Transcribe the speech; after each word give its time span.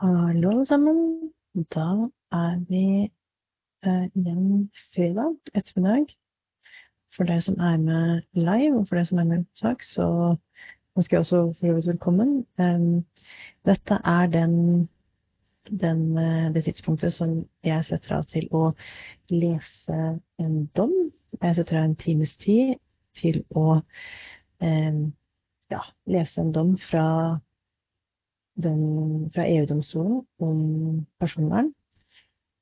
Hallo, 0.00 0.48
alle 0.48 0.66
sammen. 0.66 1.32
Da 1.74 2.08
er 2.32 2.60
vi 2.68 3.10
eh, 3.84 4.06
igjen 4.16 4.70
fredag 4.94 5.34
ettermiddag. 5.52 6.14
For 7.12 7.28
deg 7.28 7.42
som 7.44 7.58
er 7.60 7.76
med 7.76 8.22
live, 8.32 8.78
og 8.78 8.86
for 8.88 8.96
deg 8.96 9.10
som 9.10 9.20
er 9.20 9.26
med 9.28 9.42
opptak, 9.42 9.84
så 9.84 10.06
ønsker 10.96 11.18
jeg 11.18 11.20
også 11.20 11.40
for 11.58 11.72
øvrig 11.72 11.84
velkommen. 11.90 12.30
Um, 12.56 13.04
dette 13.68 13.98
er 14.14 14.32
den, 14.32 14.54
den, 15.68 16.00
eh, 16.16 16.48
det 16.54 16.64
tidspunktet 16.64 17.12
som 17.12 17.36
jeg 17.68 17.84
setter 17.90 18.16
av 18.22 18.24
til 18.32 18.48
å 18.56 18.62
lese 19.28 20.00
en 20.40 20.56
dom. 20.80 20.96
Jeg 21.42 21.60
setter 21.60 21.82
av 21.82 21.90
en 21.90 21.98
times 22.06 22.32
tid 22.40 22.72
til 23.20 23.42
å 23.52 23.82
um, 24.64 25.04
ja, 25.76 25.84
lese 26.08 26.40
en 26.40 26.56
dom 26.56 26.72
fra 26.88 27.06
den 28.62 29.30
fra 29.34 29.46
EU-domstolen 29.48 30.22
om 30.38 31.06
personvern. 31.20 31.72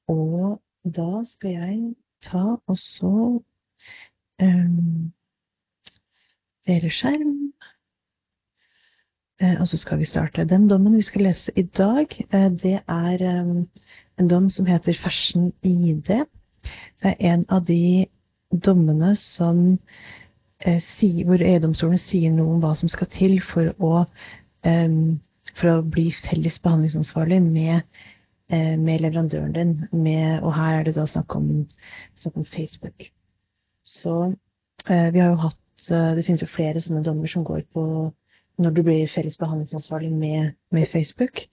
Og 0.09 0.61
da 0.85 1.25
skal 1.27 1.51
jeg 1.51 1.95
ta 2.23 2.57
også 2.67 3.11
um, 4.43 5.13
dele 6.67 6.91
skjerm. 6.91 7.53
Uh, 9.43 9.61
og 9.61 9.69
så 9.69 9.77
skal 9.77 9.99
vi 9.99 10.05
starte. 10.05 10.45
Den 10.45 10.69
dommen 10.71 10.97
vi 10.97 11.03
skal 11.03 11.23
lese 11.23 11.53
i 11.57 11.63
dag, 11.63 12.07
uh, 12.35 12.51
det 12.63 12.81
er 12.89 13.41
um, 13.43 13.69
en 14.19 14.29
dom 14.29 14.51
som 14.51 14.67
heter 14.67 14.93
Fersen 15.03 15.53
ID. 15.63 16.09
Det 17.03 17.13
er 17.13 17.15
en 17.33 17.45
av 17.49 17.65
de 17.67 18.07
dommene 18.65 19.17
som 19.17 19.79
sier, 20.83 21.23
hvor 21.25 21.39
EU-domstolen 21.39 22.01
sier 22.03 22.33
noe 22.35 22.57
om 22.57 22.63
hva 22.65 22.73
som 22.75 22.91
skal 22.91 23.07
til 23.15 23.37
for 23.47 23.71
å 23.79 23.93
um, 24.67 25.21
for 25.57 25.71
å 25.73 25.87
bli 25.87 26.09
felles 26.15 26.59
behandlingsansvarlig 26.65 27.41
med, 27.43 27.83
eh, 28.51 28.77
med 28.77 29.01
leverandøren 29.01 29.55
din. 29.55 29.89
Med, 29.93 30.43
og 30.43 30.55
her 30.55 30.79
er 30.79 30.85
det 30.85 30.97
da 30.97 31.07
snakk 31.07 31.37
om, 31.37 31.67
snakk 32.17 32.37
om 32.37 32.45
Facebook. 32.45 33.11
Så 33.85 34.35
eh, 34.87 35.11
vi 35.15 35.21
har 35.21 35.33
jo 35.33 35.43
hatt 35.47 35.91
eh, 35.91 36.15
Det 36.17 36.25
finnes 36.27 36.43
jo 36.43 36.51
flere 36.53 36.81
sånne 36.81 37.05
dommer 37.07 37.31
som 37.31 37.45
går 37.45 37.65
på 37.73 38.13
når 38.59 38.75
du 38.75 38.83
blir 38.83 39.11
felles 39.11 39.39
behandlingsansvarlig 39.39 40.11
med, 40.13 40.55
med 40.75 40.89
Facebook. 40.91 41.45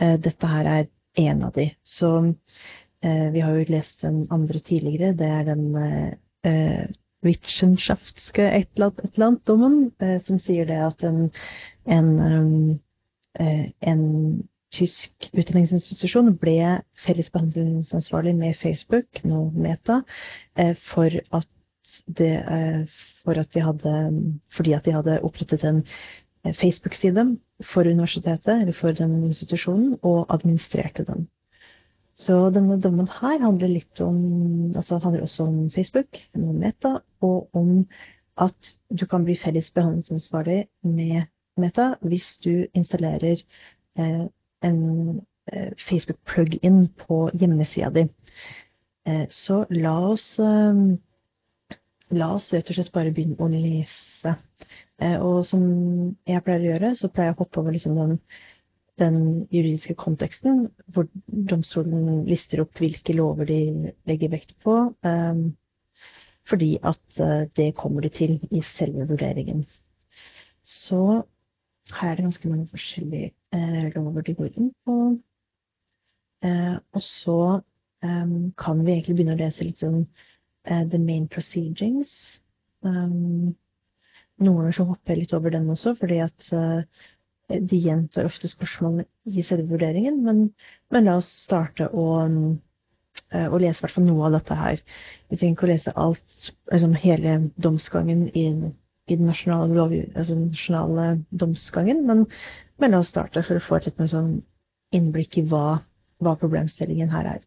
Dette 0.00 0.48
her 0.48 0.66
er 0.68 0.86
en 1.16 1.42
av 1.44 1.54
de. 1.54 1.70
Så 1.84 2.34
vi 3.00 3.40
har 3.40 3.54
jo 3.56 3.64
lest 3.68 4.02
den 4.04 4.26
andre 4.32 4.60
tidligere. 4.60 5.14
Det 5.16 5.26
er 5.26 5.44
den 5.48 5.64
eh, 6.44 6.84
Wittgenschafske 7.24 8.44
et 8.44 8.68
eller 8.76 8.92
annet 9.16 9.46
dommen, 9.48 9.90
som 10.24 10.38
sier 10.40 10.68
det 10.68 10.78
at 10.84 11.04
en, 11.04 11.30
en 11.88 12.12
um, 12.20 12.78
en 13.38 14.00
tysk 14.74 15.30
utdanningsinstitusjon 15.34 16.30
ble 16.38 16.56
felles 17.04 17.30
behandlingsansvarlig 17.34 18.34
med 18.38 18.58
Facebook, 18.60 19.22
nå 19.26 19.48
Meta, 19.54 20.00
eh, 20.56 20.76
for 20.92 21.10
at, 21.36 21.48
det, 22.06 22.32
eh, 22.38 22.84
for 23.24 23.40
at 23.40 23.50
de 23.54 23.64
hadde, 23.66 23.94
fordi 24.54 24.74
at 24.76 24.86
de 24.86 24.94
hadde 24.94 25.20
opprettet 25.26 25.66
en 25.66 25.82
Facebook-side 26.56 27.26
for 27.72 27.84
universitetet, 27.84 28.62
eller 28.62 28.72
for 28.72 28.96
den 28.96 29.24
institusjonen, 29.24 29.98
og 30.02 30.30
administrerte 30.32 31.04
den. 31.04 31.28
Så 32.16 32.50
denne 32.52 32.78
dommen 32.80 33.08
her 33.08 33.40
handler 33.40 33.68
litt 33.68 34.00
om 34.04 34.72
altså 34.76 34.98
handler 35.00 35.24
også 35.24 35.46
om 35.48 35.70
Facebook, 35.70 36.20
om 36.34 36.54
Meta, 36.62 36.98
og 37.20 37.50
om 37.56 37.86
at 38.40 38.74
du 38.92 39.06
kan 39.06 39.24
bli 39.24 39.36
felles 39.36 39.70
behandlingsansvarlig 39.70 40.66
med 40.84 41.26
Meta 41.60 41.94
hvis 42.06 42.36
du 42.44 42.66
installerer 42.74 43.42
eh, 43.98 44.26
en 44.66 44.80
eh, 45.52 45.70
Facebook 45.88 46.18
plug-in 46.28 46.88
på 47.00 47.28
hjemmesida 47.34 47.90
di. 47.94 48.06
Eh, 49.06 49.26
så 49.30 49.64
la 49.70 49.96
oss 50.10 50.34
La 52.10 52.26
oss 52.34 52.48
rett 52.50 52.66
og 52.66 52.74
slett 52.74 52.88
bare 52.90 53.12
begynne 53.14 53.36
å 53.38 53.46
lese. 53.46 54.32
Og 55.22 55.44
som 55.46 55.60
jeg 56.26 56.42
pleier 56.42 56.64
å 56.64 56.66
gjøre, 56.72 56.88
så 56.98 57.06
pleier 57.06 57.28
jeg 57.28 57.36
å 57.36 57.38
hoppe 57.44 57.60
over 57.60 57.76
liksom 57.76 57.94
den, 57.94 58.16
den, 58.98 59.20
juridiske 59.54 59.94
konteksten, 59.94 60.64
hvor 60.90 61.06
domstolen 61.52 62.24
lister 62.26 62.64
opp 62.64 62.82
hvilke 62.82 63.14
lover 63.14 63.46
de 63.46 63.60
legger 64.10 64.34
vekt 64.34 64.56
på, 64.66 64.74
fordi 66.50 66.72
at 66.82 67.22
det 67.54 67.70
kommer 67.78 68.02
de 68.02 68.10
til 68.18 68.34
i 68.50 68.64
selve 68.72 69.06
vurderingen. 69.12 69.62
Så 70.66 71.22
her 71.98 72.12
er 72.12 72.18
det 72.18 72.26
ganske 72.28 72.48
mange 72.50 72.68
forskjellige 72.70 73.32
eh, 73.54 73.90
lover 73.94 74.34
går 74.38 74.52
inn 74.54 74.70
på. 74.86 74.96
Eh, 76.44 76.76
og 76.96 77.02
så 77.04 77.38
um, 78.04 78.52
kan 78.58 78.84
vi 78.84 78.94
egentlig 78.94 79.16
begynne 79.18 79.36
å 79.36 79.40
lese 79.40 79.66
litt 79.66 79.82
sånn 79.82 80.04
uh, 80.04 80.84
the 80.88 81.00
main 81.00 81.26
proceedings. 81.28 82.12
Um, 82.80 83.56
noen 84.40 84.62
ganger 84.62 84.76
så 84.78 84.86
hopper 84.88 85.14
jeg 85.14 85.24
litt 85.24 85.34
over 85.36 85.52
den 85.52 85.68
også, 85.72 85.94
fordi 86.00 86.20
at 86.24 86.48
uh, 86.56 86.80
de 87.50 87.82
gjentar 87.82 88.28
ofte 88.28 88.48
spørsmålene 88.48 89.06
i 89.28 89.44
selve 89.44 89.68
vurderingen. 89.74 90.22
Men, 90.24 90.42
men, 90.94 91.08
la 91.08 91.18
oss 91.20 91.28
starte 91.44 91.90
å, 91.92 92.06
uh, 92.24 93.48
å 93.48 93.60
lese 93.60 93.80
i 93.80 93.84
hvert 93.84 93.96
fall 93.98 94.08
noe 94.08 94.28
av 94.28 94.38
dette 94.38 94.60
her. 94.62 94.84
Vi 95.28 95.40
trenger 95.40 95.58
ikke 95.58 95.68
å 95.68 95.72
lese 95.74 95.96
alt, 96.06 96.52
liksom 96.72 96.96
hele 97.04 97.36
domsgangen 97.60 98.28
i 98.32 98.46
i 99.10 99.16
den 99.18 99.26
nasjonale, 99.26 99.74
lov, 99.74 99.92
altså 100.14 100.34
den 100.34 100.48
nasjonale 100.52 101.06
domsgangen. 101.40 102.06
Men, 102.06 102.26
men, 102.78 102.94
la 102.94 103.02
oss 103.02 103.12
starte 103.12 103.42
for 103.46 103.58
å 103.58 103.64
få 103.64 103.78
et 103.78 103.90
litt 103.90 103.98
mer 103.98 104.10
sånn 104.12 104.32
innblikk 104.96 105.38
i 105.40 105.46
hva, 105.50 105.80
hva 106.22 106.36
problemstillingen 106.38 107.10
her 107.14 107.36
er. 107.36 107.42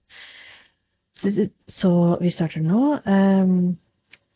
Så 1.72 1.94
vi 2.20 2.32
starter 2.34 2.64
nå. 2.64 2.98
Um, 3.08 3.78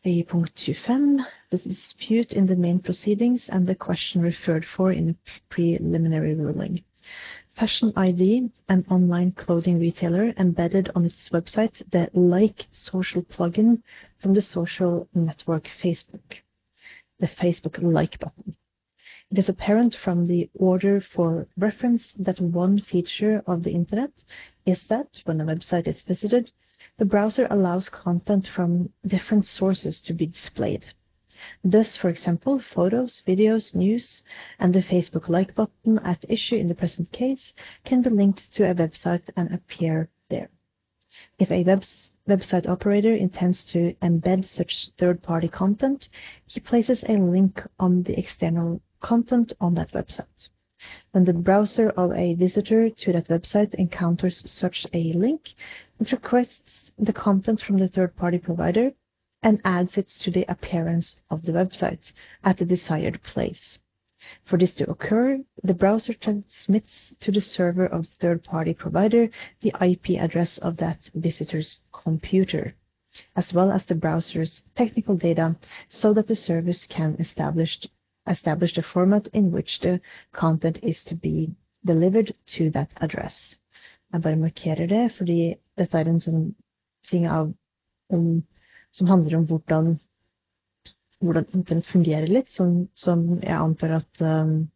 i 0.08 0.24
punkt 0.24 0.56
25, 0.56 1.20
the 1.52 1.58
dispute 1.58 2.32
in 2.32 2.46
the 2.48 2.56
main 2.56 2.80
proceedings 2.80 3.50
and 3.50 3.68
the 3.68 3.76
question 3.76 4.22
referred 4.22 4.64
for 4.64 4.92
in 4.92 5.08
the 5.08 5.16
preliminary 5.50 6.34
ruling. 6.34 6.82
Fashion 7.56 7.92
ID, 7.98 8.50
an 8.70 8.86
online 8.90 9.32
clothing 9.32 9.80
retailer, 9.80 10.34
embedded 10.38 10.90
on 10.96 11.04
its 11.04 11.30
website 11.30 11.82
the 11.92 12.10
Like 12.14 12.68
social 12.72 13.24
plugin 13.24 13.82
from 14.20 14.34
the 14.34 14.42
social 14.42 15.10
network 15.14 15.68
Facebook 15.84 16.42
the 17.19 17.28
Facebook 17.28 17.81
like 17.81 18.19
button. 18.19 18.56
It 19.30 19.40
is 19.40 19.50
apparent 19.50 19.96
from 19.96 20.25
the 20.25 20.50
order 20.54 21.02
for 21.02 21.48
reference 21.58 22.14
that 22.14 22.40
one 22.40 22.80
feature 22.80 23.44
of 23.45 23.64
the 23.64 23.71
Internet 23.71 24.12
is 24.66 24.88
that 24.88 25.21
when 25.26 25.42
a 25.42 25.45
website 25.45 25.88
is 25.88 26.02
visited, 26.02 26.52
the 26.97 27.06
browser 27.06 27.47
allows 27.50 27.90
content 27.90 28.47
from 28.47 28.94
different 29.06 29.45
sources 29.45 30.02
to 30.02 30.14
be 30.14 30.28
displayed. 30.28 30.86
Thus, 31.64 31.95
for 31.95 32.09
example, 32.09 32.59
photos, 32.59 33.21
videos, 33.21 33.76
news, 33.76 34.24
and 34.59 34.74
the 34.74 34.81
Facebook 34.81 35.30
like 35.30 35.56
button 35.56 36.00
at 36.00 36.26
issue 36.30 36.56
in 36.56 36.68
the 36.68 36.76
present 36.76 37.12
case 37.12 37.54
can 37.83 38.02
be 38.02 38.09
linked 38.09 38.52
to 38.54 38.69
a 38.69 38.76
website 38.76 39.30
and 39.36 39.54
appear 39.54 40.09
there. 40.30 40.50
If 41.38 41.52
a 41.52 41.64
website 41.64 42.17
website 42.28 42.68
operator 42.68 43.16
intends 43.16 43.64
to 43.66 43.94
embed 44.02 44.46
such 44.46 44.90
third-party 44.98 45.48
content, 45.48 46.10
he 46.46 46.60
places 46.60 47.04
a 47.07 47.14
link 47.14 47.62
on 47.80 48.04
the 48.04 48.18
external 48.19 48.81
content 49.00 49.54
on 49.62 49.74
that 49.76 49.92
website. 49.92 50.50
When 51.12 51.24
the 51.24 51.34
browser 51.34 51.90
of 51.90 52.12
a 52.12 52.36
visitor 52.36 52.90
to 52.90 53.14
that 53.14 53.28
website 53.30 53.74
encounters 53.76 54.50
such 54.50 54.86
a 54.94 55.14
link, 55.14 55.54
it 56.00 56.12
requests 56.12 56.92
the 57.00 57.14
content 57.14 57.62
from 57.62 57.78
the 57.78 57.88
third-party 57.88 58.40
provider 58.40 58.92
and 59.42 59.62
adds 59.64 59.98
it 59.98 60.07
to 60.10 60.31
the 60.31 60.46
appearance 60.48 61.16
of 61.30 61.44
the 61.44 61.52
website 61.52 62.12
at 62.44 62.57
the 62.57 62.66
desired 62.66 63.24
place. 63.24 63.80
For 64.44 64.57
this 64.57 64.74
to 64.76 64.90
occur, 64.90 65.44
the 65.64 65.74
browser 65.74 66.14
transmits 66.14 67.14
to 67.19 67.31
the 67.31 67.42
server 67.42 67.86
of 67.86 68.04
the 68.04 68.16
third-party 68.19 68.74
provider 68.74 69.30
the 69.62 69.74
IP 69.80 70.19
address 70.19 70.57
of 70.57 70.78
that 70.78 71.09
visitor's 71.14 71.81
computer, 71.92 72.74
as 73.36 73.54
well 73.54 73.71
as 73.71 73.86
the 73.86 73.95
browser's 73.95 74.64
technical 74.76 75.16
data 75.16 75.56
so 75.90 76.14
that 76.14 76.28
the 76.28 76.36
service 76.36 76.88
can 76.88 77.16
establish, 77.19 77.86
establish 78.26 78.74
the 78.74 78.81
format 78.81 79.28
in 79.33 79.52
which 79.52 79.80
the 79.81 80.02
content 80.31 80.80
is 80.81 81.04
to 81.04 81.16
be 81.16 81.56
delivered 81.86 82.33
to 82.47 82.69
that 82.71 82.90
address. 82.97 83.56
Jeg 84.14 84.21
bare 84.21 84.36
markerer 84.36 84.88
det, 84.88 85.12
fordi 85.12 85.56
dette 85.78 86.00
er 86.00 86.09
en 86.09 86.21
sånn 86.24 86.44
ting 87.09 87.28
av, 87.28 87.54
um, 88.09 88.44
som 88.92 89.07
handler 89.07 89.38
om 89.38 89.47
hvordan 89.47 90.00
hvordan 91.24 91.45
internett 91.54 91.88
fungerer 91.90 92.28
litt, 92.28 92.50
som, 92.50 92.88
som 92.94 93.40
jeg 93.42 93.56
antar 93.57 93.97
at 94.02 94.21
um, 94.21 94.69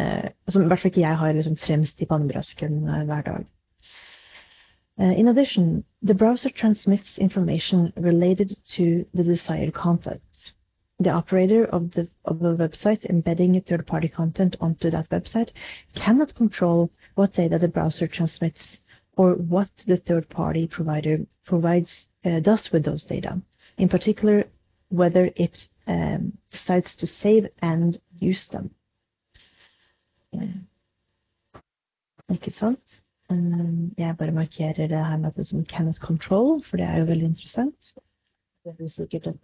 eh, 0.00 0.30
Som 0.48 0.62
i 0.62 0.68
hvert 0.70 0.82
fall 0.82 0.92
ikke 0.92 1.02
jeg 1.02 1.18
har 1.18 1.32
liksom 1.34 1.56
fremst 1.56 2.02
i 2.02 2.06
pannebrasken 2.06 2.84
eh, 2.88 3.04
hver 3.08 3.26
dag. 3.26 3.46
Uh, 4.96 5.10
in 5.18 5.26
addition, 5.28 5.82
the 6.02 6.14
browser 6.14 6.50
transmits 6.50 7.18
information 7.18 7.92
related 7.96 8.54
to 8.76 9.04
the 9.14 9.24
desired 9.24 9.74
content. 9.74 10.22
the 11.00 11.10
operator 11.10 11.64
of 11.64 11.90
the 11.92 12.08
of 12.24 12.40
a 12.42 12.54
website 12.54 13.04
embedding 13.06 13.60
third-party 13.60 14.08
content 14.08 14.56
onto 14.60 14.90
that 14.90 15.08
website 15.10 15.50
cannot 15.94 16.34
control 16.34 16.90
what 17.16 17.32
data 17.32 17.58
the 17.58 17.68
browser 17.68 18.06
transmits 18.06 18.78
or 19.16 19.34
what 19.34 19.68
the 19.86 19.96
third-party 19.96 20.66
provider 20.68 21.18
provides 21.44 22.06
uh, 22.24 22.40
does 22.40 22.70
with 22.72 22.84
those 22.84 23.04
data. 23.04 23.40
In 23.76 23.88
particular, 23.88 24.44
whether 24.90 25.30
it 25.36 25.68
um, 25.86 26.32
decides 26.50 26.96
to 26.96 27.06
save 27.06 27.48
and 27.62 27.98
use 28.20 28.48
them. 28.50 28.70
Ikke 32.30 32.50
sant? 32.50 32.80
Jeg 33.98 34.16
bare 34.18 34.32
markerer 34.32 34.72
det 34.72 35.06
her 35.06 35.16
med 35.16 35.28
at 35.28 35.36
det 35.36 35.46
som 35.46 35.64
cannot 35.64 35.96
control, 35.96 36.62
for 36.64 36.76
det 36.76 36.86
er 36.86 36.98
jo 36.98 37.04
veldig 37.04 37.26
interessant. 37.26 37.94
Det 38.64 38.74
er 38.80 38.88
sikkert 38.88 39.26
et 39.26 39.40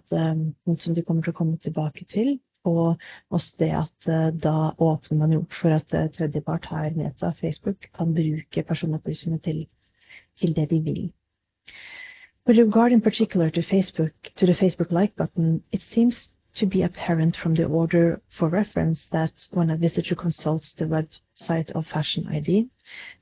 punkt 0.65 0.69
um, 0.69 0.79
som 0.79 0.95
de 0.95 1.03
kommer 1.03 1.23
til 1.23 1.33
å 1.35 1.37
komme 1.37 1.57
tilbake 1.61 2.05
til. 2.09 2.39
Og 2.65 2.97
også 3.31 3.57
det 3.59 3.71
at 3.77 4.09
uh, 4.09 4.31
da 4.33 4.73
åpner 4.79 5.19
man 5.19 5.33
jo 5.33 5.43
opp 5.43 5.57
for 5.61 5.77
at 5.77 5.95
uh, 5.97 6.09
tredjepart 6.17 6.69
her, 6.73 6.91
Meta, 6.97 7.33
Facebook, 7.41 7.89
kan 7.97 8.15
bruke 8.17 8.63
personopplysninger 8.69 9.41
til, 9.45 9.67
til 10.41 10.57
det 10.57 10.71
de 10.71 10.81
vil. 10.85 11.03
With 12.51 12.59
regard 12.59 12.91
in 12.91 13.01
particular 13.01 13.49
to 13.51 13.63
Facebook, 13.63 14.11
to 14.35 14.45
the 14.45 14.55
Facebook 14.55 14.91
like 14.91 15.15
button, 15.15 15.63
it 15.71 15.83
seems 15.83 16.31
to 16.55 16.67
be 16.67 16.83
apparent 16.83 17.37
from 17.37 17.55
the 17.55 17.67
order 17.67 18.21
for 18.29 18.49
reference 18.49 19.07
that 19.13 19.47
when 19.53 19.71
a 19.71 19.77
visitor 19.77 20.17
consults 20.17 20.73
the 20.73 20.87
website 20.87 21.71
of 21.71 21.87
Fashion 21.87 22.27
ID, 22.27 22.69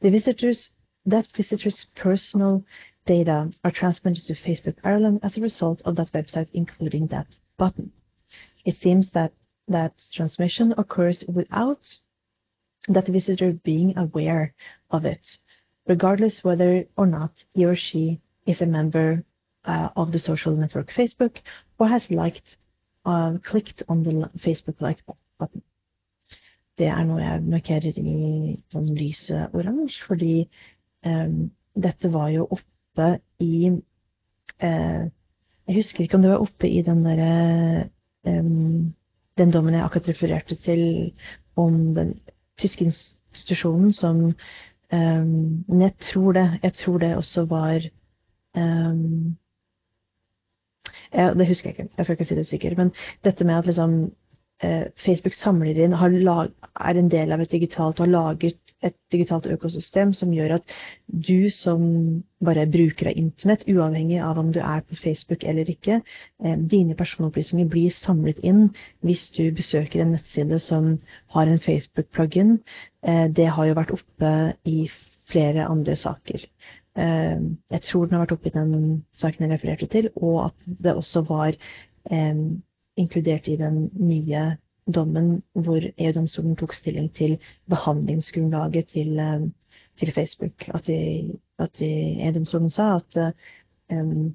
the 0.00 0.08
visitors 0.08 0.70
that 1.04 1.26
visitor's 1.36 1.84
personal 1.94 2.64
data 3.04 3.50
are 3.62 3.70
transmitted 3.70 4.24
to 4.28 4.32
Facebook 4.32 4.76
Ireland 4.82 5.20
as 5.22 5.36
a 5.36 5.42
result 5.42 5.82
of 5.84 5.96
that 5.96 6.12
website 6.12 6.48
including 6.54 7.08
that 7.08 7.36
button. 7.58 7.92
It 8.64 8.76
seems 8.76 9.10
that 9.10 9.34
that 9.66 10.06
transmission 10.10 10.72
occurs 10.78 11.22
without 11.28 11.98
that 12.88 13.08
visitor 13.08 13.52
being 13.52 13.94
aware 13.98 14.54
of 14.90 15.04
it, 15.04 15.36
regardless 15.86 16.42
whether 16.42 16.86
or 16.96 17.06
not 17.06 17.44
he 17.52 17.66
or 17.66 17.76
she 17.76 18.22
is 18.48 18.60
a 18.60 18.66
member 18.66 19.24
uh, 19.64 19.88
of 19.96 20.12
the 20.12 20.18
social 20.18 20.56
network 20.56 20.90
Facebook 20.90 21.38
or 21.78 21.88
has 21.88 22.10
liked 22.10 22.56
uh, 23.04 23.32
clicked 23.44 23.82
on 23.88 24.02
the 24.02 24.30
Facebook 24.38 24.80
like 24.80 25.00
button. 25.38 25.62
Det 26.78 26.86
er 26.86 27.04
noe 27.04 27.18
jeg 27.18 27.42
markerer 27.42 27.96
i 27.98 28.12
sånn 28.70 28.90
lyse 28.94 29.38
oransje, 29.50 30.04
fordi 30.06 30.34
um, 31.02 31.48
dette 31.74 32.10
var 32.14 32.28
jo 32.30 32.46
oppe 32.54 33.16
i 33.42 33.70
uh, 33.72 35.04
Jeg 35.68 35.76
husker 35.76 36.04
ikke 36.04 36.16
om 36.16 36.22
det 36.22 36.30
var 36.30 36.44
oppe 36.44 36.70
i 36.70 36.82
den 36.86 37.02
derre 37.04 37.88
um, 38.30 38.94
Den 39.38 39.52
dommen 39.54 39.74
jeg 39.74 39.84
akkurat 39.84 40.12
refererte 40.12 40.56
til 40.62 40.84
om 41.58 41.96
den 41.98 42.14
tyske 42.58 42.86
institusjonen 42.86 43.92
som 43.92 44.22
um, 44.30 45.34
Men 45.66 45.82
jeg 45.88 45.94
tror 46.12 46.38
det. 46.38 46.46
Jeg 46.62 46.72
tror 46.78 47.02
det 47.02 47.16
også 47.16 47.44
var 47.50 47.90
um, 48.58 49.36
ja, 51.12 51.32
Det 51.34 51.48
husker 51.48 51.70
jeg 51.70 51.78
ikke, 51.78 51.92
jeg 51.96 52.06
skal 52.06 52.16
ikke 52.16 52.28
si 52.28 52.38
det 52.38 52.46
sikkert. 52.46 52.78
Men 52.78 52.92
dette 53.24 53.44
med 53.44 53.58
at 53.58 53.66
liksom 53.66 53.98
eh, 54.62 54.86
Facebook 54.96 55.36
samler 55.36 55.78
inn, 55.78 55.96
lag, 56.24 56.50
er 56.80 56.98
en 56.98 57.10
del 57.10 57.32
av 57.32 57.40
et 57.40 57.52
digitalt, 57.52 57.98
har 57.98 58.10
laget 58.10 58.58
et 58.82 58.94
digitalt 59.12 59.46
økosystem 59.50 60.12
som 60.14 60.32
gjør 60.34 60.58
at 60.58 60.74
du 61.08 61.50
som 61.50 61.82
bare 62.44 62.66
bruker 62.70 63.10
av 63.10 63.18
Internett, 63.18 63.64
uavhengig 63.66 64.20
av 64.22 64.38
om 64.38 64.52
du 64.54 64.60
er 64.60 64.84
på 64.86 64.98
Facebook 65.00 65.44
eller 65.44 65.70
ikke, 65.70 66.00
eh, 66.44 66.56
dine 66.58 66.94
personopplysninger 66.94 67.68
blir 67.68 67.90
samlet 67.90 68.38
inn 68.44 68.68
hvis 69.02 69.30
du 69.34 69.50
besøker 69.50 70.02
en 70.02 70.14
nettside 70.14 70.60
som 70.62 70.98
har 71.34 71.46
en 71.46 71.58
Facebook-plugin. 71.58 72.58
Eh, 73.02 73.26
det 73.28 73.48
har 73.48 73.66
jo 73.66 73.78
vært 73.78 73.94
oppe 73.98 74.34
i 74.64 74.88
flere 75.28 75.66
andre 75.68 75.96
saker. 75.96 76.46
Eh, 76.98 77.40
jeg 77.70 77.82
tror 77.86 78.06
den 78.06 78.16
har 78.16 78.24
vært 78.24 78.32
oppe 78.34 78.50
i 78.50 78.54
den 78.56 78.72
saken 79.18 79.44
jeg 79.46 79.52
refererte 79.54 79.86
til, 79.92 80.08
og 80.16 80.48
at 80.48 80.64
det 80.82 80.96
også 80.98 81.22
var 81.28 81.54
eh, 82.10 82.40
inkludert 82.98 83.46
i 83.48 83.54
den 83.60 83.84
nye 83.94 84.48
dommen 84.88 85.42
hvor 85.52 85.84
EU-domstolen 85.84 86.56
tok 86.58 86.72
stilling 86.74 87.10
til 87.14 87.36
behandlingsgrunnlaget 87.70 88.90
til, 88.96 89.18
eh, 89.22 89.46
til 90.00 90.12
Facebook. 90.16 90.66
At, 90.74 90.90
at 91.58 91.82
EU-domstolen 91.86 92.70
sa 92.70 92.96
at 92.96 93.20
um, 93.92 94.34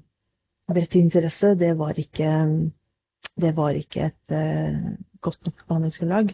interesse, 0.94 1.54
det 1.58 1.74
var 1.78 1.92
ikke, 2.00 2.30
det 3.40 3.56
var 3.56 3.70
ikke 3.76 4.06
et 4.08 4.32
uh, 4.32 4.94
godt 5.20 5.40
nok 5.46 5.66
behandlingsgrunnlag 5.68 6.32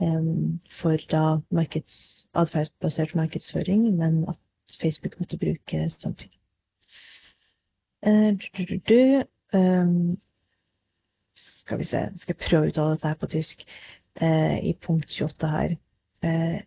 um, 0.00 0.60
for 0.80 0.96
da 1.10 1.38
markeds, 1.50 2.26
atferdsbasert 2.34 3.14
markedsføring, 3.14 3.96
men 3.96 4.24
at 4.28 4.36
Facebook 4.80 5.20
måtte 5.20 5.38
bruke 5.38 5.90
samtykke. 5.98 6.38
Uh, 8.06 8.38
um, 9.52 10.18
skal 11.34 11.78
vi 11.78 11.84
se, 11.84 12.08
skal 12.16 12.34
jeg 12.34 12.36
prøve 12.48 12.66
å 12.66 12.68
uttale 12.70 12.90
dette 12.94 13.08
her 13.08 13.14
på 13.20 13.26
tysk 13.32 13.64
uh, 14.20 14.58
i 14.58 14.72
punkt 14.82 15.10
28 15.10 15.48
her. 15.50 15.70
Uh, 16.22 16.60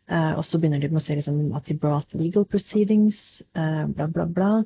Uh, 0.07 0.37
og 0.37 0.45
så 0.45 0.59
begynner 0.59 0.79
de 0.79 0.87
med 0.93 1.01
å 1.01 1.61
se 1.65 1.73
brought 1.73 2.13
legal 2.13 2.45
proceedings, 2.45 3.41
uh, 3.57 3.87
bla, 3.87 4.05
bla, 4.05 4.25
bla. 4.25 4.63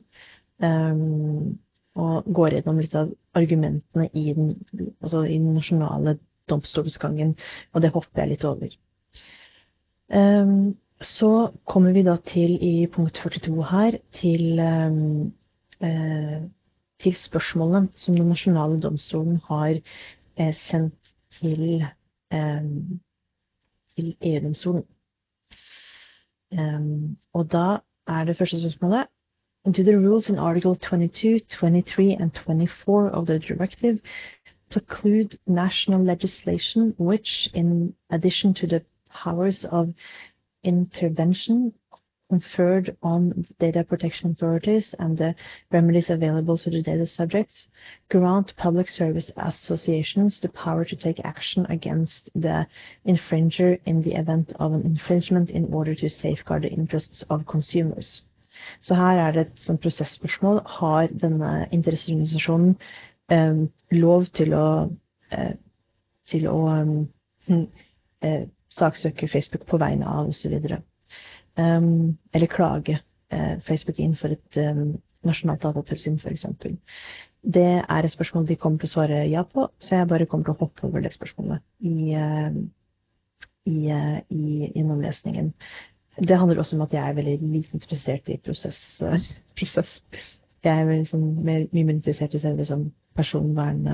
Um, 0.60 1.60
og 1.96 2.28
går 2.34 2.58
gjennom 2.58 2.80
litt 2.80 2.96
av 2.96 3.12
argumentene 3.40 4.10
i 4.14 4.34
den, 4.36 4.52
altså 5.02 5.24
i 5.24 5.38
den 5.38 5.54
nasjonale 5.56 6.18
domstolsgangen, 6.50 7.36
og 7.74 7.82
det 7.84 7.92
hopper 7.96 8.24
jeg 8.24 8.34
litt 8.34 8.46
over. 8.48 8.76
Um, 10.10 10.78
så 11.02 11.52
kommer 11.70 11.94
vi 11.96 12.04
da 12.04 12.18
til 12.26 12.58
i 12.66 12.88
punkt 12.92 13.16
42 13.16 13.66
her 13.72 13.98
til, 14.18 14.60
um, 14.60 15.34
uh, 15.86 16.40
til 17.00 17.16
spørsmålene 17.16 17.94
som 17.96 18.18
den 18.18 18.28
nasjonale 18.28 18.82
domstolen 18.82 19.38
har 19.48 19.78
uh, 19.80 20.54
sendt 20.66 21.14
til, 21.40 21.86
um, 22.34 23.00
til 23.96 24.16
EU-domstolen. 24.22 24.88
og 27.34 27.52
da 27.52 27.78
er 28.08 28.24
det 28.26 28.38
første 28.38 28.58
spørsmålet 28.58 29.06
into 29.66 29.84
the 29.84 29.98
rules 30.00 30.30
in 30.30 30.40
Article 30.40 30.76
22, 30.76 31.42
23, 31.42 32.14
and 32.14 32.34
24 32.34 33.10
of 33.10 33.28
the 33.28 33.40
directive 33.40 34.00
preclude 34.70 35.38
national 35.48 36.04
legislation 36.04 36.94
which, 36.98 37.50
in 37.54 37.94
addition 38.10 38.54
to 38.54 38.68
the 38.68 38.84
powers 39.10 39.66
of 39.66 39.94
intervention 40.64 41.74
conferred 42.30 42.96
on 43.02 43.46
data 43.60 43.84
protection 43.84 44.30
authorities 44.32 44.94
and 45.00 45.18
the 45.18 45.34
remedies 45.72 46.10
available 46.12 46.58
to 46.58 46.70
the 46.70 46.82
data 46.82 47.08
subjects, 47.08 47.68
grant 48.10 48.56
public 48.56 48.88
service 48.88 49.32
associations 49.38 50.40
the 50.40 50.50
power 50.50 50.86
to 50.86 50.96
take 50.96 51.20
action 51.24 51.66
against 51.70 52.30
the 52.36 52.68
infringer 53.08 53.80
in 53.86 54.02
the 54.04 54.14
event 54.14 54.54
of 54.60 54.74
an 54.74 54.82
infringement 54.86 55.50
in 55.50 55.74
order 55.74 55.96
to 55.96 56.08
safeguard 56.10 56.62
the 56.64 56.70
interests 56.70 57.24
of 57.30 57.46
consumers. 57.48 58.22
Så 58.82 58.96
her 58.96 59.18
er 59.18 59.32
det 59.32 59.42
et 59.42 59.52
sånt 59.56 59.82
prosessspørsmål. 59.82 60.62
Har 60.66 61.08
denne 61.08 61.68
interesseorganisasjonen 61.72 62.76
lov 63.30 64.30
til 64.34 64.54
å, 64.58 64.70
uh, 65.34 65.52
til 66.30 66.48
å 66.50 66.58
um, 66.70 66.96
uh, 67.52 68.44
saksøke 68.70 69.30
Facebook 69.30 69.66
på 69.70 69.80
vegne 69.82 70.08
av 70.08 70.30
osv. 70.30 70.58
Um, 71.60 72.18
eller 72.34 72.52
klage 72.52 73.00
Facebook 73.62 74.00
inn 74.02 74.16
for 74.18 74.34
et 74.34 74.58
nasjonalt 75.22 75.62
datatilsyn 75.62 76.16
f.eks. 76.18 76.48
Det 77.46 77.66
er 77.78 78.06
et 78.08 78.10
spørsmål 78.12 78.48
de 78.50 78.56
kommer 78.58 78.82
til 78.82 78.90
å 78.90 78.94
svare 78.96 79.20
ja 79.30 79.44
på, 79.46 79.68
så 79.78 80.00
jeg 80.00 80.08
bare 80.10 80.26
kommer 80.26 80.48
til 80.48 80.56
å 80.56 80.64
hoppe 80.64 80.88
over 80.88 81.04
det 81.06 81.12
spørsmålet 81.14 81.62
i, 81.86 82.18
i, 83.70 83.78
i 84.34 84.72
gjennomlesningen. 84.74 85.52
Det 86.18 86.40
handler 86.42 86.64
også 86.64 86.80
om 86.80 86.88
at 86.88 86.98
jeg 86.98 87.06
er 87.06 87.20
veldig 87.20 87.38
lite 87.54 87.78
interessert 87.78 88.34
i 88.34 88.40
prosess, 88.42 88.82
prosess 89.54 90.02
jeg 90.64 90.80
er 90.82 90.90
liksom 90.92 91.22
mer, 91.46 91.68
mye 91.72 91.86
mer 91.86 91.96
interessert 91.96 92.36
i 92.36 92.42
selve 92.44 92.66
sånn 92.68 92.90
personvern 93.20 93.86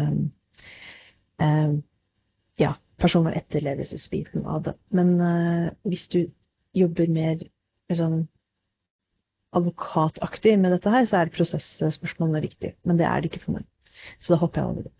eh, 1.41 1.75
Ja, 2.61 2.75
personvernetterlevelsesbiten 3.01 4.45
av 4.45 4.63
det. 4.69 4.75
Men 4.95 5.15
eh, 5.21 5.69
hvis 5.83 6.07
du 6.13 6.21
jobber 6.75 7.11
mer 7.11 7.41
liksom, 7.89 8.27
advokataktig 9.55 10.55
med 10.59 10.71
dette 10.75 10.91
her, 10.91 11.07
så 11.07 11.23
er 11.23 11.33
prosessspørsmålene 11.35 12.43
viktig. 12.45 12.75
Men 12.83 12.99
det 12.99 13.07
er 13.09 13.19
det 13.21 13.31
ikke 13.31 13.43
for 13.47 13.57
meg. 13.57 13.67
Så 14.19 14.33
da 14.33 14.39
hopper 14.39 14.61
jeg 14.61 14.71
over 14.71 14.87
det. 14.87 14.93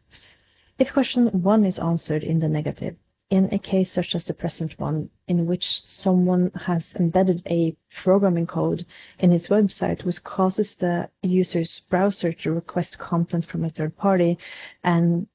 If 0.79 0.91
question 0.91 1.29
one 1.45 1.67
is 1.67 1.79
answered 1.79 2.23
in 2.23 2.39
the 2.39 2.49
negative, 2.51 2.95
in 3.29 3.51
a 3.51 3.59
case 3.59 3.91
such 3.91 4.13
as 4.13 4.25
the 4.25 4.33
present 4.33 4.77
one, 4.79 5.09
in 5.27 5.45
which 5.45 5.81
someone 5.83 6.51
has 6.51 6.93
embedded 6.99 7.41
a 7.47 7.75
programming 8.03 8.45
code 8.45 8.85
in 9.19 9.31
its 9.31 9.47
website 9.47 10.03
which 10.05 10.23
causes 10.23 10.75
the 10.75 11.09
user's 11.23 11.79
browser 11.89 12.31
to 12.31 12.51
request 12.51 12.97
content 12.97 13.45
from 13.45 13.65
a 13.65 13.69
third 13.69 13.97
party 13.97 14.37
and 14.83 15.27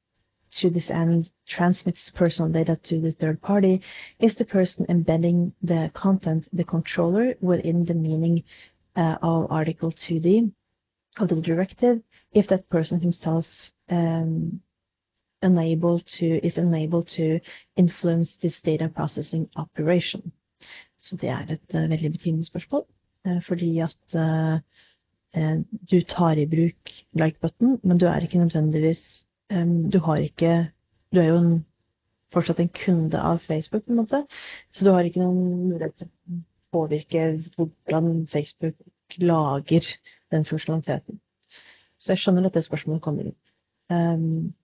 to 0.53 0.71
this 0.71 0.91
end 0.91 1.31
transmits 1.47 2.11
personal 2.11 2.51
data 2.51 2.77
to 2.83 3.01
the 3.01 3.13
third 3.13 3.41
party, 3.41 3.81
is 4.19 4.35
the 4.35 4.45
person 4.45 4.87
embedding 4.89 5.53
the 5.63 5.91
content 5.95 6.49
the 6.53 6.65
controller 6.65 7.35
within 7.41 7.85
the 7.85 7.95
meaning 7.95 8.43
uh, 8.97 9.17
of 9.23 9.51
Article 9.51 9.93
2D 9.93 10.53
of 11.19 11.29
the 11.29 11.41
directive? 11.41 12.03
If 12.33 12.49
that 12.49 12.69
person 12.69 13.01
himself 13.01 13.47
um, 13.89 14.61
to, 15.43 16.47
is 16.47 16.59
enabled 16.59 17.09
to 17.09 17.41
influence 17.77 18.37
this 18.37 18.61
data 18.63 18.89
processing 18.89 19.49
operation. 19.57 20.33
Så 20.99 21.17
det 21.17 21.29
er 21.29 21.47
et 21.49 21.75
uh, 21.75 21.91
veldig 21.91 22.13
betimelig 22.13 22.47
spørsmål, 22.47 22.85
uh, 23.27 23.43
fordi 23.43 23.79
at 23.79 24.15
uh, 24.15 24.59
du 25.91 26.01
tar 26.03 26.37
i 26.37 26.47
bruk 26.47 26.91
like-button, 27.13 27.81
men 27.83 27.99
du 27.99 28.07
er 28.07 28.21
ikke 28.21 28.39
nødvendigvis 28.39 29.27
um, 29.53 29.91
Du 29.91 29.99
har 29.99 30.17
ikke 30.17 30.71
Du 31.15 31.21
er 31.21 31.25
jo 31.25 31.37
en, 31.39 31.67
fortsatt 32.33 32.61
en 32.61 32.69
kunde 32.69 33.19
av 33.19 33.39
Facebook, 33.39 33.85
på 33.85 33.91
en 33.91 33.97
måte, 33.97 34.27
så 34.73 34.85
du 34.85 34.93
har 34.93 35.03
ikke 35.03 35.21
noen 35.21 35.69
mulighet 35.69 35.95
til 35.99 36.07
å 36.07 36.43
påvirke 36.73 37.43
hvordan 37.57 38.27
Facebook 38.31 38.75
lager 39.19 39.87
den 40.31 40.45
funksjonaliteten. 40.45 41.21
Så 41.99 42.13
jeg 42.13 42.19
skjønner 42.23 42.47
at 42.47 42.55
det 42.55 42.65
spørsmålet 42.65 43.03
kommer 43.03 43.27
inn. 43.27 43.35
Um, 43.91 44.55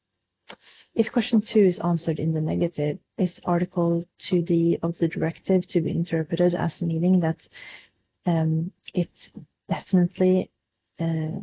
If 0.94 1.12
question 1.12 1.40
two 1.40 1.60
is 1.60 1.78
answered 1.80 2.18
in 2.18 2.32
the 2.32 2.40
negative, 2.40 2.98
is 3.18 3.40
Article 3.44 4.04
2D 4.20 4.78
of 4.82 4.96
the 4.98 5.08
directive 5.08 5.66
to 5.68 5.80
be 5.80 5.90
interpreted 5.90 6.54
as 6.54 6.80
meaning 6.80 7.20
that 7.20 7.46
um, 8.24 8.72
it 8.94 9.10
definitely 9.68 10.50
uh, 11.00 11.40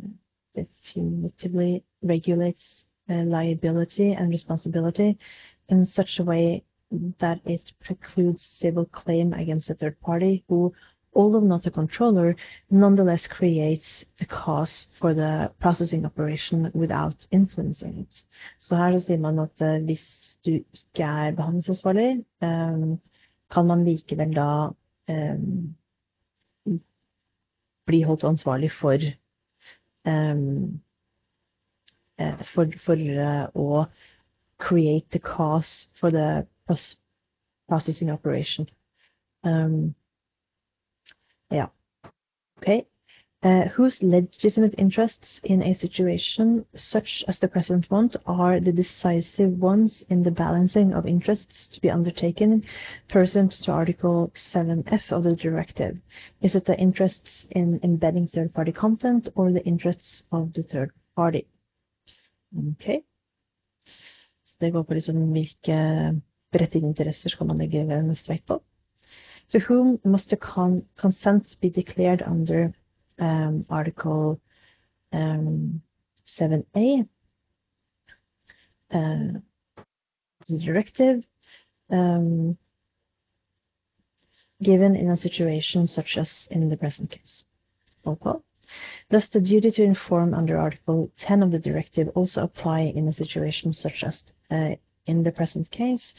definitively 0.54 1.84
regulates 2.02 2.84
uh, 3.08 3.14
liability 3.14 4.12
and 4.12 4.30
responsibility 4.30 5.18
in 5.68 5.84
such 5.84 6.18
a 6.18 6.24
way 6.24 6.64
that 7.18 7.40
it 7.44 7.72
precludes 7.80 8.42
civil 8.42 8.86
claim 8.86 9.32
against 9.32 9.70
a 9.70 9.74
third 9.74 10.00
party 10.00 10.44
who 10.48 10.72
although 11.14 11.40
not 11.40 11.66
a 11.66 11.70
controller, 11.70 12.36
nonetheless 12.70 13.26
creates 13.26 14.04
the 14.18 14.26
cause 14.26 14.88
for 15.00 15.14
the 15.14 15.50
processing 15.60 16.04
operation 16.04 16.70
without 16.74 17.26
influencing 17.30 17.98
it. 17.98 18.24
Så 18.60 18.76
her 18.76 18.98
sier 18.98 19.18
man 19.18 19.38
at 19.38 19.60
uh, 19.60 19.84
hvis 19.84 20.38
du 20.44 20.50
ikke 20.50 21.02
er 21.02 21.36
behandlingsansvarlig, 21.36 22.24
um, 22.42 23.00
kan 23.50 23.66
man 23.66 23.84
likevel 23.84 24.34
da 24.34 24.68
um, 25.08 25.76
bli 27.86 28.02
holdt 28.02 28.24
ansvarlig 28.24 28.72
for 28.72 28.98
for, 32.54 32.66
for 32.84 32.96
å 33.54 33.84
create 34.58 35.10
the 35.10 35.18
cause 35.18 35.88
for 36.00 36.10
the 36.10 36.46
processing 37.68 38.10
operation. 38.10 38.68
Um, 39.42 39.94
yeah. 41.54 41.68
Okay. 42.58 42.86
Uh, 43.42 43.68
whose 43.68 44.02
legitimate 44.02 44.74
interests 44.78 45.38
in 45.44 45.62
a 45.62 45.74
situation 45.74 46.64
such 46.74 47.22
as 47.28 47.38
the 47.38 47.48
present 47.48 47.90
one 47.90 48.10
are 48.24 48.58
the 48.58 48.72
decisive 48.72 49.50
ones 49.60 50.02
in 50.08 50.22
the 50.22 50.30
balancing 50.30 50.94
of 50.94 51.06
interests 51.06 51.68
to 51.68 51.78
be 51.82 51.90
undertaken 51.90 52.64
pursuant 53.08 53.52
to 53.52 53.70
Article 53.70 54.32
7F 54.34 55.12
of 55.12 55.24
the 55.24 55.36
directive? 55.36 56.00
Is 56.40 56.54
it 56.54 56.64
the 56.64 56.78
interests 56.78 57.44
in 57.50 57.80
embedding 57.82 58.28
third-party 58.28 58.72
content 58.72 59.28
or 59.34 59.52
the 59.52 59.64
interests 59.66 60.22
of 60.32 60.54
the 60.54 60.62
third 60.62 60.90
party? 61.14 61.46
Okay. 62.72 63.02
Så 64.44 64.56
det 64.60 64.70
går 64.70 64.82
på 64.82 64.94
liksom 64.94 65.32
hvilke 65.32 65.76
berettigede 66.52 66.88
interesser 66.88 67.30
skal 67.30 67.46
man 67.46 67.58
legge 67.58 67.84
mest 68.02 68.28
vekt 68.30 68.46
på. 68.46 68.62
To 69.54 69.60
whom 69.60 70.00
must 70.02 70.30
the 70.30 70.36
con 70.36 70.84
consent 70.96 71.56
be 71.60 71.70
declared 71.70 72.22
under 72.22 72.74
um, 73.20 73.64
Article 73.70 74.40
um, 75.12 75.80
7a, 76.26 77.08
uh, 78.90 79.38
the 80.48 80.58
directive, 80.58 81.22
um, 81.88 82.58
given 84.60 84.96
in 84.96 85.08
a 85.12 85.16
situation 85.16 85.86
such 85.86 86.18
as 86.18 86.48
in 86.50 86.68
the 86.68 86.76
present 86.76 87.12
case. 87.12 87.44
Okay. 88.04 88.40
Does 89.08 89.28
the 89.28 89.40
duty 89.40 89.70
to 89.70 89.84
inform 89.84 90.34
under 90.34 90.58
Article 90.58 91.12
10 91.18 91.44
of 91.44 91.52
the 91.52 91.60
directive 91.60 92.08
also 92.16 92.42
apply 92.42 92.80
in 92.80 93.06
a 93.06 93.12
situation 93.12 93.72
such 93.72 94.02
as 94.02 94.24
uh, 94.50 94.74
in 95.06 95.22
the 95.22 95.30
present 95.30 95.70
case, 95.70 96.12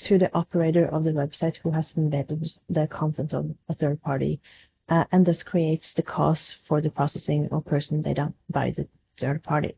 to 0.00 0.18
the 0.18 0.34
operator 0.34 0.86
of 0.86 1.04
the 1.04 1.10
website 1.10 1.56
who 1.62 1.70
has 1.70 1.86
embedded 1.96 2.46
the 2.68 2.86
content 2.86 3.32
of 3.32 3.50
a 3.68 3.74
third 3.74 4.00
party, 4.02 4.40
uh, 4.88 5.04
and 5.12 5.26
thus 5.26 5.42
creates 5.42 5.92
the 5.94 6.02
cost 6.02 6.56
for 6.66 6.80
the 6.80 6.90
processing 6.90 7.48
of 7.52 7.64
personal 7.64 8.02
data 8.02 8.32
by 8.48 8.70
the 8.76 8.86
third 9.18 9.42
party. 9.42 9.74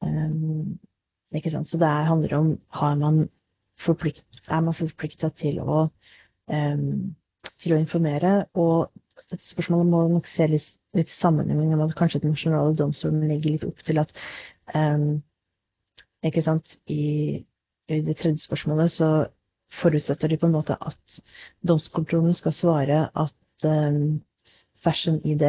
Um, 0.00 0.78
ikke 1.34 1.50
sant? 1.50 1.68
Så 1.68 1.78
det 1.78 1.88
handler 1.88 2.36
om 2.36 2.60
har 2.68 2.94
man 2.94 3.28
er 4.48 4.60
man 4.60 4.74
forplikta 4.74 5.28
til 5.28 5.60
å 5.60 5.88
um, 6.48 7.14
til 7.62 7.74
å 7.74 7.78
informere. 7.78 8.46
Og 8.54 8.90
dette 9.30 9.44
spørsmålet 9.44 9.90
må 9.90 10.02
nok 10.08 10.26
se 10.26 10.46
litt, 10.46 10.68
litt 10.96 11.12
sammenheng 11.12 11.60
med 11.68 11.84
at 11.84 11.96
kanskje 11.98 12.22
den 12.24 12.34
nasjonale 12.34 12.76
domstolen 12.76 13.28
legger 13.28 13.54
litt 13.54 13.66
opp 13.68 13.82
til 13.84 14.00
at 14.02 14.12
um, 14.74 15.20
ikke 16.24 16.42
sant, 16.42 16.76
i 16.90 17.44
i 17.88 18.00
det 18.04 18.16
tredje 18.16 18.38
spørsmålet 18.44 18.90
så 18.92 19.08
forutsetter 19.82 20.28
de 20.28 20.36
på 20.36 20.46
en 20.46 20.52
måte 20.56 20.76
at 20.80 21.20
domskontrollen 21.68 22.34
skal 22.34 22.52
svare 22.52 22.98
at 23.14 23.64
um, 23.68 24.20
Fashion 24.84 25.20
ID 25.24 25.44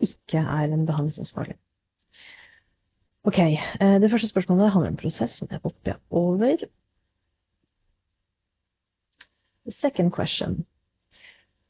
ikke 0.00 0.38
er 0.38 0.72
en 0.72 0.86
behandlingsansvarlig. 0.86 1.56
Ok, 3.24 3.38
uh, 3.80 4.00
Det 4.00 4.10
første 4.10 4.28
spørsmålet 4.28 4.72
handler 4.72 4.90
om 4.90 4.96
prosess, 4.96 5.42
og 5.42 5.50
det 5.50 5.60
hopper 5.62 5.94
over. 6.10 6.56
The 9.64 9.72
second 9.72 10.10
question. 10.12 10.66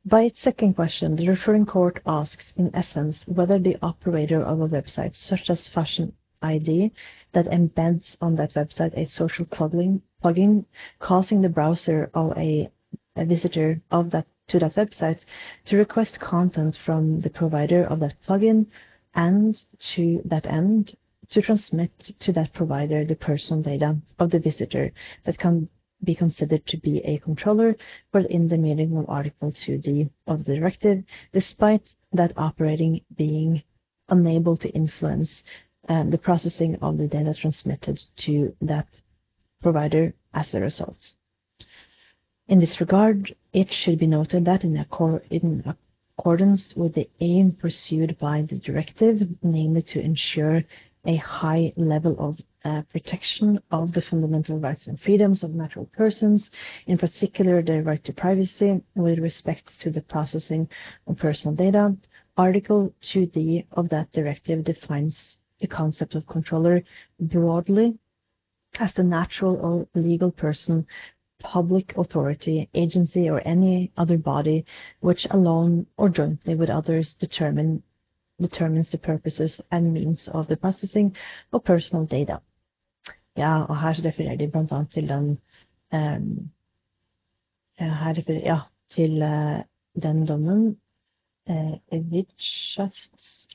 By 0.04 0.26
its 0.26 0.40
second 0.42 0.74
question, 0.76 1.16
the 1.16 1.28
referring 1.30 1.66
court 1.66 2.00
asks, 2.06 2.52
in 2.56 2.70
essence, 2.74 3.26
whether 3.28 3.58
the 3.58 3.76
operator 3.82 4.42
of 4.42 4.60
a 4.60 4.66
website, 4.68 5.14
such 5.14 5.50
as 5.50 5.68
Fashion 5.68 6.12
ID 6.42 6.92
that 7.32 7.46
embeds 7.46 8.16
on 8.20 8.36
that 8.36 8.54
website 8.54 8.96
a 8.96 9.06
social 9.06 9.44
plugin, 9.44 10.00
plugin 10.22 10.64
causing 10.98 11.42
the 11.42 11.48
browser 11.48 12.10
of 12.14 12.36
a, 12.36 12.70
a 13.16 13.24
visitor 13.24 13.80
of 13.90 14.10
that 14.10 14.26
to 14.48 14.58
that 14.58 14.74
website 14.74 15.24
to 15.64 15.76
request 15.76 16.18
content 16.18 16.76
from 16.84 17.20
the 17.20 17.30
provider 17.30 17.84
of 17.84 18.00
that 18.00 18.14
plugin 18.26 18.66
and 19.14 19.64
to 19.78 20.20
that 20.24 20.46
end 20.46 20.96
to 21.28 21.40
transmit 21.40 21.92
to 22.18 22.32
that 22.32 22.52
provider 22.52 23.04
the 23.04 23.14
personal 23.14 23.62
data 23.62 23.96
of 24.18 24.30
the 24.30 24.38
visitor 24.38 24.92
that 25.24 25.38
can 25.38 25.68
be 26.02 26.14
considered 26.14 26.66
to 26.66 26.76
be 26.78 26.98
a 27.04 27.18
controller 27.18 27.76
within 28.12 28.48
the 28.48 28.56
meaning 28.56 28.96
of 28.96 29.08
Article 29.08 29.52
2D 29.52 30.10
of 30.26 30.44
the 30.44 30.56
directive, 30.56 31.04
despite 31.32 31.94
that 32.12 32.32
operating 32.36 33.02
being 33.16 33.62
unable 34.08 34.56
to 34.56 34.68
influence 34.70 35.42
um, 35.88 36.10
the 36.10 36.18
processing 36.18 36.76
of 36.76 36.98
the 36.98 37.06
data 37.06 37.34
transmitted 37.34 38.00
to 38.16 38.54
that 38.60 39.00
provider 39.62 40.14
as 40.34 40.54
a 40.54 40.60
result. 40.60 41.14
In 42.48 42.58
this 42.58 42.80
regard, 42.80 43.34
it 43.52 43.72
should 43.72 43.98
be 43.98 44.06
noted 44.06 44.44
that 44.44 44.64
in, 44.64 44.84
in 45.30 45.74
accordance 46.18 46.74
with 46.74 46.94
the 46.94 47.08
aim 47.20 47.52
pursued 47.52 48.18
by 48.18 48.42
the 48.42 48.58
directive, 48.58 49.26
namely 49.42 49.82
to 49.82 50.00
ensure 50.00 50.64
a 51.04 51.16
high 51.16 51.72
level 51.76 52.16
of 52.18 52.38
uh, 52.64 52.82
protection 52.92 53.58
of 53.70 53.92
the 53.92 54.02
fundamental 54.02 54.58
rights 54.58 54.86
and 54.86 55.00
freedoms 55.00 55.42
of 55.42 55.54
natural 55.54 55.86
persons, 55.96 56.50
in 56.86 56.98
particular 56.98 57.62
the 57.62 57.82
right 57.82 58.04
to 58.04 58.12
privacy 58.12 58.82
with 58.94 59.18
respect 59.18 59.80
to 59.80 59.90
the 59.90 60.02
processing 60.02 60.68
of 61.06 61.16
personal 61.16 61.54
data, 61.54 61.96
Article 62.36 62.92
2D 63.02 63.66
of 63.72 63.88
that 63.88 64.12
directive 64.12 64.64
defines 64.64 65.38
the 65.60 65.68
concept 65.68 66.14
of 66.14 66.26
controller 66.26 66.82
broadly 67.20 67.98
as 68.78 68.92
the 68.94 69.02
natural 69.02 69.56
or 69.56 70.00
legal 70.00 70.30
person, 70.30 70.86
public 71.40 71.96
authority, 71.96 72.68
agency, 72.74 73.28
or 73.28 73.46
any 73.46 73.90
other 73.96 74.18
body 74.18 74.64
which 75.00 75.26
alone 75.30 75.86
or 75.96 76.08
jointly 76.08 76.54
with 76.54 76.70
others 76.70 77.14
determine 77.14 77.82
determines 78.40 78.90
the 78.90 78.98
purposes 78.98 79.60
and 79.70 79.92
means 79.92 80.28
of 80.28 80.46
the 80.48 80.56
processing 80.56 81.14
of 81.52 81.62
personal 81.64 82.06
data. 82.06 82.40
Ja, 83.36 83.64
og 83.64 83.76
her 83.80 84.04
refererer 84.04 84.36
de 84.36 84.48
bl.a. 84.48 84.84
til 84.84 85.08
den 85.08 85.38
um, 85.92 86.50
her 87.78 88.22
ja, 88.28 88.60
til 88.90 89.22
uh, 89.22 89.62
den 90.02 90.26
dommen 90.26 90.76
uh, 91.50 91.78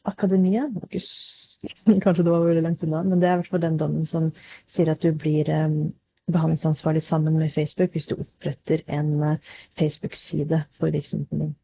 Wirtschaftsakademiet. 0.06 2.02
Kanskje 2.04 2.24
det 2.24 2.32
var 2.32 2.46
veldig 2.46 2.64
langt 2.64 2.84
unna, 2.86 3.04
men 3.04 3.20
det 3.20 3.28
er 3.28 3.38
i 3.38 3.42
hvert 3.42 3.52
fall 3.54 3.64
den 3.64 3.78
dommen 3.80 4.06
som 4.06 4.32
sier 4.74 4.92
at 4.92 5.02
du 5.02 5.12
blir 5.18 5.50
behandlingsansvarlig 6.32 7.04
sammen 7.06 7.38
med 7.38 7.54
Facebook 7.54 7.94
hvis 7.94 8.08
du 8.10 8.16
oppretter 8.18 8.82
en 8.88 9.12
uh, 9.22 9.36
Facebook-side 9.80 10.64
for 10.80 10.94
virksomheten 10.94 11.40
din. 11.40 11.56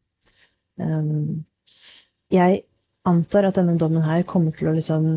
Jeg 2.32 2.62
antar 3.04 3.48
at 3.48 3.58
denne 3.58 3.78
dommen 3.78 4.02
her 4.06 4.22
kommer 4.22 4.54
til 4.56 4.70
å 4.70 4.74
liksom 4.76 5.08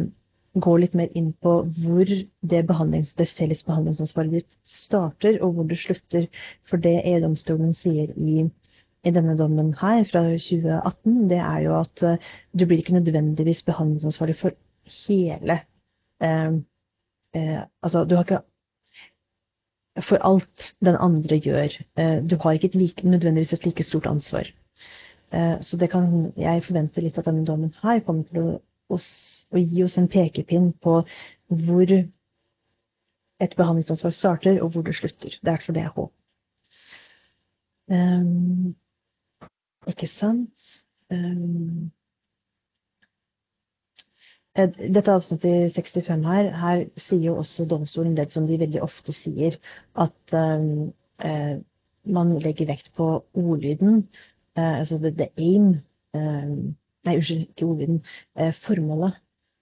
gå 0.55 0.73
litt 0.79 0.93
mer 0.95 1.11
inn 1.19 1.33
på 1.43 1.53
hvor 1.77 2.05
det, 2.07 2.27
det 2.41 3.27
felles 3.35 3.63
behandlingsansvaret 3.67 4.31
ditt 4.37 4.51
starter, 4.63 5.41
og 5.43 5.53
hvor 5.57 5.67
det 5.69 5.79
slutter. 5.81 6.27
For 6.69 6.81
det 6.81 7.01
EU-domstolen 7.03 7.73
sier 7.75 8.13
i, 8.15 8.45
i, 9.05 9.13
denne 9.13 9.37
dommen 9.37 9.73
her 9.79 10.03
fra 10.09 10.23
2018, 10.33 11.29
det 11.29 11.37
er 11.37 11.59
jo 11.65 11.77
at 11.79 12.03
uh, 12.03 12.31
du 12.53 12.65
blir 12.65 12.81
ikke 12.81 12.97
nødvendigvis 12.97 13.63
behandlingsansvarlig 13.67 14.37
for 14.39 14.57
hele 15.07 15.59
eh, 16.21 16.51
eh, 17.35 17.61
Altså, 17.81 18.03
du 18.03 18.15
har 18.15 18.23
ikke 18.23 18.41
for 20.09 20.19
alt 20.27 20.75
den 20.85 20.95
andre 20.99 21.39
gjør. 21.39 21.71
Du 22.29 22.35
har 22.41 22.51
ikke 22.51 22.67
et 22.67 22.75
like, 22.75 23.07
nødvendigvis 23.07 23.53
et 23.53 23.65
like 23.65 23.83
stort 23.83 24.05
ansvar. 24.05 24.49
Eh, 25.31 25.61
så 25.61 25.77
det 25.77 25.89
kan 25.89 26.33
jeg 26.37 26.63
forventer 26.63 27.01
litt 27.01 27.17
at 27.17 27.25
denne 27.25 27.45
dommen 27.47 27.73
her 27.81 27.99
kommer 28.05 28.27
til 28.29 28.41
å, 28.41 28.59
oss, 28.95 29.07
å 29.51 29.59
gi 29.59 29.83
oss 29.83 29.97
en 29.97 30.09
pekepinn 30.11 30.73
på 30.83 30.99
hvor 31.47 31.93
et 33.45 33.55
behandlingsansvar 33.57 34.13
starter, 34.15 34.61
og 34.63 34.71
hvor 34.73 34.85
det 34.85 34.95
slutter. 34.95 35.33
Det 35.33 35.43
er 35.43 35.51
derfor 35.51 35.75
det 35.75 35.83
jeg 35.83 35.95
håper. 35.95 36.13
Um, 37.91 38.75
ikke 39.91 40.09
sant? 40.11 40.65
Um, 41.13 41.91
dette 44.55 45.11
avsnittet 45.11 45.49
i 45.51 45.71
65 45.75 46.23
her, 46.25 46.49
her 46.55 46.85
sier 47.03 47.25
jo 47.27 47.37
også 47.41 47.65
domstolen 47.69 48.15
det 48.15 48.29
som 48.33 48.47
de 48.47 48.59
veldig 48.61 48.81
ofte 48.85 49.13
sier, 49.13 49.57
at 49.99 50.35
um, 50.37 50.93
eh, 51.19 51.57
man 52.05 52.31
legger 52.39 52.69
vekt 52.69 52.93
på 52.95 53.09
ordlyden 53.35 54.05
Eh, 54.57 54.79
altså 54.79 54.97
the, 54.97 55.11
the 55.11 55.27
aim 55.37 55.67
eh, 56.15 56.49
Nei, 57.05 57.15
unnskyld, 57.19 57.41
ikke 57.49 57.65
ordlyden. 57.65 57.99
Formålet 58.65 59.13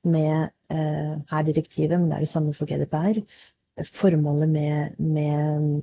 med 0.04 0.48
her 1.32 1.42
direktivet, 1.44 2.00
men 2.00 2.06
det 2.08 2.16
er 2.16 2.20
det 2.24 2.30
samme 2.32 2.54
for 2.56 2.66
GDPR. 2.66 3.20
Formålet 4.00 4.50
med, 4.50 4.96
med 4.98 5.82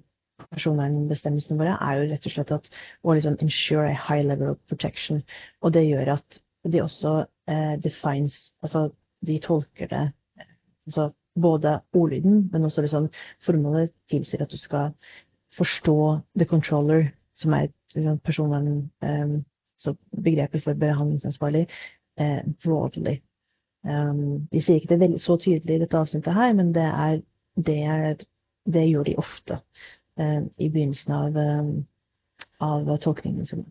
personvernbestemmelsene 0.51 1.59
våre 1.61 1.77
er 1.77 1.99
jo 1.99 2.09
rett 2.11 2.27
og 2.29 2.35
slett 2.35 2.55
at 2.57 2.69
å 3.03 3.17
liksom 3.17 3.39
ensure 3.45 3.89
a 3.91 3.97
high 3.97 4.25
level 4.27 4.55
of 4.55 4.61
protection. 4.71 5.23
Og 5.63 5.75
det 5.77 5.87
gjør 5.87 6.15
at 6.17 6.41
de 6.69 6.83
også 6.83 7.15
eh, 7.49 7.77
defines 7.81 8.53
Altså 8.63 8.91
de 9.27 9.39
tolker 9.41 9.89
det 9.89 10.07
altså 10.87 11.11
både 11.41 11.79
ordlyden, 11.95 12.49
men 12.53 12.65
også 12.65 12.83
liksom 12.83 13.09
formålet 13.45 13.93
tilsier 14.11 14.43
at 14.43 14.51
du 14.51 14.59
skal 14.59 14.95
forstå 15.57 16.21
the 16.39 16.47
controller 16.49 17.11
som 17.39 17.55
er 17.55 17.69
liksom, 17.95 18.19
personvern, 18.25 18.91
Eh, 19.87 19.95
begrepet 20.25 20.65
for 20.65 20.75
behandlingsansvarlig, 20.75 21.67
eh, 22.17 22.43
broadly. 22.65 23.21
Um, 23.83 24.49
de 24.53 24.61
sier 24.61 24.77
ikke 24.77 24.89
det 24.89 25.01
veldig, 25.01 25.21
så 25.21 25.39
tydelig 25.41 25.75
i 25.75 25.81
dette 25.81 25.97
avsnittet 25.97 26.35
her, 26.37 26.53
men 26.53 26.75
det, 26.77 26.85
er, 26.85 27.23
det, 27.57 27.79
er, 27.83 28.25
det 28.69 28.83
gjør 28.91 29.07
de 29.09 29.15
ofte 29.17 29.57
i 30.57 30.69
begynnelsen 30.69 31.15
av, 31.15 31.37
um, 31.37 31.87
av 32.59 32.97
tolkningen 32.97 33.47
sin. 33.47 33.65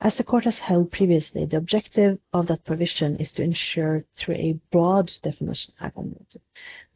As 0.00 0.16
the 0.16 0.24
court 0.24 0.44
has 0.44 0.58
held 0.58 0.90
previously, 0.90 1.44
the 1.46 1.56
objective 1.56 2.18
of 2.32 2.48
that 2.48 2.64
provision 2.64 3.16
is 3.20 3.32
to 3.32 3.42
ensure 3.42 4.04
through 4.16 4.34
a 4.34 4.58
broad 4.72 5.12
definition, 5.22 5.72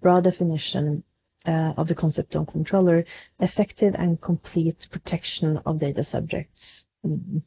broad 0.01 0.25
definition 0.25 1.05
uh, 1.47 1.73
of 1.77 1.87
the 1.87 1.95
concept 1.95 2.35
of 2.35 2.49
controller, 2.49 3.05
effective 3.39 3.95
and 3.95 4.21
complete 4.21 4.89
protection 4.91 5.61
of 5.65 5.79
data 5.79 6.03
subjects. 6.03 6.85
Mm. 7.07 7.43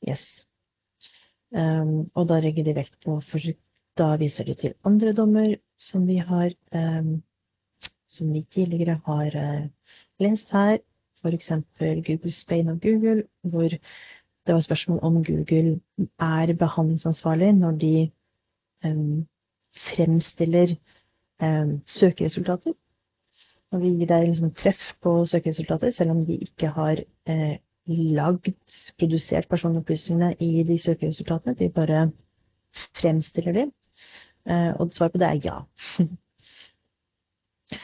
Yes. 0.00 0.46
Um, 1.54 2.10
og 2.14 2.28
da 2.28 2.40
legger 2.40 2.64
de 2.64 2.74
vekt 2.74 2.96
på 3.04 3.20
for 3.20 3.52
Da 3.98 4.16
viser 4.16 4.44
de 4.44 4.54
til 4.54 4.74
andre 4.88 5.12
dommer 5.12 5.56
som 5.78 6.06
vi 6.08 6.16
har 6.16 6.54
um, 6.72 7.22
som 8.12 8.32
vi 8.34 8.44
tidligere 8.54 9.00
har 9.06 9.36
uh, 9.42 9.66
lest 10.20 10.52
her. 10.52 10.78
F.eks. 11.22 11.52
Google 11.78 12.30
Spain 12.34 12.68
og 12.68 12.80
Google, 12.82 13.22
hvor 13.42 13.68
det 13.68 14.54
var 14.54 14.60
spørsmål 14.60 14.98
om 15.02 15.24
Google 15.24 15.80
er 16.18 16.54
behandlingsansvarlig 16.58 17.52
når 17.54 17.70
de 17.70 18.10
um, 18.84 19.26
fremstiller 19.90 20.74
søkeresultater 21.86 22.72
og 23.72 23.80
vi 23.80 23.92
gir 23.96 24.08
deg 24.10 24.26
liksom 24.28 24.52
treff 24.56 24.80
på 25.04 25.14
søkeresultater, 25.28 25.92
selv 25.96 26.12
om 26.14 26.24
de 26.26 26.36
ikke 26.44 26.72
har 26.76 27.00
uh, 27.30 27.54
lagd, 28.18 28.52
produsert 29.00 29.48
personopplysningene 29.50 30.34
i 30.44 30.64
de 30.68 30.76
søkeresultatene. 30.78 31.56
De 31.58 31.70
bare 31.72 32.10
fremstiller 33.00 33.56
dem. 33.56 33.72
Uh, 34.44 34.72
og 34.80 34.92
svaret 34.92 35.16
på 35.16 35.22
det 35.22 35.30
er 35.30 35.40
ja. 35.44 35.56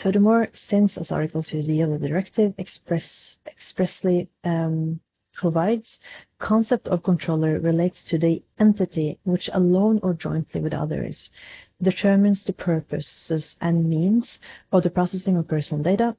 Furthermore, 0.02 0.48
since, 0.54 0.98
as 0.98 1.10
Article 1.10 1.42
2D 1.42 1.82
of 1.82 2.00
the 2.00 2.08
Directive 2.08 2.54
express, 2.58 3.36
expressly 3.46 4.28
um, 4.44 5.00
provides, 5.34 5.98
concept 6.38 6.88
of 6.88 7.02
controller 7.02 7.58
relates 7.60 8.04
to 8.04 8.18
the 8.18 8.42
entity 8.58 9.18
which 9.24 9.48
alone 9.52 9.98
or 10.02 10.12
jointly 10.12 10.60
with 10.60 10.74
others 10.74 11.30
determines 11.80 12.44
the 12.44 12.52
purposes 12.52 13.56
and 13.60 13.88
means 13.88 14.38
of 14.72 14.82
the 14.82 14.90
processing 14.90 15.36
of 15.36 15.48
personal 15.48 15.82
data. 15.82 16.16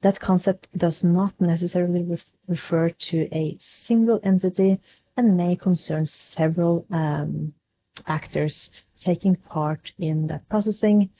That 0.00 0.20
concept 0.20 0.68
does 0.76 1.04
not 1.04 1.34
necessarily 1.40 2.02
ref 2.02 2.24
refer 2.48 2.90
to 3.10 3.28
a 3.32 3.58
single 3.86 4.20
entity 4.22 4.80
and 5.16 5.36
may 5.36 5.56
concern 5.56 6.06
several 6.06 6.86
um, 6.90 7.52
actors 8.06 8.70
taking 8.96 9.36
part 9.36 9.92
in 9.98 10.26
that 10.28 10.48
processing, 10.48 11.10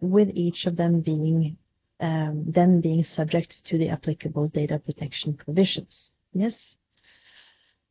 with 0.00 0.30
each 0.34 0.66
of 0.66 0.76
them 0.76 1.00
being 1.00 1.56
um, 2.00 2.44
then 2.46 2.80
being 2.80 3.04
subject 3.04 3.64
to 3.66 3.78
the 3.78 3.88
applicable 3.88 4.48
data 4.48 4.78
protection 4.78 5.34
provisions. 5.34 6.10
Yes? 6.32 6.76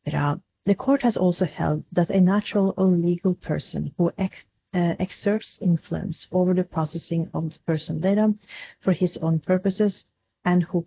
Bra. 0.06 0.38
The 0.66 0.76
court 0.76 1.02
has 1.02 1.18
also 1.18 1.46
held 1.46 1.84
that 1.92 2.10
a 2.10 2.22
natural 2.22 2.74
or 2.78 2.86
legal 2.86 3.36
person 3.36 3.94
who 3.98 4.12
uh, 4.18 4.30
exerts 4.74 5.58
influence 5.62 6.28
over 6.32 6.54
the 6.54 6.64
processing 6.64 7.30
of 7.34 7.54
the 7.54 7.60
personal 7.66 8.02
data 8.02 8.34
for 8.82 8.94
his 8.94 9.18
own 9.18 9.40
purposes 9.40 10.06
and 10.46 10.64
who 10.64 10.86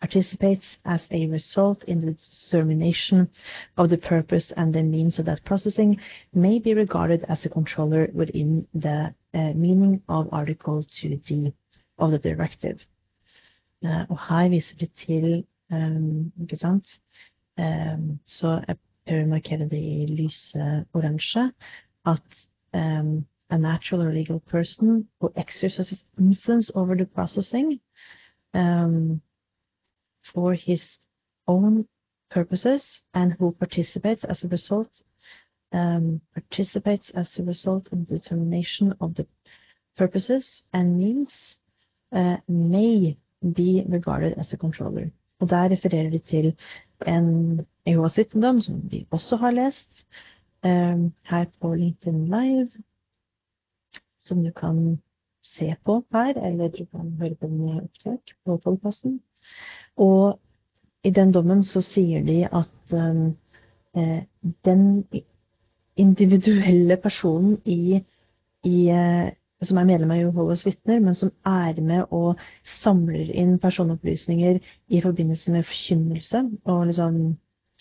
participates 0.00 0.78
as 0.84 1.06
a 1.10 1.26
result 1.26 1.84
in 1.84 2.00
the 2.00 2.12
determination 2.12 3.28
of 3.76 3.90
the 3.90 3.98
purpose 3.98 4.52
and 4.56 4.74
the 4.74 4.82
means 4.82 5.18
of 5.18 5.26
that 5.26 5.44
processing 5.44 5.98
may 6.32 6.58
be 6.58 6.72
regarded 6.72 7.24
as 7.28 7.44
a 7.44 7.48
controller 7.48 8.08
within 8.14 8.66
the 8.74 9.12
uh, 9.27 9.27
meaning 9.54 10.02
of 10.08 10.28
Article 10.32 10.82
2D 10.82 11.52
of 11.98 12.10
the 12.10 12.18
directive. 12.18 12.86
Uh, 13.84 14.04
og 14.10 14.18
her 14.28 14.48
viser 14.48 14.76
det 14.76 14.92
til 14.92 15.44
um, 15.72 16.32
ikke 16.40 16.56
sant? 16.56 16.88
Um, 17.58 18.18
så 18.26 18.64
jeg 18.68 18.76
prøver 19.06 19.24
å 19.24 19.28
markere 19.28 19.68
det 19.68 19.78
i 19.78 20.28
at 22.06 22.46
um, 22.74 23.26
a 23.50 23.58
natural 23.58 24.02
or 24.02 24.12
legal 24.12 24.40
person 24.40 25.08
who 25.20 25.32
exercises 25.36 26.04
influence 26.18 26.70
over 26.74 26.94
the 26.94 27.06
processing 27.06 27.80
um, 28.54 29.20
for 30.22 30.52
his 30.52 30.98
own 31.46 31.86
purposes 32.30 33.02
and 33.14 33.32
who 33.38 33.52
participates 33.52 34.24
as 34.24 34.44
a 34.44 34.48
result 34.48 35.02
participates 36.34 37.10
as 37.14 37.38
a 37.38 37.42
result 37.42 37.88
in 37.92 38.04
the 38.04 38.16
determination 38.18 38.94
of 39.00 39.14
the 39.14 39.26
purposes 39.96 40.62
and 40.72 40.98
means 40.98 41.58
uh, 42.12 42.36
may 42.48 43.16
be 43.54 43.84
regarded 43.88 44.38
as 44.38 44.52
a 44.52 44.56
controller. 44.56 45.10
Og 45.40 45.50
der 45.50 45.68
refererer 45.70 46.10
de 46.10 46.18
til 46.18 46.56
en 47.06 47.60
EOA-sittendom 47.86 48.60
som 48.60 48.92
vi 48.92 49.06
også 49.10 49.36
har 49.36 49.50
lest, 49.50 50.06
um, 50.64 51.12
her 51.24 51.44
på 51.60 51.74
LinkedIn 51.74 52.24
Live, 52.24 52.70
som 54.20 54.42
du 54.44 54.50
kan 54.50 54.98
se 55.42 55.74
på 55.84 56.04
her, 56.12 56.34
eller 56.46 56.68
du 56.68 56.84
kan 56.84 57.16
høre 57.20 57.34
på 57.34 57.46
den 57.46 57.68
i 57.68 57.80
opptak 57.80 58.20
på 58.44 58.56
podkasten. 58.56 59.20
Og 59.96 60.40
i 61.04 61.10
den 61.10 61.32
dommen 61.32 61.62
så 61.62 61.82
sier 61.82 62.24
de 62.26 62.44
at 62.44 62.92
um, 62.92 63.36
eh, 63.96 64.22
den 64.64 65.04
individuelle 65.98 66.96
personen 67.02 67.58
i, 67.64 68.00
i 68.64 68.78
eh, 68.94 69.28
som 69.66 69.78
er 69.80 69.88
medlem 69.88 70.12
av 70.14 70.20
Jehovas 70.20 70.62
vitner, 70.66 71.00
men 71.02 71.16
som 71.18 71.32
er 71.46 71.80
med 71.82 72.12
og 72.14 72.38
samler 72.62 73.32
inn 73.34 73.56
personopplysninger 73.58 74.60
i 74.94 75.00
forbindelse 75.02 75.52
med 75.54 75.66
forkynnelse 75.66 76.44
og 76.70 76.84
liksom, 76.90 77.18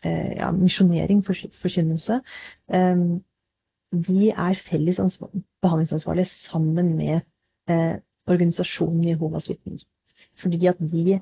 eh, 0.04 0.32
ja, 0.40 0.52
misjonering, 0.52 1.22
for, 1.26 1.38
forkynnelse. 1.62 2.22
Eh, 2.74 3.04
vi 4.10 4.32
er 4.34 4.64
felles 4.68 5.00
behandlingsansvarlige 5.62 6.34
sammen 6.34 6.96
med 6.98 7.20
eh, 7.70 8.00
organisasjonen 8.28 9.06
Jehovas 9.06 9.50
vitner. 9.50 9.86
Fordi 10.42 10.66
at 10.68 10.76
vi, 10.80 11.14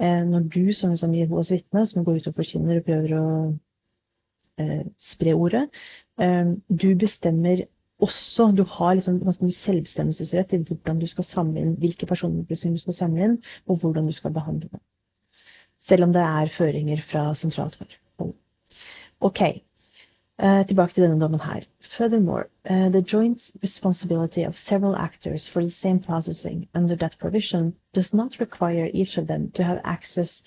eh, 0.00 0.22
når 0.28 0.40
du 0.52 0.72
som 0.72 0.90
liksom, 0.90 1.14
Jehovas 1.14 1.50
vitne, 1.50 1.86
som 1.86 2.04
går 2.04 2.20
ut 2.20 2.26
og 2.26 2.34
forkynner 2.34 2.78
og 2.78 2.84
prøver 2.84 3.16
å 3.18 3.26
eh, 3.48 3.56
spre 5.00 5.34
ordet, 5.34 5.68
eh, 6.20 6.54
du 6.68 6.88
bestemmer 6.98 7.64
også 8.02 8.52
du 8.56 8.64
har 8.66 8.94
liksom 8.94 9.50
selvbestemmelsesrett 9.50 10.48
til 10.50 10.64
hvordan 10.66 10.98
du 10.98 11.06
skal 11.06 11.24
samle 11.24 11.60
inn, 11.60 11.74
hvilke 11.78 12.06
personopplysninger 12.06 12.76
du 12.76 12.82
skal 12.82 12.94
samle 12.94 13.24
inn, 13.24 13.36
og 13.66 13.76
hvordan 13.82 14.06
du 14.06 14.12
skal 14.12 14.34
behandle 14.34 14.68
dem. 14.72 14.80
Selv 15.88 16.04
om 16.04 16.12
det 16.12 16.22
er 16.22 16.50
føringer 16.56 17.02
fra 17.10 17.34
sentralt 17.34 17.78
hold. 17.78 18.34
Ok, 19.20 19.40
uh, 20.42 20.66
tilbake 20.66 20.94
til 20.94 21.04
denne 21.04 21.20
dommen 21.20 21.40
her. 21.40 21.62
Furthermore, 21.96 22.44
uh, 22.70 22.88
the 22.90 23.04
joint 23.12 23.50
responsibility 23.62 24.42
of 24.46 24.56
several 24.56 24.96
actors 24.96 25.48
for 25.48 25.62
the 25.62 25.70
same 25.70 26.00
processing 26.00 26.68
under 26.74 26.96
that 26.96 27.16
provision 27.20 27.74
does 27.94 28.12
not 28.14 28.40
require 28.40 28.90
each 28.94 29.18
of 29.18 29.26
them 29.26 29.50
to 29.50 29.62
have 29.62 29.80
access 29.84 30.42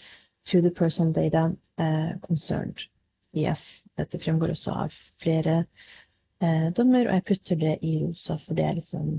to 0.46 0.62
the 0.62 0.72
personal 0.72 1.14
data 1.14 1.56
uh, 1.78 2.20
concerned. 2.28 2.80
Yes, 3.36 3.62
dette 4.00 4.20
fremgår 4.24 4.54
også 4.54 4.74
av 4.86 4.94
flere 5.24 5.56
eh, 6.40 6.68
dommer, 6.78 7.10
og 7.10 7.18
jeg 7.18 7.26
putter 7.30 7.60
det 7.60 7.78
i 7.84 7.98
rosa, 8.00 8.38
for 8.46 8.56
det 8.56 8.66
er 8.66 8.78
liksom 8.80 9.10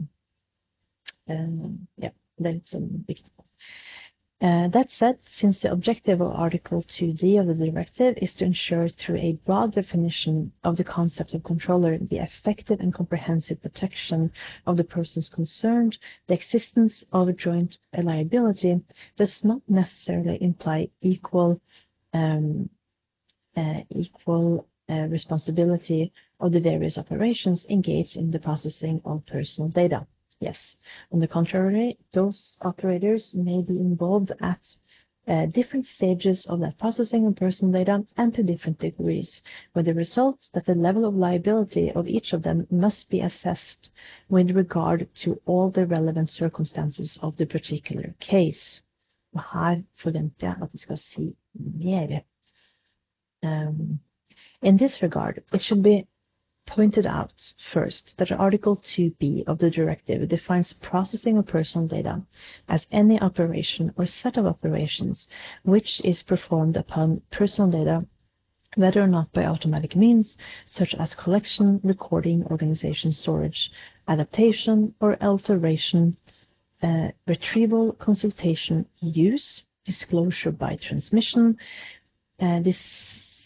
eh, 1.29 1.66
Ja, 2.07 2.12
det 2.40 2.48
er 2.48 2.57
litt 2.57 2.72
sånn 2.72 2.88
viktig. 3.09 3.31
Uh, 4.42 4.68
that 4.68 4.90
said, 4.90 5.18
since 5.22 5.61
the 5.62 5.72
objective 5.72 6.20
of 6.20 6.31
Article 6.31 6.83
2D 6.83 7.40
of 7.40 7.46
the 7.46 7.55
directive 7.55 8.18
is 8.20 8.35
to 8.35 8.44
ensure 8.44 8.87
through 8.87 9.16
a 9.16 9.38
broad 9.46 9.72
definition 9.72 10.52
of 10.62 10.76
the 10.76 10.85
concept 10.85 11.33
of 11.33 11.42
controller 11.42 11.96
the 11.96 12.18
effective 12.18 12.79
and 12.81 12.92
comprehensive 12.92 13.61
protection 13.62 14.31
of 14.66 14.76
the 14.76 14.85
persons 14.85 15.31
concerned, 15.31 15.96
the 16.26 16.35
existence 16.35 17.02
of 17.12 17.29
a 17.29 17.33
joint 17.33 17.79
liability 18.02 18.79
does 19.16 19.42
not 19.42 19.62
necessarily 19.68 20.37
imply 20.42 20.87
equal 21.00 21.59
um, 22.12 22.68
equal 23.90 24.66
uh, 24.88 25.06
responsibility 25.08 26.12
of 26.40 26.52
the 26.52 26.60
various 26.60 26.98
operations 26.98 27.66
engaged 27.68 28.16
in 28.16 28.30
the 28.30 28.38
processing 28.38 29.00
of 29.04 29.26
personal 29.26 29.68
data. 29.70 30.06
Yes. 30.38 30.76
On 31.10 31.18
the 31.18 31.28
contrary, 31.28 31.98
those 32.12 32.58
operators 32.62 33.34
may 33.34 33.62
be 33.62 33.78
involved 33.78 34.32
at 34.40 34.60
uh, 35.26 35.46
different 35.46 35.86
stages 35.86 36.46
of 36.46 36.60
that 36.60 36.78
processing 36.78 37.26
of 37.26 37.34
personal 37.34 37.72
data 37.72 38.06
and 38.16 38.32
to 38.34 38.42
different 38.42 38.78
degrees, 38.78 39.42
with 39.74 39.86
the 39.86 39.94
result 39.94 40.48
that 40.52 40.66
the 40.66 40.74
level 40.74 41.04
of 41.04 41.16
liability 41.16 41.90
of 41.90 42.06
each 42.06 42.32
of 42.32 42.42
them 42.42 42.66
must 42.70 43.08
be 43.10 43.20
assessed 43.20 43.90
with 44.28 44.50
regard 44.50 45.08
to 45.14 45.40
all 45.46 45.70
the 45.70 45.86
relevant 45.86 46.30
circumstances 46.30 47.18
of 47.22 47.36
the 47.38 47.46
particular 47.46 48.14
case. 48.20 48.82
Her 49.34 49.82
forventer 49.96 50.46
jeg 50.46 50.62
at 50.62 50.72
vi 50.72 50.78
skal 50.78 50.96
si 50.96 51.36
mer. 51.54 52.22
Um, 53.42 54.01
in 54.62 54.77
this 54.77 55.03
regard, 55.03 55.44
it 55.53 55.62
should 55.62 55.83
be 55.83 56.07
pointed 56.66 57.07
out 57.07 57.53
first 57.72 58.14
that 58.18 58.33
Article 58.33 58.77
2b 58.77 59.44
of 59.46 59.59
the 59.59 59.70
directive 59.70 60.29
defines 60.29 60.72
processing 60.72 61.38
of 61.38 61.46
personal 61.46 61.87
data 61.87 62.22
as 62.68 62.87
any 62.90 63.20
operation 63.20 63.92
or 63.96 64.07
set 64.07 64.37
of 64.37 64.46
operations 64.46 65.29
which 65.62 66.01
is 66.05 66.22
performed 66.22 66.77
upon 66.77 67.22
personal 67.31 67.70
data 67.70 68.05
whether 68.75 69.03
or 69.03 69.07
not 69.07 69.33
by 69.33 69.44
automatic 69.46 69.96
means, 69.96 70.37
such 70.66 70.94
as 70.96 71.14
collection, 71.14 71.81
recording, 71.83 72.44
organization, 72.44 73.11
storage, 73.11 73.70
adaptation, 74.07 74.94
or 75.01 75.16
alteration, 75.22 76.14
uh, 76.83 77.09
retrieval, 77.27 77.92
consultation, 77.92 78.85
use, 79.01 79.62
disclosure 79.85 80.51
by 80.51 80.77
transmission, 80.77 81.57
uh, 82.40 82.61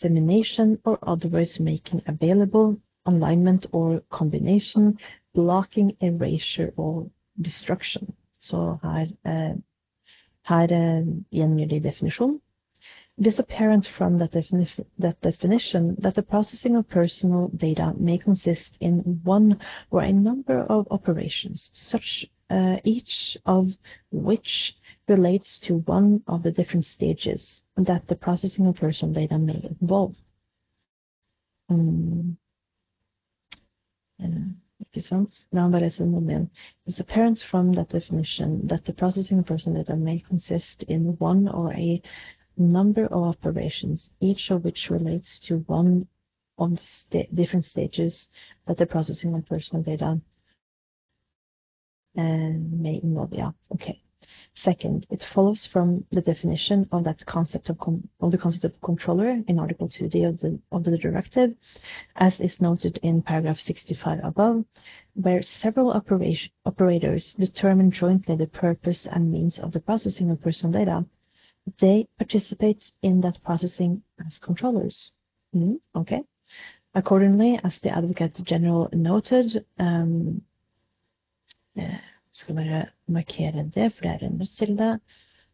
dissemination, 0.00 0.78
or 0.84 0.98
otherwise 1.02 1.60
making 1.60 2.02
available 2.06 2.76
alignment 3.06 3.66
or 3.72 4.00
combination, 4.10 4.98
blocking, 5.34 5.96
erasure 6.00 6.72
or 6.76 7.10
destruction. 7.40 8.12
Så 8.38 8.78
her, 8.82 9.06
eh, 9.24 9.54
her 10.42 10.68
eh, 10.70 11.04
gjengir 11.32 11.68
de 11.68 11.80
definisjon. 11.80 12.40
It 13.18 13.26
is 13.26 13.38
apparent 13.38 13.86
from 13.86 14.18
that, 14.18 14.32
defini 14.32 14.66
that 14.98 15.20
definition 15.20 15.96
that 15.98 16.14
the 16.14 16.22
processing 16.22 16.76
of 16.76 16.88
personal 16.88 17.48
data 17.48 17.92
may 17.98 18.16
consist 18.16 18.78
in 18.80 19.20
one 19.24 19.60
or 19.90 20.00
a 20.00 20.12
number 20.12 20.62
of 20.62 20.88
operations, 20.90 21.70
such 21.74 22.24
uh, 22.48 22.78
each 22.82 23.36
of 23.44 23.76
which 24.10 24.74
relates 25.06 25.58
to 25.58 25.78
one 25.86 26.22
of 26.26 26.42
the 26.42 26.50
different 26.50 26.86
stages 26.86 27.62
that 27.84 28.06
the 28.08 28.16
processing 28.16 28.66
of 28.66 28.76
personal 28.76 29.14
data 29.14 29.38
may 29.38 29.70
involve. 29.80 30.14
Um, 31.68 32.36
han 34.20 35.70
bare 35.70 35.80
lese 35.80 35.98
den. 35.98 36.50
It's 36.86 37.00
apparent 37.00 37.40
from 37.50 37.72
that 37.72 37.90
definition 37.90 38.66
that 38.66 38.84
the 38.84 38.92
processing 38.92 39.38
of 39.38 39.46
personal 39.46 39.82
data 39.82 39.96
may 39.96 40.20
consist 40.20 40.82
in 40.84 41.16
one 41.18 41.48
or 41.48 41.72
a 41.72 42.02
number 42.56 43.06
of 43.06 43.22
operations, 43.24 44.10
each 44.20 44.50
of 44.50 44.64
which 44.64 44.90
relates 44.90 45.38
to 45.40 45.58
one 45.66 46.06
of 46.58 46.78
the 47.10 47.26
different 47.32 47.64
stages 47.64 48.28
that 48.66 48.76
the 48.76 48.86
processing 48.86 49.34
of 49.34 49.46
personal 49.46 49.82
data 49.82 50.20
uh, 52.18 52.22
may 52.22 53.00
involve. 53.02 53.32
Yeah, 53.32 53.52
okay. 53.72 54.02
Second, 54.54 55.06
it 55.10 55.24
follows 55.24 55.64
from 55.66 56.04
the 56.10 56.20
definition 56.20 56.88
of 56.92 57.04
that 57.04 57.24
concept 57.24 57.70
of, 57.70 57.78
of 58.20 58.30
the 58.30 58.38
concept 58.38 58.64
of 58.64 58.80
controller 58.82 59.30
in 59.48 59.58
Article 59.58 59.88
2D 59.88 60.28
of 60.28 60.40
the, 60.40 60.58
of 60.70 60.84
the 60.84 60.98
directive, 60.98 61.54
as 62.16 62.38
is 62.40 62.60
noted 62.60 62.98
in 63.02 63.22
paragraph 63.22 63.58
65 63.58 64.20
above, 64.22 64.64
where 65.14 65.42
several 65.42 65.90
operators 65.92 67.34
determine 67.34 67.90
jointly 67.90 68.36
the 68.36 68.46
purpose 68.46 69.06
and 69.06 69.32
means 69.32 69.58
of 69.58 69.72
the 69.72 69.80
processing 69.80 70.30
of 70.30 70.40
personal 70.42 70.72
data. 70.72 71.04
They 71.78 72.08
participate 72.18 72.90
in 73.02 73.20
that 73.22 73.42
processing 73.42 74.02
as 74.26 74.38
controllers. 74.38 75.12
Mm, 75.54 75.80
okay. 75.94 76.22
Accordingly, 76.94 77.60
as 77.62 77.78
the 77.80 77.90
Advocate 77.90 78.42
General 78.42 78.88
noted, 78.92 79.64
um, 79.78 80.42
uh, 81.78 81.98
skal 82.40 82.54
bare 82.54 82.84
markere 83.06 83.64
det, 83.74 83.92
for 83.92 84.02
det 84.04 84.10
er 84.10 84.26
en 84.26 84.40
rettskilde. 84.40 85.00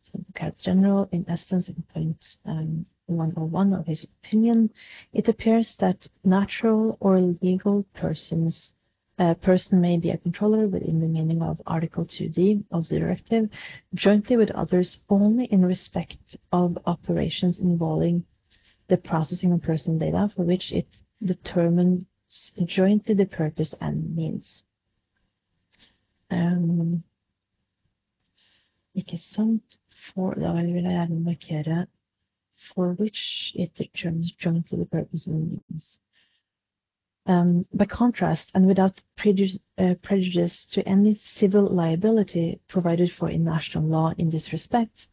So 0.02 0.18
the 0.36 0.52
General, 0.64 1.08
in 1.12 1.24
essence, 1.28 1.68
in 1.68 1.82
point 1.92 2.38
um, 2.44 2.86
101 3.08 3.72
of 3.72 3.86
his 3.86 4.04
opinion, 4.04 4.70
it 5.12 5.28
appears 5.28 5.74
that 5.76 6.08
natural 6.24 6.96
or 7.00 7.20
legal 7.42 7.84
persons 7.94 8.72
a 9.18 9.34
person 9.34 9.80
may 9.80 9.96
be 9.96 10.10
a 10.10 10.18
controller 10.18 10.68
within 10.68 11.00
the 11.00 11.08
meaning 11.08 11.42
of 11.42 11.60
Article 11.66 12.04
2D 12.04 12.64
of 12.70 12.86
the 12.88 12.98
directive, 12.98 13.48
jointly 13.94 14.36
with 14.36 14.50
others 14.50 14.98
only 15.08 15.46
in 15.46 15.64
respect 15.64 16.36
of 16.52 16.78
operations 16.84 17.58
involving 17.58 18.24
the 18.88 18.96
processing 18.96 19.52
of 19.52 19.62
personal 19.62 19.98
data 19.98 20.30
for 20.36 20.44
which 20.44 20.70
it 20.72 20.86
determines 21.24 22.04
jointly 22.66 23.14
the 23.14 23.24
purpose 23.24 23.74
and 23.80 24.14
means. 24.14 24.62
Um, 26.30 27.02
ikke 28.94 29.18
sant? 29.18 29.78
For, 30.14 30.34
da 30.34 30.52
vil 30.52 30.74
jeg 30.74 30.82
gjerne 30.84 31.20
markere 31.20 31.86
for 32.74 32.92
which 32.94 33.52
it 33.54 33.74
determines 33.74 34.32
jointly 34.32 34.78
the 34.78 34.86
purpose 34.86 35.26
and 35.26 35.60
means. 35.70 35.98
Um, 37.26 37.66
by 37.74 37.86
contrast, 37.86 38.50
and 38.54 38.66
without 38.66 39.02
prejudice, 39.16 39.58
uh, 39.78 39.94
prejudice 40.02 40.64
to 40.66 40.88
any 40.88 41.16
civil 41.16 41.64
liability 41.68 42.60
provided 42.68 43.10
for 43.12 43.28
in 43.28 43.42
national 43.44 43.84
law 43.84 44.12
in 44.16 44.30
this 44.30 44.52
respect, 44.52 45.08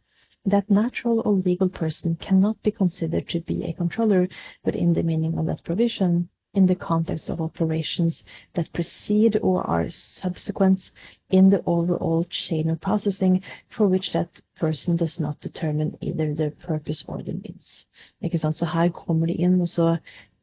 that 0.45 0.69
natural 0.69 1.21
or 1.25 1.33
legal 1.33 1.69
person 1.69 2.15
cannot 2.15 2.61
be 2.61 2.71
considered 2.71 3.27
to 3.29 3.39
be 3.41 3.63
a 3.63 3.73
controller 3.73 4.27
within 4.63 4.93
the 4.93 5.03
meaning 5.03 5.37
of 5.37 5.47
that 5.47 5.63
provision, 5.63 6.29
in 6.53 6.67
the 6.67 6.75
context 6.75 7.29
of 7.29 7.41
operations 7.41 8.23
that 8.53 8.71
precede 8.73 9.39
or 9.41 9.63
are 9.63 9.89
subsequent 9.89 10.91
in 11.29 11.49
the 11.49 11.63
overall 11.65 12.25
chain 12.29 12.69
of 12.69 12.79
processing 12.79 13.41
for 13.69 13.87
which 13.87 14.11
that 14.13 14.41
person 14.55 14.95
does 14.95 15.19
not 15.19 15.39
determine 15.41 15.97
either 16.01 16.33
the 16.35 16.51
purpose 16.51 17.03
or 17.07 17.23
the 17.23 17.33
means. 17.33 17.85
Ikke 18.21 18.39
sant? 18.39 18.55
Så 18.55 18.65
her 18.65 18.89
kommer 18.89 19.27
de 19.27 19.33
inn, 19.33 19.61
og 19.61 19.69
så 19.69 19.97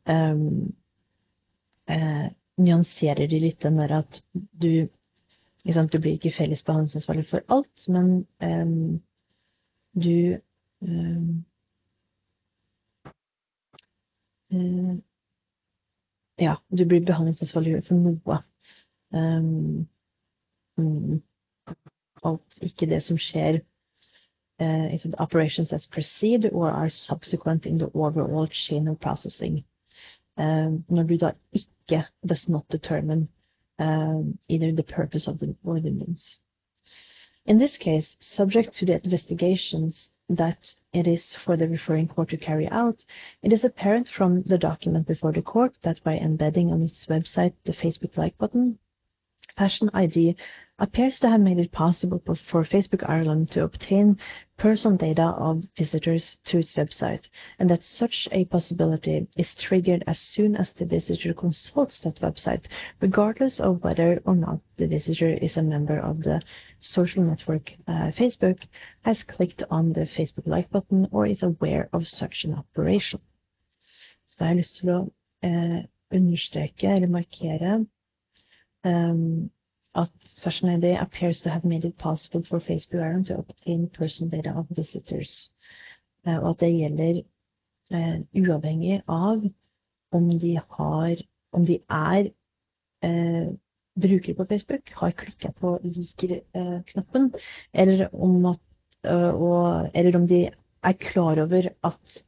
um, 0.06 0.74
eh, 1.88 2.30
nyanserer 2.58 3.26
de 3.26 3.38
litt 3.38 3.62
den 3.62 3.78
der 3.78 3.98
at 3.98 4.22
du 4.34 4.88
ikke 5.64 5.74
sant, 5.74 5.92
Du 5.92 5.98
blir 6.00 6.12
ikke 6.12 6.32
felles 6.32 6.62
behandlingsansvarlig 6.62 7.26
for 7.28 7.40
alt, 7.48 7.88
men 7.88 8.26
um, 8.40 9.02
du 9.94 10.38
um, 10.80 11.44
uh, 14.52 14.96
Ja, 16.40 16.56
du 16.68 16.84
blir 16.84 17.04
behandlingsansvarlig 17.04 17.84
for 17.84 17.94
noe. 18.00 18.38
Um, 19.12 19.88
um, 20.78 21.22
alt, 22.24 22.62
ikke 22.64 22.86
det 22.88 23.02
som 23.04 23.18
skjer 23.20 23.60
uh, 24.60 25.12
operations 25.18 25.68
that 25.68 25.88
precede 25.90 26.50
or 26.52 26.70
are 26.70 26.88
subsequent 26.88 27.66
in 27.66 27.78
the 27.78 27.90
overall 27.94 28.46
chain 28.46 28.88
of 28.88 29.00
processing. 29.00 29.64
Um, 30.36 30.84
når 30.88 31.02
du 31.02 31.16
da 31.16 31.32
ikke 31.52 32.04
does 32.26 32.48
not 32.48 32.64
determine 32.72 33.28
um, 33.78 34.38
either 34.48 34.72
the 34.72 34.82
purpose 34.82 35.28
of 35.28 35.38
the 35.38 35.54
or 35.64 35.80
the 35.80 35.90
means. 35.90 36.40
In 37.46 37.58
this 37.58 37.76
case, 37.76 38.16
subject 38.20 38.72
to 38.74 38.86
the 38.86 39.00
investigations 39.04 40.10
that 40.30 40.72
it 40.92 41.08
is 41.08 41.34
for 41.34 41.56
the 41.56 41.68
referring 41.68 42.06
court 42.06 42.28
to 42.30 42.36
carry 42.36 42.68
out, 42.68 43.04
it 43.42 43.52
is 43.52 43.64
apparent 43.64 44.08
from 44.08 44.42
the 44.42 44.58
document 44.58 45.06
before 45.06 45.32
the 45.32 45.42
court 45.42 45.76
that 45.82 46.02
by 46.04 46.16
embedding 46.16 46.70
on 46.70 46.82
its 46.82 47.06
website 47.06 47.52
the 47.64 47.72
Facebook 47.72 48.16
like 48.16 48.38
button, 48.38 48.78
Fashion 49.60 49.90
ID 49.92 50.36
appears 50.78 51.18
to 51.18 51.28
have 51.28 51.42
made 51.42 51.58
it 51.58 51.70
possible 51.70 52.18
for 52.18 52.64
Facebook 52.64 53.06
Ireland 53.06 53.50
to 53.50 53.64
obtain 53.64 54.16
personal 54.56 54.96
data 54.96 55.34
of 55.36 55.64
visitors 55.76 56.38
to 56.44 56.60
its 56.60 56.72
website, 56.76 57.28
and 57.58 57.68
that 57.68 57.82
such 57.82 58.26
a 58.32 58.46
possibility 58.46 59.28
is 59.36 59.54
triggered 59.54 60.02
as 60.06 60.18
soon 60.18 60.56
as 60.56 60.72
the 60.72 60.86
visitor 60.86 61.34
consults 61.34 62.00
that 62.00 62.22
website, 62.22 62.64
regardless 63.02 63.60
of 63.60 63.84
whether 63.84 64.22
or 64.24 64.34
not 64.34 64.60
the 64.78 64.86
visitor 64.86 65.28
is 65.28 65.58
a 65.58 65.62
member 65.62 65.98
of 65.98 66.22
the 66.22 66.40
social 66.78 67.22
network 67.22 67.74
uh, 67.86 68.10
Facebook, 68.12 68.62
has 69.02 69.22
clicked 69.24 69.62
on 69.70 69.92
the 69.92 70.06
Facebook 70.06 70.46
like 70.46 70.70
button, 70.70 71.06
or 71.12 71.26
is 71.26 71.42
aware 71.42 71.90
of 71.92 72.08
such 72.08 72.44
an 72.44 72.54
operation. 72.54 73.20
Så 74.26 74.44
jeg 74.44 74.48
har 74.48 74.54
lyst 74.54 74.76
til 74.80 74.90
å 74.90 75.00
eh, 75.42 75.80
understreke 76.16 76.88
eller 76.88 77.08
markere 77.12 77.84
um, 78.84 79.50
at 79.94 80.10
Fashion 80.42 80.84
appears 80.84 81.40
to 81.42 81.50
have 81.50 81.64
made 81.64 81.84
it 81.84 81.98
possible 81.98 82.42
for 82.48 82.60
Facebook 82.60 83.02
Ireland 83.02 83.26
to 83.26 83.38
obtain 83.38 83.88
personal 83.88 84.30
data 84.30 84.56
of 84.56 84.66
visitors. 84.70 85.50
Uh, 86.26 86.38
og 86.38 86.50
at 86.50 86.60
det 86.60 86.74
gjelder 86.74 87.22
uh, 87.94 88.18
uavhengig 88.36 89.02
av 89.08 89.42
om 90.12 90.38
de 90.38 90.54
har 90.58 91.22
om 91.52 91.66
de 91.66 91.78
er 91.90 92.30
uh, 93.04 93.54
brukere 94.00 94.34
på 94.34 94.44
Facebook, 94.44 94.90
har 94.94 95.10
klikka 95.10 95.50
på 95.60 95.78
liker-knappen, 95.82 97.32
eller, 97.74 98.08
eller, 99.94 100.16
om 100.16 100.26
de 100.28 100.50
er 100.82 100.92
klar 100.92 101.42
over 101.42 101.68
at 101.84 102.22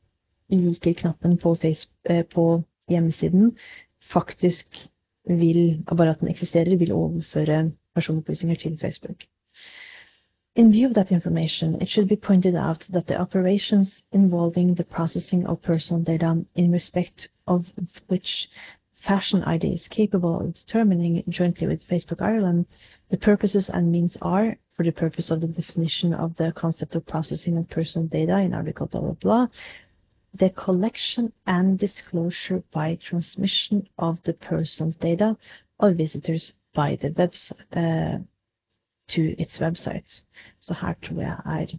liker-knappen 0.49 1.39
på, 1.39 1.55
på 2.35 2.63
hjemmesiden 2.89 3.57
faktisk 4.13 4.91
vil, 5.27 5.85
bare 5.97 6.11
at 6.11 6.21
den 6.21 6.29
eksisterer, 6.29 6.77
vil 6.77 6.93
overføre 6.93 7.71
personopplysninger 7.95 8.57
til 8.57 8.79
Facebook. 8.79 9.25
In 10.55 10.73
view 10.73 10.89
of 10.89 10.95
that 10.95 11.11
information, 11.11 11.81
it 11.81 11.89
should 11.89 12.09
be 12.09 12.17
pointed 12.17 12.55
out 12.55 12.87
that 12.93 13.07
the 13.07 13.21
operations 13.21 14.03
involving 14.13 14.75
the 14.75 14.85
processing 14.85 15.47
of 15.47 15.63
personal 15.63 16.05
data 16.05 16.45
in 16.55 16.73
respect 16.73 17.31
of 17.47 17.67
which 18.09 18.49
Fashion 19.03 19.43
ID 19.43 19.65
is 19.65 19.89
capable 19.89 20.41
of 20.41 20.55
determining 20.55 21.25
jointly 21.29 21.67
with 21.67 21.89
Facebook 21.89 22.21
Ireland 22.23 22.67
the 23.11 23.17
purposes 23.17 23.69
and 23.69 23.91
means 23.91 24.17
are, 24.23 24.57
for 24.77 24.85
the 24.85 24.93
purpose 24.93 25.31
of 25.31 25.41
the 25.41 25.49
definition 25.49 26.15
of 26.15 26.37
the 26.37 26.53
concept 26.53 26.95
of 26.95 27.07
processing 27.07 27.59
of 27.59 27.69
personal 27.69 28.07
data 28.07 28.39
in 28.39 28.55
Article 28.55 28.87
blah 28.87 29.01
blah 29.01 29.13
blah, 29.13 29.47
the 30.35 30.51
collection 30.51 31.33
and 31.47 31.79
disclosure 31.79 32.63
by 32.73 32.97
transmission 32.97 33.87
of 33.99 34.23
the 34.23 34.33
personal 34.33 34.93
data 34.93 35.37
of 35.79 35.97
visitors 35.97 36.53
by 36.75 36.97
the 36.97 37.11
website, 37.11 37.61
uh, 37.77 38.19
to 39.09 39.35
its 39.39 39.59
websites. 39.59 40.23
Så 40.61 40.75
her 40.75 40.95
tror 41.03 41.21
jeg 41.21 41.41
er 41.47 41.79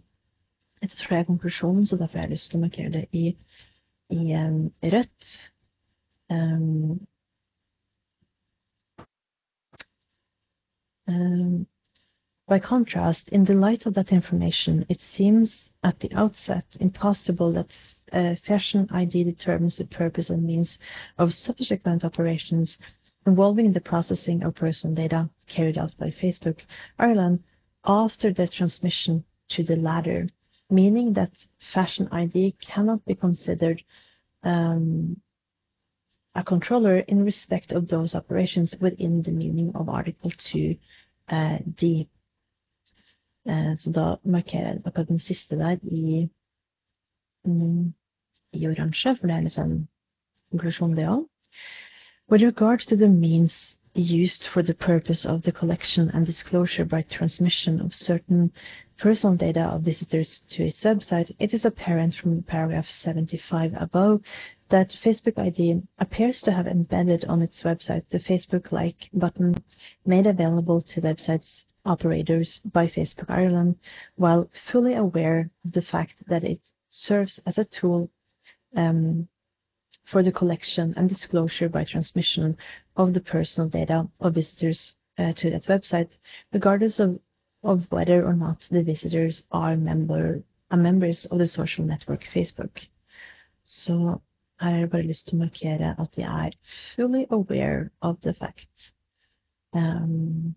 Dette 0.80 0.96
tror 0.96 1.14
jeg 1.14 1.20
er 1.20 1.24
konklusjonen, 1.24 1.86
så 1.86 1.96
derfor 1.96 2.18
har 2.18 2.24
jeg 2.26 2.30
lyst 2.30 2.50
til 2.50 2.58
å 2.58 2.60
markere 2.60 2.90
det 2.92 3.06
i, 3.12 3.36
i 4.10 4.34
um, 4.36 4.72
rødt. 4.82 5.28
Um, 6.30 7.06
um, 11.08 11.66
by 12.46 12.58
contrast, 12.58 13.28
in 13.30 13.44
the 13.44 13.54
light 13.54 13.86
of 13.86 13.94
that 13.94 14.12
information, 14.12 14.84
it 14.90 15.00
seems 15.00 15.70
at 15.82 15.98
the 16.00 16.12
outset 16.12 16.64
impossible 16.78 17.52
that 17.52 17.78
uh, 18.12 18.34
fashion 18.46 18.86
ID 18.90 19.24
determines 19.24 19.76
the 19.76 19.86
purpose 19.86 20.28
and 20.28 20.44
means 20.44 20.78
of 21.16 21.32
subsequent 21.32 22.04
operations 22.04 22.76
involving 23.26 23.72
the 23.72 23.80
processing 23.80 24.42
of 24.42 24.54
personal 24.54 24.94
data 24.94 25.30
carried 25.46 25.78
out 25.78 25.96
by 25.96 26.08
Facebook 26.08 26.60
Ireland 26.98 27.42
after 27.84 28.30
the 28.30 28.46
transmission 28.46 29.24
to 29.48 29.62
the 29.62 29.76
latter, 29.76 30.28
meaning 30.68 31.14
that 31.14 31.32
Fashion 31.72 32.08
ID 32.12 32.56
cannot 32.60 33.04
be 33.06 33.14
considered 33.14 33.82
um, 34.42 35.18
a 36.34 36.44
controller 36.44 36.98
in 36.98 37.24
respect 37.24 37.72
of 37.72 37.88
those 37.88 38.14
operations 38.14 38.74
within 38.80 39.22
the 39.22 39.30
meaning 39.30 39.72
of 39.74 39.88
Article 39.88 40.30
2 40.30 40.76
uh, 41.28 41.58
D. 41.74 42.08
Uh, 43.46 43.78
så 43.78 43.92
da 43.92 44.16
markerer 44.24 44.68
jeg 44.68 44.80
akkurat 44.84 45.08
den 45.08 45.18
siste 45.18 45.56
der 45.56 45.76
i 45.82 46.28
mm, 47.44 47.94
i 48.52 48.66
oransje, 48.68 49.16
for 49.16 49.26
det 49.26 49.36
er 49.36 49.40
det 50.94 51.08
òg. 51.08 51.28
With 52.30 52.42
regard 52.42 52.80
to 52.80 52.96
the 52.96 53.08
means 53.08 53.76
used 53.94 54.44
for 54.44 54.62
the 54.62 54.74
purpose 54.74 55.24
of 55.24 55.42
the 55.42 55.52
collection 55.52 56.10
and 56.10 56.26
disclosure 56.26 56.84
by 56.84 57.02
transmission 57.02 57.80
of 57.80 57.94
certain 57.94 58.50
personal 58.98 59.36
data 59.36 59.60
of 59.60 59.82
visitors 59.82 60.40
to 60.48 60.64
its 60.64 60.84
website, 60.84 61.30
it 61.38 61.54
is 61.54 61.64
apparent 61.64 62.14
from 62.14 62.42
paragraph 62.42 62.88
75 62.88 63.74
above 63.76 64.22
that 64.74 64.90
Facebook 65.04 65.38
ID 65.38 65.82
appears 66.00 66.42
to 66.42 66.50
have 66.50 66.66
embedded 66.66 67.24
on 67.26 67.42
its 67.42 67.62
website 67.62 68.08
the 68.08 68.18
Facebook 68.18 68.72
like 68.72 69.08
button 69.12 69.62
made 70.04 70.26
available 70.26 70.82
to 70.82 71.00
websites 71.00 71.64
operators 71.84 72.58
by 72.72 72.88
Facebook 72.88 73.30
Ireland, 73.30 73.76
while 74.16 74.50
fully 74.72 74.94
aware 74.94 75.48
of 75.64 75.70
the 75.70 75.82
fact 75.92 76.14
that 76.26 76.42
it 76.42 76.60
serves 76.90 77.38
as 77.46 77.56
a 77.56 77.64
tool 77.64 78.10
um, 78.74 79.28
for 80.06 80.24
the 80.24 80.32
collection 80.32 80.92
and 80.96 81.08
disclosure 81.08 81.68
by 81.68 81.84
transmission 81.84 82.56
of 82.96 83.14
the 83.14 83.20
personal 83.20 83.68
data 83.68 84.08
of 84.18 84.34
visitors 84.34 84.96
uh, 85.18 85.32
to 85.34 85.50
that 85.50 85.66
website, 85.66 86.10
regardless 86.52 86.98
of, 86.98 87.20
of 87.62 87.86
whether 87.90 88.26
or 88.26 88.34
not 88.34 88.66
the 88.72 88.82
visitors 88.82 89.44
are 89.52 89.76
member, 89.76 90.42
are 90.72 90.76
members 90.76 91.26
of 91.26 91.38
the 91.38 91.46
social 91.46 91.84
network 91.84 92.24
Facebook. 92.34 92.88
Så 93.64 94.20
her 94.60 94.70
har 94.70 94.78
jeg 94.78 94.90
bare 94.90 95.06
lyst 95.06 95.26
til 95.28 95.36
å 95.36 95.44
markere 95.44 95.94
at 95.98 96.18
jeg 96.18 96.46
er 96.46 96.52
fully 96.94 97.24
aware 97.30 97.90
of 98.00 98.20
the 98.22 98.34
fact 98.34 98.68
um, 99.72 100.54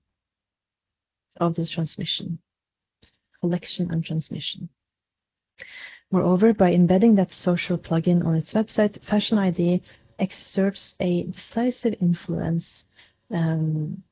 of 1.40 1.56
the 1.56 1.66
transmission, 1.66 2.40
collection 3.42 3.92
and 3.92 4.04
transmission. 4.04 4.70
Moreover, 6.12 6.54
by 6.54 6.72
embedding 6.74 7.16
that 7.16 7.32
social 7.32 7.78
plugin 7.78 8.26
on 8.26 8.36
its 8.36 8.54
website, 8.54 9.02
Fashion 9.04 9.38
ID 9.38 9.82
exerts 10.20 10.96
a 11.00 11.24
decisive 11.24 11.96
influence 12.00 12.86
um, 13.32 14.04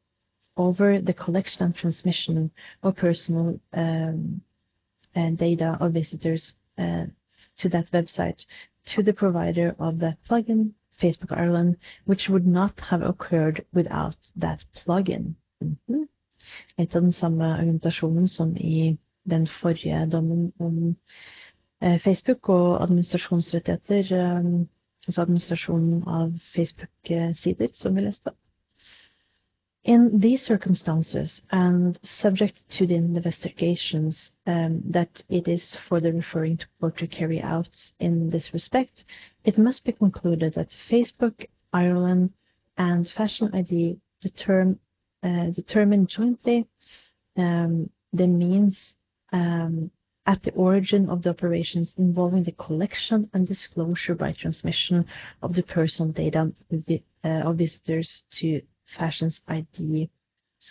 over 0.57 0.99
the 0.99 1.14
collection 1.14 1.64
and 1.66 1.76
transmission 1.76 2.51
of 2.84 2.95
personal 2.95 3.59
um, 3.74 4.41
data 5.14 5.78
of 5.80 5.93
visitors 5.93 6.53
uh, 6.78 7.05
to 7.57 7.70
that 7.70 7.89
website 7.91 8.45
to 8.86 9.03
the 9.03 9.13
provider 9.13 9.75
of 9.79 9.99
that 9.99 10.17
plugin, 10.29 10.73
Facebook 11.01 11.31
Ireland, 11.38 11.77
which 12.05 12.29
would 12.29 12.47
not 12.47 12.79
have 12.79 13.01
occurred 13.01 13.65
without 13.73 14.17
that 14.36 14.65
plugin. 14.73 15.36
Mm 15.63 15.77
-hmm. 15.88 16.07
Litt 16.77 16.95
av 16.95 17.01
den 17.01 17.13
samme 17.13 17.45
argumentasjonen 17.45 18.27
som 18.27 18.57
i 18.57 18.97
den 19.23 19.47
forrige 19.47 20.05
dommen 20.05 20.51
om 20.59 20.95
Eh, 21.86 21.99
Facebook 21.99 22.49
og 22.49 22.83
administrasjonsrettigheter, 22.83 24.07
altså 25.07 25.21
administrasjonen 25.21 26.03
av 26.07 26.31
Facebook-sider, 26.55 27.67
som 27.73 27.95
vi 27.95 28.05
leste. 28.05 28.31
In 29.86 30.19
these 30.19 30.41
circumstances, 30.41 31.43
and 31.51 31.99
subject 32.01 32.67
to 32.71 32.88
the 32.88 32.95
investigations 32.95 34.31
um, 34.47 34.81
that 34.89 35.23
it 35.29 35.47
is 35.47 35.75
for 35.88 36.01
the 36.01 36.11
referring 36.11 36.57
to 36.57 36.65
court 36.79 36.97
to 36.97 37.05
carry 37.05 37.39
out 37.39 37.69
in 37.99 38.31
this 38.31 38.51
respect, 38.51 39.05
it 39.43 39.59
must 39.59 39.86
be 39.86 39.91
concluded 39.91 40.55
that 40.55 40.75
Facebook, 40.89 41.45
Ireland, 41.71 42.33
and 42.79 43.07
Fashion 43.07 43.51
ID 43.53 43.99
determine, 44.21 44.79
uh, 45.21 45.51
determine 45.51 46.07
jointly 46.07 46.67
um, 47.38 47.91
the 48.11 48.25
means 48.25 48.95
um, 49.33 49.91
at 50.25 50.41
the 50.41 50.51
origin 50.53 51.09
of 51.11 51.21
the 51.21 51.29
operations 51.29 51.93
involving 51.99 52.43
the 52.43 52.53
collection 52.53 53.29
and 53.33 53.47
disclosure 53.47 54.15
by 54.15 54.31
transmission 54.31 55.05
of 55.43 55.53
the 55.53 55.61
personal 55.61 56.11
data 56.11 56.51
uh, 56.73 57.27
of 57.27 57.57
visitors 57.57 58.23
to 58.31 58.63
Fashions 58.97 59.41
ID's 59.47 60.09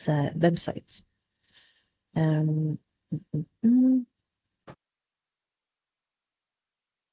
uh, 0.06 0.30
website. 0.36 1.02
Um, 2.16 2.78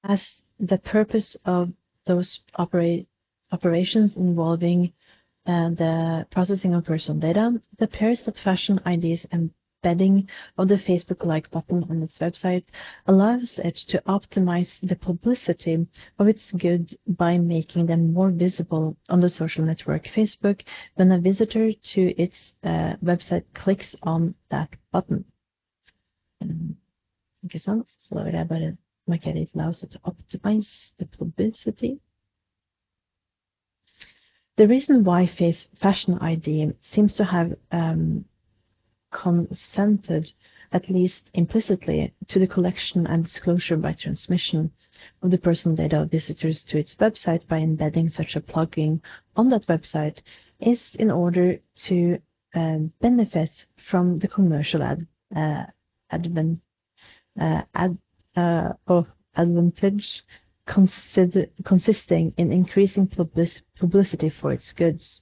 as 0.04 0.44
the 0.60 0.78
purpose 0.78 1.36
of 1.46 1.72
those 2.06 2.40
opera 2.56 3.00
operations 3.52 4.16
involving 4.16 4.94
uh, 5.46 5.70
the 5.70 6.28
processing 6.32 6.74
of 6.74 6.86
personal 6.86 7.20
data, 7.20 7.62
it 7.78 7.84
appears 7.84 8.26
that 8.26 8.38
Fashion 8.38 8.80
ID's 8.86 9.26
embedding 9.84 10.30
of 10.58 10.68
the 10.68 10.76
Facebook 10.76 11.26
like 11.26 11.50
button 11.52 11.84
on 11.90 12.04
its 12.04 12.20
website 12.20 12.64
allows 13.08 13.60
it 13.64 13.76
to 13.76 14.02
optimize 14.08 14.80
the 14.82 14.96
publicity 14.96 15.88
of 16.20 16.28
its 16.28 16.52
goods 16.52 16.96
by 17.08 17.38
making 17.38 17.86
them 17.88 18.14
more 18.14 18.30
visible 18.32 18.96
on 19.10 19.20
the 19.20 19.30
social 19.30 19.66
network 19.66 20.06
Facebook 20.06 20.62
when 20.96 21.12
a 21.12 21.20
visitor 21.20 21.72
to 21.74 22.22
its 22.22 22.54
uh, 22.64 22.96
website 23.04 23.44
clicks 23.54 23.96
on 24.04 24.36
that 24.50 24.70
button. 24.92 25.26
Markere 29.10 29.36
it 29.36 29.50
allows 29.56 29.84
it 29.84 29.92
to 29.92 30.00
optimize 30.00 30.92
the 31.00 31.06
publicity. 31.06 32.00
The 34.58 34.68
reason 34.68 35.04
why 35.04 35.26
face 35.26 35.68
Fashion 35.82 36.20
ID 36.20 36.74
seems 36.82 37.16
to 37.16 37.24
have 37.24 37.56
um, 37.72 38.26
consented, 39.12 40.32
at 40.72 40.90
least 40.90 41.30
implicitly, 41.34 42.14
to 42.28 42.40
the 42.40 42.48
collection 42.48 43.06
and 43.08 43.26
disclosure 43.26 43.78
by 43.78 43.94
transmission 43.94 44.72
of 45.22 45.32
the 45.32 45.38
personal 45.38 45.76
data 45.76 46.02
of 46.02 46.12
visitors 46.12 46.64
to 46.64 46.80
its 46.80 46.96
website 46.96 47.48
by 47.48 47.58
embedding 47.58 48.10
such 48.10 48.36
a 48.36 48.42
plugin 48.42 49.02
on 49.36 49.50
that 49.50 49.68
website 49.68 50.20
is 50.60 50.96
in 50.96 51.12
order 51.12 51.60
to 51.76 52.20
uh, 52.56 52.78
benefit 53.00 53.66
from 53.90 54.20
the 54.20 54.28
commercial 54.28 54.82
ad, 54.84 55.08
uh, 55.36 55.66
advan, 56.12 56.60
uh, 57.40 57.62
ad, 57.74 57.98
uh, 58.36 58.74
oh, 58.88 59.08
advantage 59.36 60.24
consider, 60.68 61.48
consisting 61.66 62.34
in 62.38 62.52
increasing 62.52 63.08
public, 63.08 63.50
publicity 63.78 64.30
for 64.30 64.52
its 64.52 64.72
goods. 64.74 65.22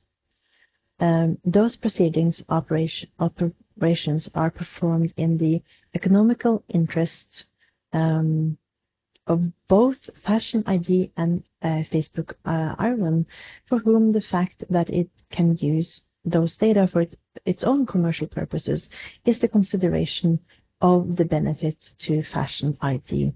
Um, 1.00 1.38
those 1.46 1.76
proceedings 1.76 2.44
operation, 2.50 3.10
operations 3.80 4.30
are 4.36 4.52
performed 4.52 5.14
in 5.16 5.38
the 5.38 5.62
economical 5.96 6.64
interests 6.68 7.46
um, 7.94 8.58
of 9.26 9.40
both 9.70 9.98
Fashion 10.26 10.64
ID 10.68 11.14
and 11.16 11.44
uh, 11.62 11.84
Facebook 11.94 12.34
uh, 12.44 12.76
Ireland, 12.78 13.28
for 13.70 13.80
whom 13.80 14.12
the 14.12 14.22
fact 14.22 14.66
that 14.70 14.90
it 14.90 15.10
can 15.32 15.56
use 15.62 16.02
those 16.26 16.58
data 16.58 16.90
for 16.92 17.02
it, 17.02 17.16
its 17.46 17.64
own 17.64 17.86
commercial 17.86 18.28
purposes 18.28 18.90
is 19.26 19.40
the 19.40 19.48
consideration 19.48 20.40
of 20.82 21.16
the 21.16 21.26
benefit 21.26 21.78
to 22.00 22.22
Fashion 22.24 22.78
ID. 22.82 23.32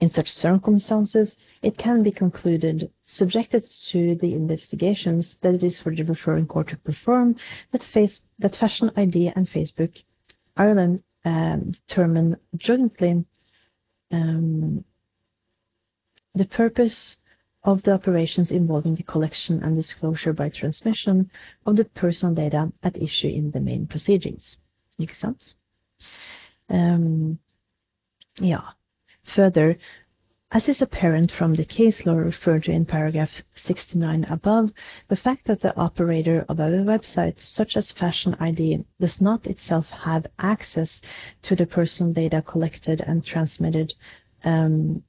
In 0.00 0.10
such 0.10 0.30
circumstances, 0.30 1.36
it 1.62 1.78
can 1.78 2.02
be 2.02 2.10
concluded, 2.10 2.90
subjected 3.02 3.64
to 3.90 4.14
the 4.16 4.34
investigations 4.34 5.36
that 5.40 5.54
it 5.54 5.62
is 5.62 5.80
for 5.80 5.94
the 5.94 6.04
referring 6.04 6.46
court 6.46 6.68
to 6.68 6.76
perform, 6.76 7.36
that, 7.72 7.82
face, 7.82 8.20
that 8.38 8.56
Fashion 8.56 8.90
ID 8.96 9.32
and 9.34 9.48
Facebook 9.48 10.02
Ireland 10.56 11.02
um, 11.24 11.72
determine 11.72 12.36
jointly 12.56 13.24
um, 14.10 14.84
the 16.34 16.44
purpose 16.44 17.16
of 17.62 17.82
the 17.82 17.92
operations 17.92 18.50
involving 18.50 18.94
the 18.94 19.02
collection 19.02 19.62
and 19.62 19.76
disclosure 19.76 20.32
by 20.32 20.48
transmission 20.48 21.30
of 21.66 21.76
the 21.76 21.84
personal 21.84 22.34
data 22.34 22.72
at 22.82 23.00
issue 23.00 23.28
in 23.28 23.50
the 23.50 23.60
main 23.60 23.86
proceedings. 23.86 24.58
Ikke 25.00 25.16
sense? 25.16 25.54
Um, 26.68 27.38
ja. 28.40 28.76
Further, 29.34 29.76
as 30.52 30.68
is 30.68 30.80
apparent 30.80 31.32
from 31.32 31.54
the 31.54 31.64
case 31.64 32.06
law 32.06 32.14
referred 32.14 32.64
to 32.64 32.70
in 32.70 32.86
paragraph 32.86 33.42
69 33.56 34.24
above, 34.24 34.72
the 35.08 35.16
fact 35.16 35.46
that 35.46 35.60
the 35.60 35.76
operator 35.76 36.46
of 36.48 36.60
a 36.60 36.70
website 36.84 37.40
such 37.40 37.76
as 37.76 37.90
Fashion 37.90 38.36
ID 38.38 38.84
does 39.00 39.20
not 39.20 39.46
itself 39.46 39.90
have 39.90 40.26
access 40.38 41.00
to 41.42 41.56
the 41.56 41.66
personal 41.66 42.12
data 42.12 42.40
collected 42.40 43.00
and 43.00 43.24
transmitted 43.24 43.92
um, 44.44 45.02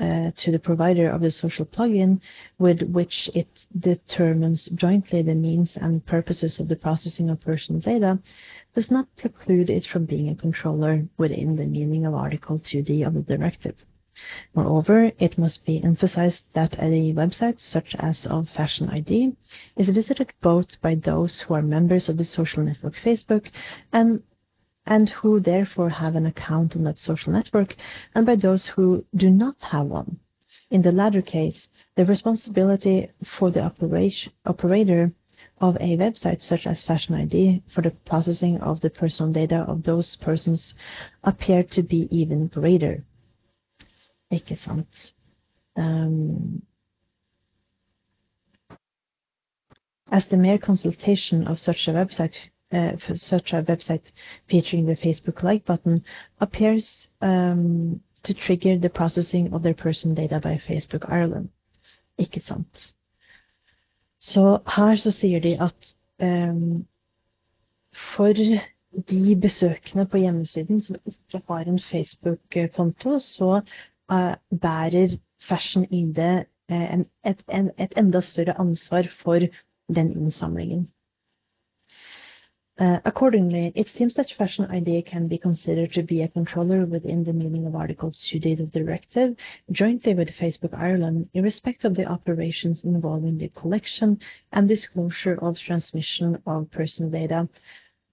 uh, 0.00 0.30
to 0.34 0.50
the 0.50 0.58
provider 0.58 1.10
of 1.10 1.20
the 1.20 1.30
social 1.30 1.66
plugin 1.66 2.20
with 2.58 2.82
which 2.82 3.28
it 3.34 3.66
determines 3.78 4.64
jointly 4.74 5.22
the 5.22 5.34
means 5.34 5.76
and 5.76 6.04
purposes 6.06 6.58
of 6.58 6.68
the 6.68 6.76
processing 6.76 7.28
of 7.28 7.40
personal 7.40 7.80
data 7.80 8.18
does 8.74 8.90
not 8.90 9.14
preclude 9.16 9.68
it 9.68 9.84
from 9.84 10.06
being 10.06 10.28
a 10.28 10.34
controller 10.34 11.06
within 11.18 11.56
the 11.56 11.66
meaning 11.66 12.06
of 12.06 12.14
Article 12.14 12.58
2D 12.58 13.06
of 13.06 13.14
the 13.14 13.20
directive. 13.20 13.76
Moreover, 14.54 15.12
it 15.18 15.38
must 15.38 15.64
be 15.64 15.82
emphasized 15.82 16.44
that 16.52 16.74
a 16.74 17.12
website 17.14 17.58
such 17.58 17.94
as 17.98 18.26
of 18.26 18.48
Fashion 18.48 18.88
ID 18.88 19.36
is 19.76 19.88
visited 19.88 20.32
both 20.40 20.80
by 20.80 20.94
those 20.94 21.40
who 21.40 21.54
are 21.54 21.62
members 21.62 22.08
of 22.08 22.16
the 22.16 22.24
social 22.24 22.62
network 22.62 22.96
Facebook 22.96 23.50
and 23.92 24.22
and 24.86 25.08
who 25.10 25.40
therefore 25.40 25.90
have 25.90 26.16
an 26.16 26.26
account 26.26 26.76
on 26.76 26.84
that 26.84 26.98
social 26.98 27.32
network, 27.32 27.76
and 28.14 28.26
by 28.26 28.36
those 28.36 28.66
who 28.66 29.04
do 29.14 29.30
not 29.30 29.56
have 29.60 29.86
one. 29.86 30.18
In 30.70 30.82
the 30.82 30.92
latter 30.92 31.22
case, 31.22 31.68
the 31.96 32.04
responsibility 32.04 33.10
for 33.38 33.50
the 33.50 33.62
operation, 33.62 34.32
operator 34.46 35.12
of 35.60 35.76
a 35.76 35.96
website 35.96 36.42
such 36.42 36.66
as 36.66 36.84
Fashion 36.84 37.14
ID 37.14 37.62
for 37.74 37.82
the 37.82 37.90
processing 37.90 38.58
of 38.60 38.80
the 38.80 38.90
personal 38.90 39.32
data 39.32 39.64
of 39.68 39.82
those 39.82 40.16
persons 40.16 40.74
appear 41.22 41.62
to 41.62 41.82
be 41.82 42.08
even 42.10 42.46
greater. 42.46 43.04
Ikke 44.32 44.56
sant? 44.56 44.86
Um, 45.76 46.62
as 50.10 50.26
the 50.26 50.36
mere 50.36 50.58
consultation 50.58 51.46
of 51.46 51.58
such 51.58 51.88
a 51.88 51.92
website 51.92 52.36
uh, 52.72 53.16
such 53.16 53.52
a 53.52 53.62
website 53.62 54.12
featuring 54.50 54.86
the 54.86 54.96
Facebook 54.96 55.42
like 55.42 55.64
button 55.64 56.04
appears 56.40 57.08
um, 57.20 58.00
to 58.22 58.34
trigger 58.34 58.78
the 58.78 58.90
processing 58.90 59.52
of 59.52 59.62
their 59.62 59.74
person 59.74 60.14
data 60.14 60.40
by 60.40 60.58
Facebook 60.58 61.08
Ireland. 61.08 61.48
Ikke 62.18 62.40
sant? 62.40 62.94
Så 64.20 64.58
her 64.76 64.96
så 64.96 65.10
sier 65.10 65.40
de 65.40 65.56
at 65.62 65.94
um, 66.22 66.86
for 68.16 68.32
de 69.10 69.36
besøkende 69.40 70.06
på 70.06 70.16
hjemmesiden 70.16 70.80
som 70.80 70.96
ikke 71.06 71.42
har 71.48 71.58
en 71.58 71.78
Facebook-konto, 71.78 73.18
så 73.18 73.60
uh, 74.12 74.58
bærer 74.60 75.16
Fashion 75.48 75.84
ID 75.84 76.18
uh, 76.70 76.92
en, 76.92 77.06
et, 77.26 77.44
en, 77.48 77.70
et, 77.78 77.92
enda 77.96 78.20
større 78.20 78.60
ansvar 78.60 79.08
for 79.22 79.40
den 79.94 80.12
innsamlingen. 80.12 80.90
Uh, 82.80 82.98
accordingly, 83.04 83.70
it 83.74 83.88
seems 83.88 84.14
that 84.14 84.30
Fashion 84.30 84.64
ID 84.64 85.02
can 85.02 85.28
be 85.28 85.36
considered 85.36 85.92
to 85.92 86.02
be 86.02 86.22
a 86.22 86.28
controller 86.28 86.86
within 86.86 87.22
the 87.24 87.32
meaning 87.32 87.66
of 87.66 87.74
Article 87.76 88.10
2D 88.10 88.58
of 88.58 88.72
the 88.72 88.80
directive, 88.80 89.36
jointly 89.70 90.14
with 90.14 90.30
Facebook 90.30 90.72
Ireland, 90.72 91.28
in 91.34 91.44
respect 91.44 91.84
of 91.84 91.94
the 91.94 92.06
operations 92.06 92.82
involving 92.82 93.36
the 93.36 93.48
collection 93.48 94.18
and 94.52 94.66
disclosure 94.66 95.38
of 95.42 95.58
transmission 95.58 96.42
of 96.46 96.70
personal 96.70 97.10
data 97.10 97.50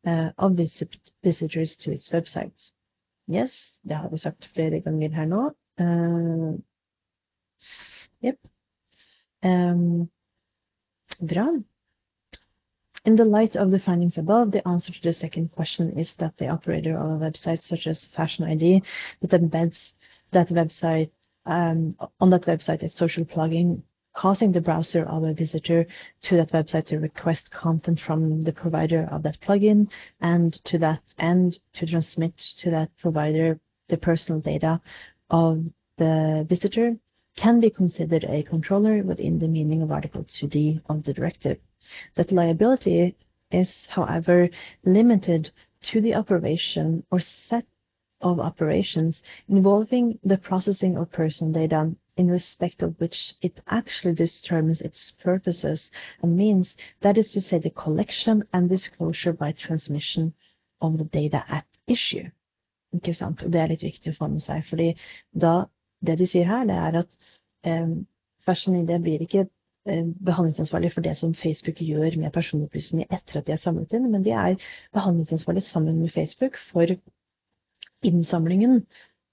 uh, 0.05 0.31
of 0.37 0.57
visitors 1.23 1.77
to 1.77 1.93
its 1.93 2.09
websites. 2.09 2.71
Yes, 3.25 3.79
det 3.83 3.95
har 3.95 4.09
vi 4.09 4.17
sagt 4.17 4.45
flere 4.53 4.81
ganger 4.81 5.09
her 5.09 5.25
nå. 5.25 5.53
Uh, 5.79 6.57
yep. 8.21 8.35
Um, 9.43 10.09
bra. 11.19 11.47
In 13.07 13.15
the 13.15 13.23
light 13.23 13.55
of 13.55 13.71
the 13.71 13.79
findings 13.79 14.17
above, 14.17 14.51
the 14.51 14.67
answer 14.67 14.91
to 14.91 15.01
the 15.01 15.13
second 15.13 15.53
question 15.53 15.97
is 15.97 16.13
that 16.15 16.35
the 16.35 16.49
operator 16.49 16.99
of 16.99 17.09
a 17.09 17.25
website 17.25 17.63
such 17.63 17.87
as 17.87 18.05
Fashion 18.07 18.43
ID 18.43 18.83
that 19.21 19.31
embeds 19.31 19.93
that 20.31 20.49
website 20.49 21.09
um, 21.45 21.95
on 22.19 22.29
that 22.31 22.41
website 22.41 22.83
a 22.83 22.89
social 22.89 23.23
plugin 23.23 23.81
causing 24.13 24.51
the 24.51 24.59
browser 24.59 25.05
of 25.05 25.23
a 25.23 25.33
visitor 25.33 25.87
to 26.23 26.35
that 26.35 26.51
website 26.51 26.87
to 26.87 26.99
request 26.99 27.49
content 27.49 28.01
from 28.01 28.43
the 28.43 28.51
provider 28.51 29.07
of 29.09 29.23
that 29.23 29.39
plugin 29.39 29.87
and 30.19 30.61
to 30.65 30.77
that 30.77 31.01
end 31.17 31.59
to 31.75 31.85
transmit 31.85 32.35
to 32.35 32.69
that 32.71 32.89
provider 32.97 33.57
the 33.87 33.97
personal 33.97 34.41
data 34.41 34.81
of 35.29 35.63
the 35.95 36.45
visitor 36.49 36.97
can 37.37 37.61
be 37.61 37.69
considered 37.69 38.25
a 38.25 38.43
controller 38.43 39.03
within 39.03 39.39
the 39.39 39.47
meaning 39.47 39.81
of 39.81 39.91
Article 39.91 40.23
2D 40.23 40.81
of 40.89 41.03
the 41.03 41.13
directive. 41.13 41.59
That 42.15 42.31
liability 42.31 43.15
is, 43.51 43.85
however, 43.89 44.49
limited 44.83 45.51
to 45.83 46.01
the 46.01 46.15
operation 46.15 47.05
or 47.11 47.19
set 47.21 47.65
of 48.21 48.39
operations 48.39 49.21
involving 49.47 50.17
the 50.23 50.37
processing 50.37 50.97
of 50.97 51.11
personal 51.11 51.53
data 51.53 51.95
in 52.17 52.27
respect 52.27 52.81
of 52.81 52.99
which 52.99 53.35
it 53.41 53.61
actually 53.67 54.15
determines 54.15 54.81
its 54.81 55.11
purposes 55.11 55.91
and 56.23 56.35
means, 56.35 56.75
that 57.01 57.17
is 57.17 57.31
to 57.31 57.39
say 57.39 57.59
the 57.59 57.69
collection 57.69 58.43
and 58.53 58.67
disclosure 58.67 59.33
by 59.33 59.51
transmission 59.51 60.33
of 60.81 60.97
the 60.97 61.03
data 61.05 61.45
at 61.47 61.65
issue. 61.85 62.29
Ikke 62.95 63.13
sant? 63.13 63.43
Og 63.43 63.51
det 63.51 63.61
er 63.61 63.69
litt 63.69 63.83
viktig 63.83 64.13
å 64.13 64.17
få 64.17 64.27
med 64.31 64.41
seg, 64.41 64.63
fordi 64.65 64.93
da, 65.35 65.67
det 66.05 66.17
de 66.19 66.27
sier 66.29 66.45
her, 66.45 66.65
det 66.69 66.75
er 66.75 66.99
at 67.03 67.11
eh, 67.65 67.93
Fashion 68.45 68.75
ID 68.75 68.93
blir 69.03 69.23
ikke 69.25 69.47
eh, 69.89 70.05
behandlingsansvarlig 70.25 70.91
for 70.93 71.01
det 71.05 71.17
som 71.17 71.35
Facebook 71.35 71.81
gjør 71.83 72.19
med 72.19 72.31
personopplysninger 72.31 73.07
etter 73.11 73.39
at 73.39 73.47
de 73.47 73.55
er 73.55 73.61
samlet 73.61 73.93
inn, 73.97 74.11
men 74.11 74.23
de 74.25 74.35
er 74.35 74.55
behandlingsansvarlig 74.93 75.63
sammen 75.63 75.99
med 76.01 76.13
Facebook 76.13 76.59
for 76.71 76.95
innsamlingen 78.05 78.85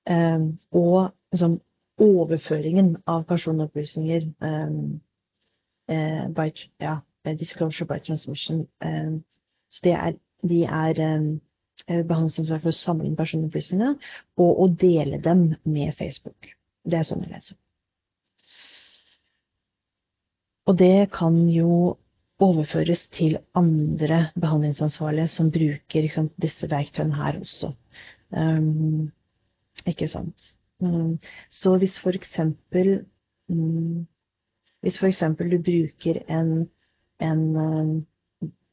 eh, 0.09 0.41
og 0.73 1.13
liksom, 1.33 1.61
overføringen 1.99 2.97
av 3.07 3.25
personopplysninger 3.25 4.27
um, 4.43 5.01
uh, 5.91 6.29
by, 6.35 6.51
ja, 6.81 6.99
disclosure 7.39 7.87
by 7.87 8.01
transmission. 8.07 8.67
Eh, 8.83 9.13
så 9.71 9.91
er, 9.91 10.17
de 10.43 10.65
er 10.65 11.17
um, 11.17 11.41
behandlingsansvar 11.87 12.63
for 12.63 12.73
å 12.73 12.77
samle 12.79 13.09
inn 13.09 13.19
personopplysningene 13.19 13.97
og 14.41 14.63
å 14.65 14.69
dele 14.81 15.21
dem 15.23 15.51
med 15.65 15.95
Facebook. 15.99 16.55
Det 16.85 17.01
er 17.01 17.07
sånn 17.09 17.25
jeg 17.25 17.35
leser. 17.35 17.59
Og 20.65 20.79
det 20.81 21.11
kan 21.13 21.37
jo 21.53 21.97
overføres 22.45 23.07
til 23.15 23.37
andre 23.55 24.31
behandlingsansvarlige 24.41 25.29
som 25.29 25.51
bruker 25.55 26.09
sant, 26.13 26.33
disse 26.41 26.69
verktøyene 26.71 27.17
her 27.19 27.39
også. 27.41 27.75
Um, 28.35 29.13
ikke 29.87 30.09
sant. 30.09 30.57
Um, 30.81 31.19
Så 31.51 31.77
hvis 31.79 31.99
for 32.03 32.17
eksempel 32.17 33.05
um, 33.49 34.07
Hvis 34.83 34.99
for 34.99 35.07
eksempel 35.07 35.51
du 35.51 35.63
bruker 35.63 36.19
en, 36.29 36.69
en, 37.21 37.57
en 37.57 37.93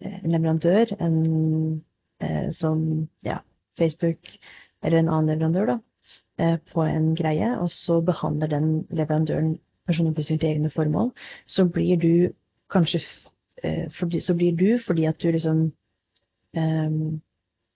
eh, 0.01 0.23
leverandør, 0.27 0.91
en 0.99 1.15
eh, 1.23 1.77
som 2.53 3.07
ja, 3.25 3.39
Facebook 3.79 4.35
eller 4.83 4.97
en 4.97 5.09
annen 5.09 5.33
leverandør, 5.33 5.65
da, 5.65 5.77
eh, 6.37 6.57
på 6.73 6.85
en 6.85 7.15
greie, 7.15 7.51
og 7.59 7.71
så 7.71 8.01
behandler 8.05 8.47
den 8.51 8.69
leverandøren 8.89 9.59
personopplysninger 9.87 10.41
til 10.41 10.49
egne 10.49 10.69
formål, 10.69 11.11
så 11.47 11.67
blir 11.69 11.97
du 12.01 12.33
kanskje 12.71 13.03
så 13.61 14.33
blir 14.33 14.55
du 14.57 14.79
fordi 14.81 15.05
at 15.05 15.21
du 15.21 15.31
liksom 15.31 15.71
um, 16.57 17.21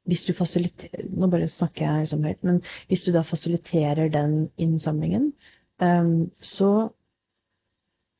hvis 0.05 0.23
du 0.23 0.33
fasiliterer 0.33 1.07
Nå 1.09 1.27
bare 1.27 1.47
snakker 1.47 1.85
jeg 1.85 1.99
liksom 1.99 2.23
høyt, 2.23 2.43
men 2.43 2.61
hvis 2.87 3.03
du 3.03 3.11
da 3.13 3.21
fasiliterer 3.21 4.09
den 4.09 4.49
innsamlingen, 4.57 5.33
um, 5.81 6.31
så 6.41 6.89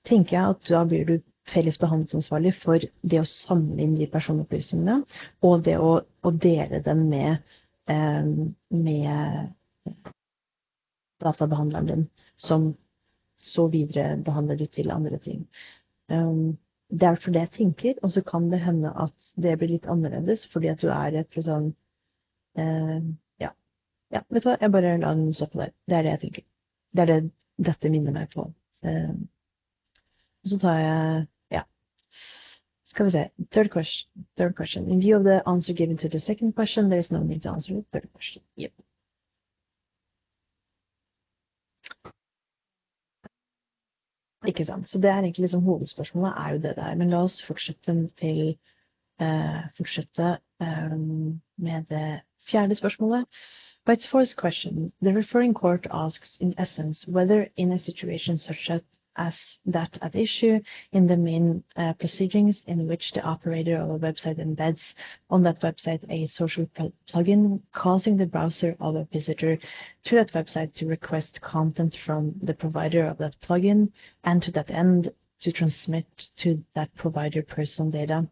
tenker 0.05 0.37
jeg 0.37 0.49
at 0.49 0.69
da 0.69 0.83
blir 0.85 1.05
du 1.05 1.15
felles 1.49 1.77
behandlingsansvarlig 1.81 2.55
for 2.63 2.83
det 3.01 3.21
å 3.21 3.29
samle 3.29 3.83
inn 3.83 3.95
de 3.99 4.07
personopplysningene, 4.11 5.03
og 5.45 5.65
det 5.67 5.77
å, 5.77 5.91
å 6.01 6.31
dele 6.31 6.81
dem 6.85 7.05
med, 7.11 7.55
eh, 7.91 8.31
med 8.73 9.93
databehandleren 11.21 11.91
din, 11.91 12.05
som 12.37 12.73
så 13.45 13.67
videre 13.69 14.17
behandler 14.25 14.57
du 14.57 14.65
til 14.65 14.91
andre 14.91 15.19
ting. 15.21 15.45
Um, 16.09 16.57
det 16.89 17.07
er 17.07 17.21
for 17.21 17.33
det 17.33 17.45
jeg 17.45 17.53
tenker, 17.57 17.93
og 18.03 18.11
så 18.13 18.21
kan 18.25 18.49
det 18.51 18.61
hende 18.61 18.91
at 19.05 19.13
det 19.41 19.55
blir 19.59 19.73
litt 19.75 19.87
annerledes 19.89 20.45
fordi 20.51 20.69
at 20.69 20.81
du 20.81 20.89
er 20.93 21.17
et 21.21 21.37
liksom 21.37 21.71
eh, 22.61 22.99
ja. 23.41 23.51
ja. 24.13 24.21
Vet 24.29 24.45
du 24.45 24.49
hva, 24.49 24.57
jeg 24.61 24.73
bare 24.73 24.97
lar 25.01 25.17
den 25.17 25.33
stoppe 25.33 25.63
der. 25.63 25.73
Det 25.89 25.97
er 25.97 26.05
det 26.05 26.13
jeg 26.13 26.21
tenker. 26.25 26.45
Det 26.95 27.03
er 27.03 27.11
det 27.11 27.21
dette 27.69 27.89
minner 27.89 28.15
meg 28.15 28.29
på. 28.33 28.45
Eh, 28.85 29.15
så 30.45 30.59
tar 30.61 30.79
jeg 30.79 31.25
vi 33.03 33.11
se. 33.11 33.29
Third 33.51 33.69
question. 33.71 34.09
Third 34.37 34.55
question. 34.55 34.89
In 34.89 34.99
view 35.01 35.17
of 35.17 35.23
the 35.23 35.41
answer 35.47 35.73
given 35.73 35.97
to 35.97 36.09
the 36.09 36.19
second 36.19 36.53
question, 36.55 36.89
there 36.89 36.99
is 36.99 37.11
no 37.11 37.19
need 37.23 37.41
to 37.43 37.49
answer 37.49 37.73
the 37.73 37.85
third 37.91 38.07
question. 38.13 38.41
Yep. 38.57 38.71
Ikke 44.47 44.65
sant. 44.65 44.89
Så 44.89 44.97
det 44.99 45.09
er 45.09 45.17
egentlig 45.17 45.41
liksom 45.43 45.61
hovedspørsmålet 45.63 46.33
er 46.37 46.49
jo 46.49 46.57
det 46.61 46.75
der. 46.75 46.95
Men 46.95 47.09
la 47.09 47.17
oss 47.23 47.45
fortsette 47.45 48.09
til 48.17 48.57
uh, 49.21 49.61
fortsette 49.77 50.37
um, 50.59 51.41
med 51.57 51.83
det 51.89 52.21
fjerde 52.47 52.75
spørsmålet. 52.75 53.25
By 53.85 53.91
its 53.91 54.07
fourth 54.07 54.35
question, 54.35 54.91
the 55.01 55.13
referring 55.17 55.53
court 55.53 55.87
asks 55.91 56.37
in 56.39 56.53
essence 56.59 57.07
whether 57.11 57.47
in 57.57 57.71
a 57.71 57.77
situation 57.79 58.37
such 58.37 58.69
as 58.69 58.81
as 59.17 59.35
that 59.65 59.97
at 60.01 60.15
issue 60.15 60.59
in 60.91 61.07
the 61.07 61.17
main 61.17 61.63
uh, 61.75 61.93
proceedings 61.93 62.63
in 62.67 62.87
which 62.87 63.11
the 63.11 63.21
operator 63.21 63.77
of 63.77 63.89
a 63.89 63.99
website 63.99 64.39
embeds 64.39 64.93
on 65.29 65.43
that 65.43 65.61
website 65.61 66.03
a 66.09 66.27
social 66.27 66.65
pl 66.75 66.91
plugin 67.07 67.61
causing 67.73 68.17
the 68.17 68.25
browser 68.25 68.75
of 68.79 68.95
a 68.95 69.07
visitor 69.13 69.57
to 70.03 70.15
that 70.15 70.31
website 70.33 70.73
to 70.73 70.85
request 70.85 71.41
content 71.41 71.95
from 72.05 72.33
the 72.41 72.53
provider 72.53 73.05
of 73.05 73.17
that 73.17 73.35
plugin 73.41 73.91
and 74.23 74.43
to 74.43 74.51
that 74.51 74.69
end 74.69 75.11
to 75.39 75.51
transmit 75.51 76.05
to 76.35 76.63
that 76.73 76.93
provider 76.95 77.41
personal 77.41 77.91
data 77.91 78.27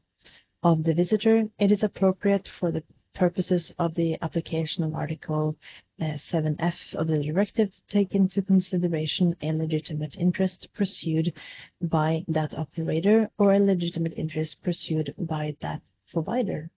of 0.63 0.83
the 0.83 0.93
visitor, 0.93 1.43
it 1.59 1.71
is 1.71 1.83
appropriate 1.83 2.47
for 2.59 2.71
the 2.71 2.83
purposes 3.13 3.73
of 3.77 3.93
the 3.95 4.17
application 4.21 4.83
of 4.83 4.95
Article 4.95 5.55
7F 6.03 6.93
of 6.95 7.07
the 7.07 7.23
directive 7.23 7.71
to 7.71 7.81
take 7.87 8.13
into 8.13 8.41
consideration 8.41 9.35
a 9.41 9.51
legitimate 9.51 10.15
interest 10.17 10.67
pursued 10.73 11.33
by 11.81 12.23
that 12.27 12.53
operator 12.53 13.29
or 13.37 13.53
a 13.53 13.59
legitimate 13.59 14.13
interest 14.17 14.61
pursued 14.63 15.13
by 15.17 15.55
that 15.61 15.81
provider. 16.11 16.69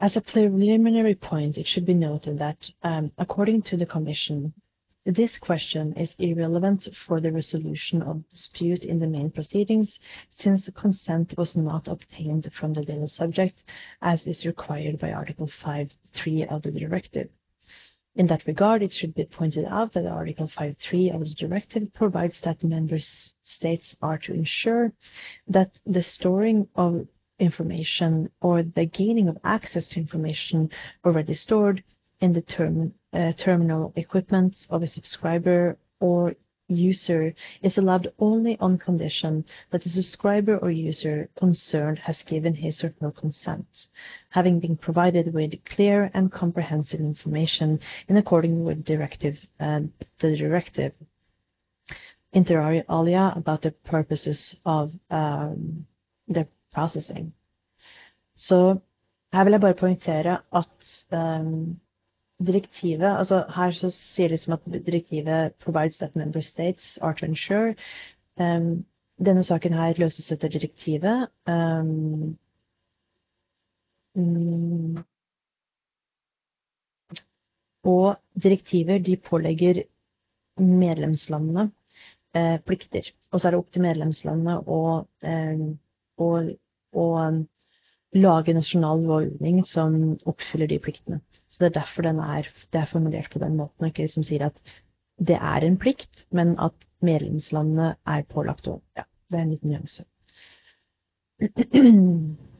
As 0.00 0.16
a 0.16 0.22
preliminary 0.22 1.14
point, 1.14 1.58
it 1.58 1.66
should 1.66 1.84
be 1.84 1.94
noted 1.94 2.38
that, 2.38 2.70
um, 2.82 3.12
according 3.18 3.62
to 3.62 3.76
the 3.76 3.84
Commission, 3.84 4.54
this 5.06 5.38
question 5.38 5.94
is 5.94 6.14
irrelevant 6.18 6.86
for 7.06 7.20
the 7.20 7.32
resolution 7.32 8.02
of 8.02 8.28
dispute 8.28 8.84
in 8.84 8.98
the 8.98 9.06
main 9.06 9.30
proceedings, 9.30 9.98
since 10.30 10.68
consent 10.74 11.34
was 11.38 11.56
not 11.56 11.88
obtained 11.88 12.52
from 12.52 12.74
the 12.74 12.80
legal 12.80 13.08
subject, 13.08 13.62
as 14.02 14.26
is 14.26 14.44
required 14.44 14.98
by 14.98 15.10
Article 15.10 15.46
5.3 15.46 16.52
of 16.52 16.62
the 16.62 16.70
directive. 16.70 17.30
In 18.14 18.26
that 18.26 18.46
regard, 18.46 18.82
it 18.82 18.92
should 18.92 19.14
be 19.14 19.24
pointed 19.24 19.64
out 19.64 19.94
that 19.94 20.04
Article 20.04 20.48
5.3 20.48 21.14
of 21.14 21.20
the 21.20 21.34
directive 21.34 21.94
provides 21.94 22.38
that 22.42 22.62
member 22.62 22.98
states 22.98 23.96
are 24.02 24.18
to 24.18 24.34
ensure 24.34 24.92
that 25.48 25.80
the 25.86 26.02
storing 26.02 26.68
of 26.74 27.08
information 27.38 28.30
or 28.42 28.62
the 28.62 28.84
gaining 28.84 29.28
of 29.28 29.38
access 29.44 29.88
to 29.88 30.00
information 30.00 30.68
already 31.06 31.32
stored 31.32 31.82
in 32.20 32.32
the 32.32 32.42
term, 32.42 32.94
uh, 33.12 33.32
terminal 33.32 33.92
equipment 33.96 34.66
of 34.70 34.82
a 34.82 34.88
subscriber 34.88 35.76
or 36.00 36.34
user 36.70 37.34
is 37.62 37.76
allowed 37.76 38.12
only 38.18 38.56
on 38.60 38.78
condition 38.78 39.44
that 39.70 39.82
the 39.82 39.88
subscriber 39.88 40.56
or 40.58 40.70
user 40.70 41.28
concerned 41.36 41.98
has 41.98 42.22
given 42.22 42.54
his 42.54 42.84
or 42.84 42.94
her 43.00 43.10
consent, 43.10 43.86
having 44.30 44.60
been 44.60 44.76
provided 44.76 45.34
with 45.34 45.52
clear 45.64 46.10
and 46.14 46.30
comprehensive 46.30 47.00
information 47.00 47.80
in 48.08 48.16
accordance 48.16 48.64
with 48.64 48.84
directive, 48.84 49.36
uh, 49.58 49.80
the 50.20 50.36
directive 50.36 50.92
inter 52.32 52.84
alia 52.88 53.32
about 53.36 53.62
the 53.62 53.72
purposes 53.72 54.54
of 54.64 54.92
um, 55.10 55.86
the 56.28 56.46
processing. 56.72 57.32
Så 58.36 58.78
her 59.32 59.44
vil 59.44 59.52
jeg 59.52 59.60
bare 59.60 59.74
poengtere 59.74 60.38
at 60.52 61.06
um, 61.12 61.80
direktivet 62.46 63.10
altså 63.18 63.44
Her 63.54 63.72
så 63.76 63.90
sier 63.94 64.28
det 64.32 64.40
som 64.40 64.54
at 64.56 64.64
direktivet 64.86 65.54
provides 65.64 65.98
that 65.98 66.16
member 66.16 66.40
states 66.40 66.98
are 67.02 67.14
to 67.14 67.26
ensure. 67.26 67.74
Um, 68.40 68.84
denne 69.20 69.44
saken 69.44 69.72
her 69.76 69.94
løses 70.00 70.32
etter 70.32 70.48
direktivet. 70.48 71.28
Um, 71.46 72.36
og 77.84 78.16
direktiver 78.42 78.98
de 78.98 79.16
pålegger 79.16 79.82
medlemslandene 80.60 81.70
eh, 82.34 82.58
plikter. 82.66 83.12
Og 83.32 83.40
så 83.40 83.48
er 83.48 83.54
det 83.54 83.60
opp 83.62 83.70
til 83.72 83.84
medlemslandene 83.84 84.56
å, 84.66 84.80
eh, 85.22 85.62
å, 86.20 86.30
å 86.92 87.06
lage 88.18 88.56
nasjonal 88.56 89.04
lovgivning 89.06 89.62
som 89.66 89.96
oppfyller 90.28 90.70
de 90.72 90.80
pliktene. 90.82 91.20
Det 91.60 91.66
er 91.66 91.74
derfor 91.80 92.02
er, 92.08 92.46
det 92.72 92.80
er 92.80 92.84
formulert 92.88 93.28
på 93.32 93.38
den 93.38 93.56
måten, 93.56 93.84
og 93.84 93.90
ikke 93.90 94.08
som 94.08 94.24
sier 94.24 94.46
at 94.46 94.60
det 95.20 95.36
er 95.36 95.66
en 95.66 95.76
plikt, 95.78 96.24
men 96.32 96.54
at 96.58 96.72
medlemslandene 97.04 97.94
er 98.06 98.22
pålagt 98.32 98.68
å 98.68 98.78
Ja, 98.96 99.04
det 99.30 99.38
er 99.38 99.42
en 99.42 99.50
liten 99.50 99.70
nyanse. 99.70 100.04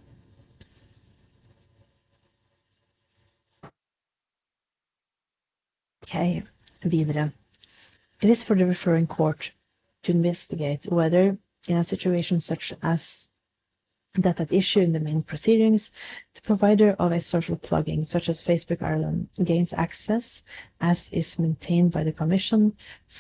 Ok, 6.10 6.42
videre. 6.90 7.30
It 8.20 8.30
is 8.30 8.42
for 8.42 8.56
the 8.56 8.66
referring 8.66 9.06
court 9.06 9.52
to 10.02 10.10
investigate 10.12 10.90
whether, 10.90 11.38
in 11.68 11.76
a 11.76 11.84
situation 11.84 12.40
such 12.40 12.72
as 12.82 13.19
that 14.18 14.40
at 14.40 14.52
issue 14.52 14.80
in 14.80 14.92
the 14.92 14.98
main 15.00 15.22
proceedings, 15.22 15.90
the 16.34 16.40
provider 16.40 16.96
of 16.98 17.12
a 17.12 17.20
social 17.20 17.56
plugin 17.56 18.04
such 18.04 18.28
as 18.28 18.42
Facebook 18.42 18.82
Ireland 18.82 19.28
gains 19.44 19.72
access, 19.72 20.42
as 20.80 20.98
is 21.12 21.38
maintained 21.38 21.92
by 21.92 22.02
the 22.02 22.12
Commission, 22.12 22.72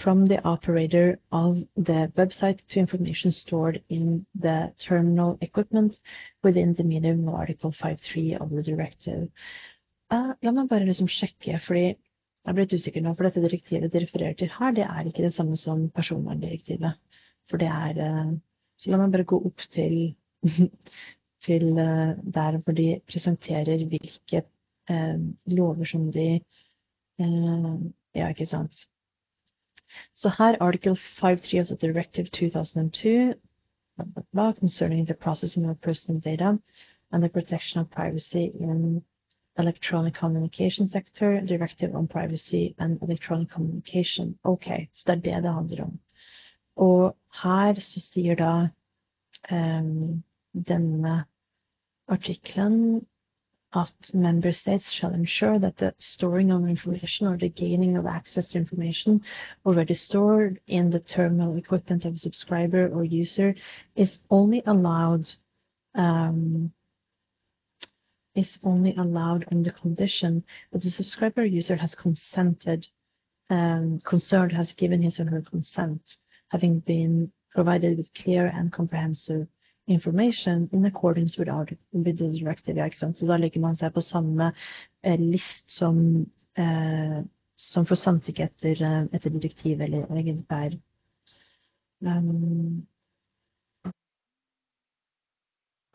from 0.02 0.26
the 0.26 0.42
operator 0.44 1.20
of 1.30 1.58
the 1.76 2.12
website 2.16 2.58
to 2.70 2.80
information 2.80 3.30
stored 3.30 3.82
in 3.88 4.26
the 4.34 4.72
terminal 4.80 5.38
equipment 5.40 6.00
within 6.42 6.74
the 6.74 6.82
medium 6.84 7.28
of 7.28 7.34
Article 7.34 7.72
5.3 7.72 8.40
of 8.40 8.50
the 8.50 8.62
directive. 8.62 9.28
Uh, 10.10 10.34
la 10.42 10.50
meg 10.50 10.68
bare 10.68 10.88
liksom 10.88 11.06
sjekke, 11.06 11.54
fordi 11.62 11.84
jeg 11.86 12.54
ble 12.56 12.64
litt 12.64 12.74
usikker 12.74 13.02
nå, 13.04 13.12
for 13.14 13.28
dette 13.28 13.44
direktivet 13.44 13.92
de 13.92 14.02
refererer 14.02 14.34
til 14.34 14.50
her, 14.56 14.72
det 14.74 14.82
er 14.88 15.06
ikke 15.06 15.22
det 15.22 15.34
samme 15.36 15.54
som 15.60 15.86
personverndirektivet. 15.94 16.98
For 17.46 17.62
det 17.62 17.68
er 17.70 18.00
uh, 18.02 18.32
Så 18.80 18.88
la 18.88 18.96
meg 18.96 19.10
bare 19.12 19.28
gå 19.28 19.36
opp 19.44 19.60
til 19.74 19.94
til 21.46 21.78
eh, 21.78 22.16
der 22.34 22.58
hvor 22.58 22.72
de 22.72 23.00
presenterer 23.08 23.84
hvilke 23.86 24.42
eh, 24.90 25.18
lover 25.46 25.84
som 25.84 26.12
de 26.12 26.40
eh, 27.20 27.90
Ja, 28.14 28.28
ikke 28.28 28.46
sant. 28.46 28.74
Så 30.16 30.28
her 30.38 30.56
article 30.60 30.96
5.3 30.96 31.60
of 31.60 31.66
the 31.66 31.76
Directive 31.76 32.26
2002 32.26 33.34
blah, 33.96 34.06
blah, 34.14 34.24
blah, 34.32 34.52
concerning 34.52 35.06
the 35.06 35.14
processing 35.14 35.70
of 35.70 35.80
personal 35.80 36.20
data 36.20 36.58
and 37.12 37.22
the 37.22 37.28
protection 37.28 37.80
of 37.80 37.90
privacy 37.90 38.50
in 38.60 39.02
electronic 39.58 40.14
communication 40.14 40.88
sector, 40.88 41.40
Directive 41.40 41.94
on 41.94 42.08
Privacy 42.08 42.74
and 42.78 43.02
Electronic 43.02 43.50
Communication. 43.50 44.38
Ok, 44.44 44.66
så 44.94 45.04
det 45.06 45.14
er 45.14 45.34
det 45.34 45.42
det 45.42 45.54
handler 45.54 45.84
om. 45.84 46.00
Og 46.76 47.16
her 47.42 47.74
så 47.80 48.00
sier 48.00 48.34
da 48.34 48.68
um, 49.52 50.22
denne 50.54 51.26
artikkelen 52.08 53.06
at 53.72 54.12
member 54.12 54.50
states 54.52 54.90
shall 54.90 55.14
ensure 55.14 55.58
that 55.58 55.76
the 55.76 55.94
storing 55.98 56.50
of 56.50 56.68
information 56.68 57.28
or 57.28 57.36
the 57.36 57.48
gaining 57.48 57.96
of 57.96 58.04
access 58.04 58.48
to 58.48 58.58
information 58.58 59.22
already 59.64 59.94
stored 59.94 60.60
in 60.66 60.90
the 60.90 60.98
terminal 60.98 61.56
equipment 61.56 62.04
of 62.04 62.14
a 62.14 62.18
subscriber 62.18 62.88
or 62.88 63.04
user 63.04 63.54
is 63.94 64.18
only 64.28 64.62
allowed 64.66 65.30
um, 65.94 66.72
is 68.34 68.58
only 68.62 68.94
allowed 68.96 69.44
on 69.52 69.62
the 69.62 69.72
condition 69.72 70.44
that 70.72 70.82
the 70.82 70.90
subscriber 70.90 71.44
user 71.44 71.76
has 71.76 71.94
consented 71.94 72.86
um, 73.50 74.00
concerned 74.04 74.52
has 74.52 74.72
given 74.72 75.02
his 75.02 75.20
or 75.20 75.26
her 75.26 75.42
consent 75.42 76.16
having 76.48 76.80
been 76.80 77.30
provided 77.54 77.98
with 77.98 78.12
clear 78.14 78.46
and 78.46 78.72
comprehensive 78.72 79.46
information 79.90 80.68
in 80.72 80.84
accordance 80.84 81.36
with, 81.38 81.48
our, 81.48 81.66
with 81.92 82.18
the 82.18 82.28
directive. 82.38 82.76
Ja, 82.76 82.84
ikke 82.84 82.98
sant? 82.98 83.18
Så 83.18 83.26
da 83.26 83.36
legger 83.36 83.60
man 83.60 83.76
seg 83.76 83.92
på 83.94 84.04
samme 84.04 84.52
eh, 85.02 85.18
list 85.18 85.70
som, 85.70 85.98
eh, 86.58 87.18
som 87.56 87.86
for 87.86 87.98
samtykke 87.98 88.46
etter, 88.46 88.82
eh, 88.86 89.02
etter 89.12 89.34
direktiv 89.34 89.82
eller, 89.82 90.06
eller. 90.10 90.78
Um, 92.00 92.86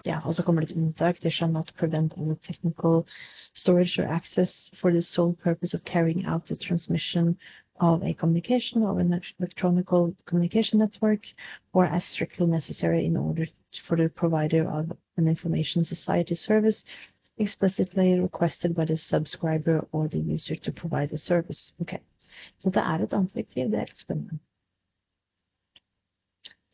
ja, 0.05 0.19
og 0.25 0.35
så 0.35 0.43
kommer 0.43 0.61
det 0.61 0.71
et 0.71 0.77
unntak. 0.77 1.19
They 1.21 1.31
shall 1.31 1.51
not 1.51 1.73
prevent 1.77 2.13
any 2.17 2.35
technical 2.35 3.07
storage 3.53 3.97
or 3.99 4.07
access 4.07 4.71
for 4.81 4.91
the 4.91 5.01
sole 5.01 5.33
purpose 5.33 5.73
of 5.73 5.83
carrying 5.85 6.25
out 6.25 6.45
the 6.45 6.55
transmission 6.55 7.37
of 7.79 8.03
a 8.03 8.13
communication 8.13 8.83
of 8.83 8.97
an 8.99 9.21
electronic 9.39 9.85
communication 10.25 10.79
network 10.79 11.25
or 11.73 11.85
as 11.85 12.03
strictly 12.05 12.45
necessary 12.45 13.05
in 13.05 13.17
order 13.17 13.47
for 13.82 13.97
the 13.97 14.09
provider 14.09 14.69
of 14.69 14.91
an 15.17 15.28
information 15.28 15.84
society 15.84 16.36
service 16.36 16.84
explicitly 17.38 18.19
requested 18.19 18.76
by 18.76 18.86
the 18.86 18.97
subscriber 18.97 19.86
or 19.91 20.07
the 20.07 20.19
user 20.19 20.55
to 20.55 20.71
provide 20.71 21.09
the 21.09 21.17
service. 21.17 21.73
Ok, 21.82 21.99
Så 22.59 22.69
det 22.69 22.78
er 22.82 23.03
et 23.03 23.13
annet 23.13 23.34
direktiv. 23.34 23.65
Det 23.71 23.80
er 23.80 23.89
litt 23.89 23.99
spennende. 23.99 24.39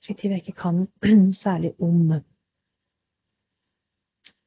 Direktiv 0.07 0.31
jeg 0.31 0.37
ikke 0.37 0.61
kan 0.61 0.87
særlig 1.43 1.73
om. 1.79 2.21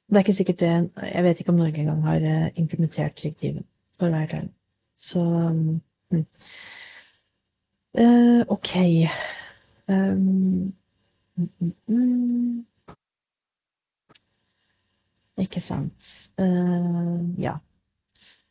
Det 0.08 0.16
er 0.16 0.18
ikke 0.18 0.32
sikkert 0.32 0.60
det 0.60 0.90
Jeg 1.02 1.24
vet 1.24 1.40
ikke 1.40 1.52
om 1.52 1.58
Norge 1.58 1.80
engang 1.80 2.02
har 2.02 2.16
eh, 2.16 2.50
implementert 2.56 3.22
direktivet, 3.22 3.64
for 3.98 4.06
å 4.06 4.10
være. 4.10 4.48
Så 4.98 5.20
um, 5.20 5.82
uh, 7.98 8.42
OK. 8.48 8.76
Um, 9.88 10.74
Mm. 11.36 12.64
Ikke 15.36 15.60
sant. 15.60 15.92
Ja. 17.38 17.56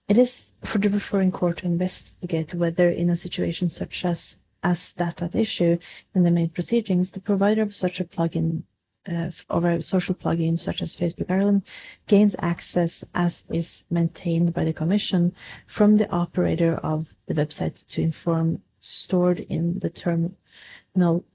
It 0.09 0.17
is 0.17 0.49
for 0.65 0.79
the 0.79 0.89
referring 0.89 1.31
court 1.31 1.57
to 1.57 1.65
investigate 1.65 2.53
whether 2.53 2.89
in 2.89 3.09
a 3.09 3.15
situation 3.15 3.69
such 3.69 4.03
as 4.05 4.35
as 4.63 4.93
that 4.97 5.21
at 5.21 5.35
issue 5.35 5.77
in 6.15 6.23
the 6.23 6.31
main 6.31 6.49
proceedings, 6.49 7.11
the 7.11 7.19
provider 7.19 7.61
of 7.61 7.73
such 7.73 7.99
a 7.99 8.05
plugin 8.05 8.63
uh, 9.07 9.29
or 9.49 9.67
a 9.67 9.81
social 9.81 10.15
plugin 10.15 10.57
such 10.57 10.81
as 10.81 10.95
Facebook 10.95 11.29
Ireland 11.29 11.63
gains 12.07 12.35
access 12.39 13.03
as 13.13 13.35
is 13.49 13.83
maintained 13.89 14.53
by 14.53 14.63
the 14.63 14.73
Commission 14.73 15.33
from 15.67 15.97
the 15.97 16.09
operator 16.09 16.75
of 16.75 17.07
the 17.27 17.33
website 17.33 17.85
to 17.89 18.01
inform 18.01 18.61
stored 18.79 19.39
in 19.39 19.79
the 19.79 19.89
terminal 19.89 21.25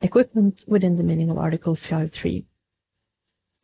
equipment 0.00 0.64
within 0.66 0.96
the 0.96 1.02
meaning 1.02 1.30
of 1.30 1.38
Article 1.38 1.76
5.3 1.76 2.44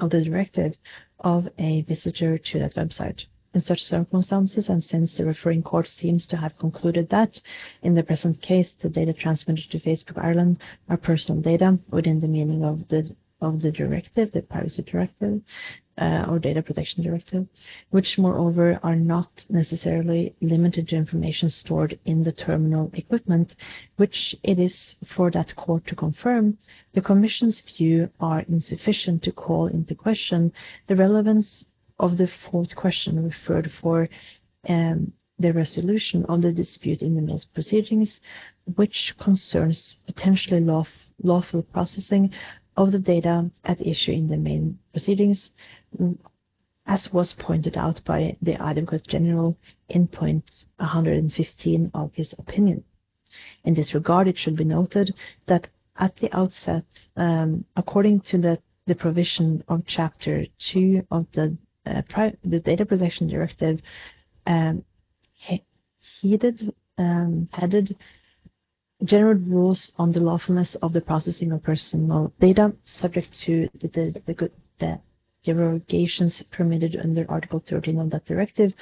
of 0.00 0.10
the 0.10 0.24
directive 0.24 0.76
of 1.20 1.48
a 1.58 1.82
visitor 1.82 2.38
to 2.38 2.58
that 2.58 2.74
website. 2.74 3.24
In 3.54 3.60
such 3.60 3.82
circumstances, 3.84 4.70
and 4.70 4.82
since 4.82 5.16
the 5.16 5.26
referring 5.26 5.62
court 5.62 5.86
seems 5.86 6.26
to 6.28 6.38
have 6.38 6.56
concluded 6.58 7.10
that, 7.10 7.40
in 7.82 7.94
the 7.94 8.02
present 8.02 8.40
case, 8.40 8.72
the 8.80 8.88
data 8.88 9.12
transmitted 9.12 9.70
to 9.70 9.78
Facebook 9.78 10.16
Ireland 10.16 10.58
are 10.88 10.96
personal 10.96 11.42
data 11.42 11.78
within 11.90 12.20
the 12.20 12.28
meaning 12.28 12.64
of 12.64 12.88
the 12.88 13.14
of 13.42 13.60
the 13.60 13.72
directive, 13.72 14.30
the 14.32 14.40
Privacy 14.40 14.82
Directive, 14.82 15.42
uh, 15.99 16.26
or 16.28 16.38
Data 16.38 16.62
Protection 16.62 17.03
Directive, 17.03 17.47
which 17.90 18.18
moreover 18.18 18.80
are 18.82 18.97
not 18.97 19.45
necessarily 19.49 20.34
limited 20.40 20.88
to 20.88 20.97
information 20.97 21.51
stored 21.51 21.99
in 22.05 22.24
the 22.24 22.32
terminal 22.32 22.90
equipment, 22.95 23.55
which 23.97 24.34
it 24.43 24.59
is 24.59 24.97
for 25.05 25.30
that 25.30 25.55
court 25.57 25.86
to 25.86 25.95
confirm, 25.95 26.57
the 26.95 27.03
Commission's 27.03 27.61
view 27.61 28.09
are 28.20 28.40
insufficient 28.49 29.22
to 29.22 29.32
call 29.32 29.66
into 29.66 29.95
question 29.95 30.53
the 30.86 30.97
relevance 30.97 31.64
of 31.99 32.16
the 32.16 32.26
fourth 32.26 32.74
question 32.74 33.22
referred 33.22 33.70
for 33.80 34.09
um, 34.68 35.12
the 35.38 35.53
resolution 35.53 36.24
of 36.26 36.43
the 36.43 36.53
dispute 36.53 37.03
in 37.03 37.14
the 37.14 37.20
main 37.20 37.38
proceedings, 37.53 38.20
which 38.76 39.14
concerns 39.18 39.99
potentially 40.07 40.61
lawful, 40.61 40.93
lawful 41.22 41.62
processing 41.62 42.32
of 42.76 42.93
the 42.93 42.99
data 42.99 43.51
at 43.64 43.86
issue 43.86 44.12
in 44.12 44.28
the 44.28 44.36
main 44.36 44.78
proceedings, 44.93 45.51
as 46.86 47.12
was 47.12 47.32
pointed 47.32 47.76
out 47.76 48.01
by 48.05 48.36
the 48.43 48.61
Advocate 48.61 49.07
General 49.07 49.57
in 49.88 50.07
point 50.09 50.64
115 50.76 51.90
of 51.95 52.12
his 52.14 52.34
opinion. 52.38 52.84
In 53.64 53.74
this 53.74 53.95
regard, 53.95 54.28
it 54.28 54.38
should 54.38 54.57
be 54.57 54.64
noted 54.64 55.14
that 55.47 55.68
at 55.97 56.16
the 56.16 56.34
outset, 56.36 56.84
um, 57.16 57.64
according 57.76 58.20
to 58.20 58.38
the, 58.38 58.59
the 58.86 58.95
provision 58.95 59.62
of 59.68 59.84
Chapter 59.86 60.47
2 60.59 61.07
of 61.11 61.26
the, 61.32 61.57
uh, 61.86 62.03
the 62.45 62.61
Data 62.61 62.84
Protection 62.84 63.28
Directive, 63.28 63.80
um, 64.47 64.84
headed, 66.20 66.74
um, 66.99 67.49
headed 67.53 67.97
general 69.05 69.34
rules 69.34 69.93
on 69.99 70.12
the 70.12 70.20
lawfulness 70.20 70.74
of 70.76 70.93
the 70.93 71.01
processing 71.01 71.53
of 71.53 71.62
personal 71.62 72.32
data 72.40 72.72
subject 72.84 73.32
to 73.40 73.68
the, 73.80 73.88
the, 73.88 74.22
the, 74.26 74.51
the 74.78 75.01
derogations 75.45 76.43
permitted 76.51 76.97
under 76.97 77.24
Article 77.28 77.62
13 77.66 77.99
of 77.99 78.11
that 78.11 78.24
directive 78.26 78.72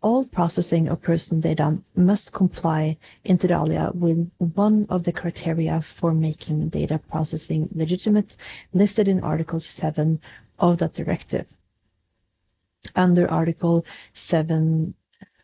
all 0.00 0.24
processing 0.24 0.88
of 0.88 1.02
personal 1.02 1.40
data 1.40 1.76
must 1.96 2.32
comply 2.32 2.96
inter 3.24 3.52
alia 3.52 3.90
with 3.94 4.30
one 4.38 4.86
of 4.90 5.02
the 5.02 5.12
criteria 5.12 5.82
for 5.98 6.14
making 6.14 6.68
data 6.68 7.00
processing 7.10 7.68
legitimate 7.74 8.36
listed 8.72 9.08
in 9.08 9.20
Article 9.20 9.58
7 9.58 10.20
of 10.58 10.78
that 10.78 10.94
directive. 10.94 11.46
Under 12.94 13.28
Article 13.28 13.84
7 14.14 14.94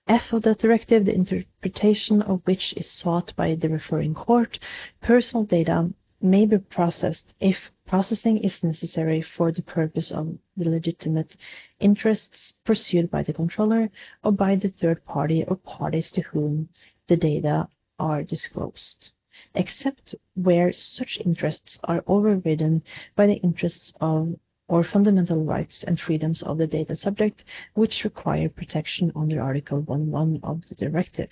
F 0.07 0.33
of 0.33 0.43
that 0.43 0.59
directive, 0.59 1.07
the 1.07 1.15
interpretation 1.15 2.23
of 2.23 2.43
which 2.45 2.75
is 2.75 2.91
sought 2.91 3.35
by 3.37 3.55
the 3.55 3.71
referring 3.71 4.15
court, 4.15 4.59
personal 5.01 5.45
data 5.45 5.91
may 6.21 6.45
be 6.45 6.59
processed 6.59 7.33
if 7.41 7.57
processing 7.95 8.39
is 8.39 8.65
necessary 8.65 9.23
for 9.23 9.53
the 9.53 9.63
purpose 9.63 10.11
of 10.11 10.37
the 10.57 10.69
legitimate 10.69 11.37
interests 11.79 12.53
pursued 12.65 13.09
by 13.09 13.23
the 13.23 13.33
controller 13.33 13.89
or 14.25 14.33
by 14.33 14.57
the 14.57 14.73
third 14.81 14.99
party 15.05 15.45
or 15.47 15.55
parties 15.55 16.11
to 16.11 16.21
whom 16.23 16.69
the 17.07 17.17
data 17.17 17.69
are 18.01 18.25
disclosed, 18.25 19.13
except 19.55 20.13
where 20.35 20.73
such 20.73 21.21
interests 21.25 21.79
are 21.85 22.03
overridden 22.09 22.83
by 23.15 23.29
the 23.29 23.41
interests 23.49 23.93
of 24.01 24.35
or 24.67 24.83
fundamental 24.83 25.45
rights 25.45 25.85
and 25.85 26.01
freedoms 26.01 26.43
of 26.43 26.59
the 26.59 26.67
data 26.67 26.97
subject, 26.97 27.45
which 27.75 28.03
require 28.03 28.49
protection 28.49 29.13
under 29.15 29.41
Article 29.41 29.81
1.1 29.83 30.41
of 30.43 30.67
the 30.67 30.75
directive. 30.75 31.31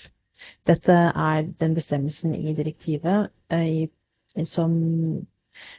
Dette 0.65 1.11
er 1.17 1.43
den 1.59 1.75
bestemmelsen 1.75 2.37
i 2.37 2.55
direktivet 2.55 3.33
i 3.51 3.89
som 4.45 5.27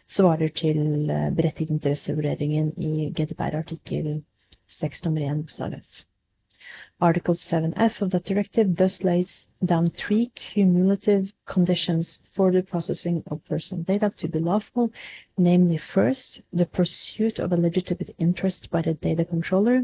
svarer 0.07 0.49
til 0.61 1.09
eh, 1.09 1.29
berettiget 1.35 1.75
interessevurderingen 1.77 2.73
i 2.77 3.09
GDPR 3.17 3.59
artikkel 3.63 4.23
6 4.79 5.05
nummer 5.05 5.31
1 5.31 5.45
bokstav 5.45 5.77
F. 5.79 6.03
Article 7.01 7.35
7F 7.35 8.01
of 8.01 8.11
that 8.11 8.23
directive 8.23 8.75
thus 8.75 9.03
lays 9.03 9.47
down 9.65 9.89
three 9.89 10.31
cumulative 10.35 11.33
conditions 11.45 12.19
for 12.33 12.51
the 12.51 12.63
processing 12.63 13.23
of 13.27 13.43
personal 13.45 13.83
data 13.83 14.09
to 14.15 14.27
be 14.27 14.39
lawful, 14.39 14.89
namely 15.37 15.77
first, 15.77 16.41
the 16.53 16.65
pursuit 16.65 17.39
of 17.39 17.51
a 17.51 17.57
legitimate 17.57 18.15
interest 18.19 18.69
by 18.69 18.81
the 18.81 18.93
data 18.93 19.25
controller, 19.25 19.83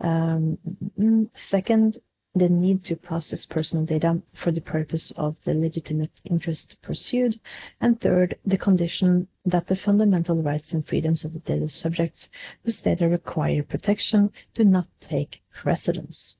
um, 0.00 0.58
mm, 0.98 1.28
second, 1.34 1.98
the 2.34 2.48
need 2.48 2.82
to 2.84 2.96
process 2.96 3.46
personal 3.46 3.84
data 3.84 4.20
for 4.32 4.50
the 4.50 4.60
purpose 4.60 5.12
of 5.12 5.36
the 5.44 5.54
legitimate 5.54 6.10
interest 6.24 6.76
pursued, 6.82 7.38
and 7.80 8.00
third, 8.00 8.36
the 8.44 8.58
condition 8.58 9.28
that 9.44 9.68
the 9.68 9.76
fundamental 9.76 10.42
rights 10.42 10.72
and 10.72 10.86
freedoms 10.86 11.24
of 11.24 11.32
the 11.32 11.38
data 11.38 11.68
subjects 11.68 12.28
whose 12.64 12.80
data 12.82 13.08
require 13.08 13.62
protection 13.62 14.32
do 14.54 14.64
not 14.64 14.88
take 15.00 15.42
precedence. 15.52 16.36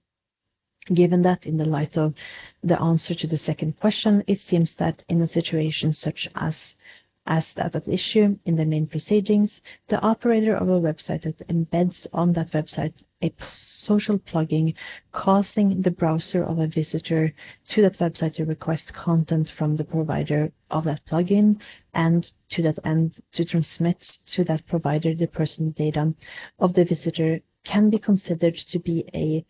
Given 0.93 1.23
that, 1.23 1.47
in 1.47 1.57
the 1.57 1.65
light 1.65 1.97
of 1.97 2.15
the 2.63 2.81
answer 2.81 3.15
to 3.15 3.27
the 3.27 3.39
second 3.39 3.79
question, 3.79 4.25
it 4.27 4.41
seems 4.41 4.75
that 4.75 5.05
in 5.09 5.23
a 5.23 5.29
situation 5.29 5.93
such 5.93 6.29
as 6.35 6.75
as 7.27 7.55
that 7.55 7.75
at 7.75 7.89
issue 7.89 8.39
in 8.45 8.57
the 8.57 8.65
main 8.65 8.87
proceedings, 8.87 9.63
the 9.89 10.01
operator 10.01 10.55
of 10.55 10.69
a 10.69 10.81
website 10.81 11.23
that 11.23 11.49
embeds 11.49 12.07
on 12.13 12.33
that 12.35 12.51
website 12.53 12.93
a 13.23 13.33
social 13.49 14.19
plugin 14.19 14.75
causing 15.13 15.81
the 15.81 15.91
browser 15.91 16.45
of 16.45 16.59
a 16.59 16.67
visitor 16.67 17.33
to 17.67 17.81
that 17.81 17.99
website 17.99 18.35
to 18.35 18.45
request 18.45 18.93
content 18.93 19.51
from 19.57 19.77
the 19.77 19.85
provider 19.85 20.53
of 20.71 20.85
that 20.85 21.01
plugin 21.07 21.59
and 21.95 22.31
to 22.51 22.63
that 22.63 22.79
end 22.85 23.17
to 23.33 23.45
transmit 23.45 24.01
to 24.27 24.45
that 24.45 24.67
provider 24.67 25.15
the 25.15 25.27
personal 25.27 25.71
data 25.73 26.13
of 26.59 26.75
the 26.75 26.85
visitor 26.85 27.41
can 27.65 27.89
be 27.89 27.99
considered 27.99 28.57
to 28.57 28.79
be 28.79 29.09
a 29.15 29.45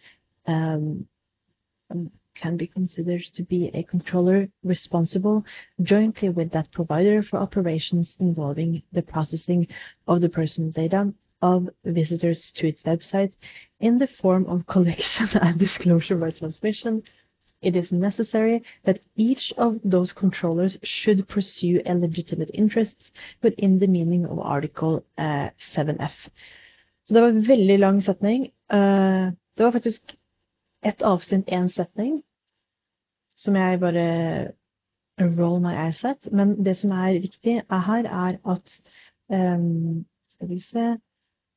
um, 0.50 1.06
can 2.34 2.56
be 2.56 2.66
considered 2.66 3.22
to 3.34 3.42
be 3.42 3.70
a 3.74 3.82
controller 3.82 4.48
responsible 4.62 5.44
jointly 5.82 6.28
with 6.28 6.50
that 6.52 6.70
provider 6.72 7.22
for 7.22 7.38
operations 7.38 8.16
involving 8.20 8.82
the 8.92 9.02
processing 9.02 9.66
of 10.06 10.20
the 10.20 10.28
personal 10.28 10.70
data 10.70 11.12
of 11.42 11.68
visitors 11.84 12.52
to 12.52 12.66
its 12.66 12.82
website 12.84 13.32
in 13.80 13.98
the 13.98 14.06
form 14.06 14.46
of 14.46 14.66
collection 14.74 15.28
and 15.40 15.58
disclosure 15.58 16.16
by 16.16 16.30
transmission. 16.30 17.02
It 17.62 17.76
is 17.76 17.92
necessary 17.92 18.62
that 18.84 19.00
each 19.16 19.52
of 19.56 19.80
those 19.84 20.12
controllers 20.12 20.76
should 20.82 21.28
pursue 21.28 21.80
a 21.86 21.94
legitimate 21.94 22.50
interest 22.52 23.12
within 23.42 23.78
the 23.78 23.86
meaning 23.86 24.26
of 24.26 24.38
Article 24.38 25.04
uh, 25.16 25.48
7F. 25.74 26.28
Så 27.04 27.14
det 27.14 27.20
var 27.20 27.28
en 27.28 27.48
veldig 27.48 27.78
lang 27.78 28.02
setning. 28.02 28.52
Uh, 28.72 29.32
det 29.56 29.64
var 29.64 29.70
faktisk 29.70 30.16
et 30.84 31.02
avsnitt, 31.02 31.48
én 31.48 31.68
setning, 31.72 32.22
som 33.36 33.56
jeg 33.56 33.80
bare 33.80 34.52
roll 35.38 35.60
my 35.60 35.74
eyes 35.74 36.04
at. 36.04 36.28
Men 36.32 36.56
det 36.64 36.76
som 36.80 36.92
er 36.92 37.20
viktig 37.22 37.62
er 37.62 37.86
her, 37.88 38.04
er 38.04 38.38
at 38.44 38.74
um, 39.30 40.04
Skal 40.34 40.48
vi 40.48 40.58
se 40.60 40.86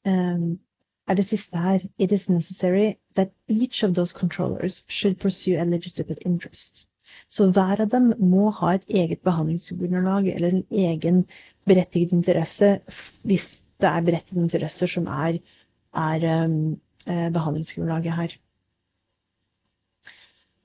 um, 0.05 0.59
Er 1.07 1.15
det 1.15 1.27
siste 1.27 1.57
her 1.57 1.79
It 1.97 2.11
is 2.11 2.29
necessary 2.29 2.97
that 3.15 3.31
each 3.47 3.83
of 3.83 3.95
those 3.95 4.13
controllers 4.13 4.83
should 4.87 5.19
pursue 5.19 5.57
a 5.57 5.63
legitimate 5.63 6.19
interest. 6.25 6.87
Så 7.29 7.51
hver 7.51 7.81
av 7.81 7.89
dem 7.89 8.13
må 8.19 8.49
ha 8.49 8.73
et 8.75 8.83
eget 8.89 9.21
behandlingsgrunnlag 9.23 10.27
eller 10.27 10.49
en 10.49 10.65
egen 10.71 11.25
berettiget 11.65 12.11
interesse, 12.11 12.79
hvis 13.23 13.63
det 13.81 13.89
er 13.89 14.01
berettigede 14.01 14.43
interesser 14.43 14.87
som 14.87 15.07
er, 15.07 15.39
er 15.95 16.45
um, 16.45 16.81
behandlingsgrunnlaget 17.07 18.13
her. 18.13 18.35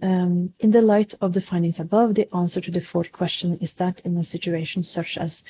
Um, 0.02 0.52
in 0.58 0.72
the 0.72 0.82
light 0.82 1.14
of 1.20 1.32
the 1.32 1.40
findings 1.40 1.78
above, 1.78 2.16
the 2.16 2.28
answer 2.34 2.60
to 2.60 2.72
the 2.72 2.80
fourth 2.80 3.12
question 3.12 3.56
is 3.60 3.72
that 3.74 4.00
in 4.04 4.16
a 4.16 4.24
situation 4.24 4.82
such 4.82 5.16
as 5.16 5.44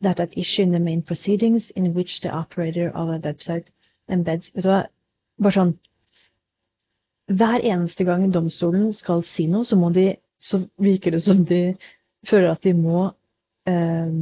that 0.00 0.20
at 0.20 0.38
issue 0.38 0.62
in 0.62 0.70
the 0.70 0.78
main 0.78 1.02
proceedings, 1.02 1.70
in 1.70 1.92
which 1.92 2.20
the 2.20 2.30
operator 2.30 2.90
of 2.94 3.08
a 3.08 3.18
website 3.18 3.66
embeds 4.08 4.52
Vet 4.54 4.62
du 4.62 4.70
hva, 4.70 4.84
bare 5.42 5.56
sånn 5.56 5.74
Hver 7.26 7.64
eneste 7.66 8.06
gang 8.06 8.28
domstolen 8.30 8.92
skal 8.94 9.24
si 9.26 9.48
noe, 9.50 9.66
så, 9.66 9.74
må 9.74 9.90
de, 9.90 10.12
så 10.38 10.62
virker 10.78 11.16
det 11.16 11.24
som 11.24 11.42
de 11.48 11.74
føler 12.30 12.52
at 12.52 12.62
de 12.62 12.76
må 12.78 13.08
um, 13.66 14.20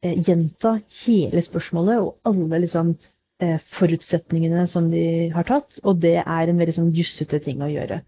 gjenta 0.00 0.76
hele 1.02 1.42
spørsmålet 1.42 1.98
og 1.98 2.30
alle 2.30 2.62
liksom 2.62 2.94
eh, 3.42 3.58
forutsetningene 3.74 4.68
som 4.70 4.86
de 4.92 5.32
har 5.34 5.50
tatt, 5.50 5.80
og 5.82 5.98
det 6.04 6.20
er 6.22 6.46
en 6.46 6.62
veldig 6.62 6.76
sånn 6.78 6.94
jussete 6.94 7.42
ting 7.42 7.66
å 7.66 7.72
gjøre. 7.72 8.04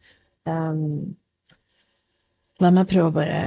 Um, 0.46 1.16
la 2.60 2.70
meg 2.70 2.88
prøve 2.90 3.10
å 3.10 3.14
bare 3.14 3.42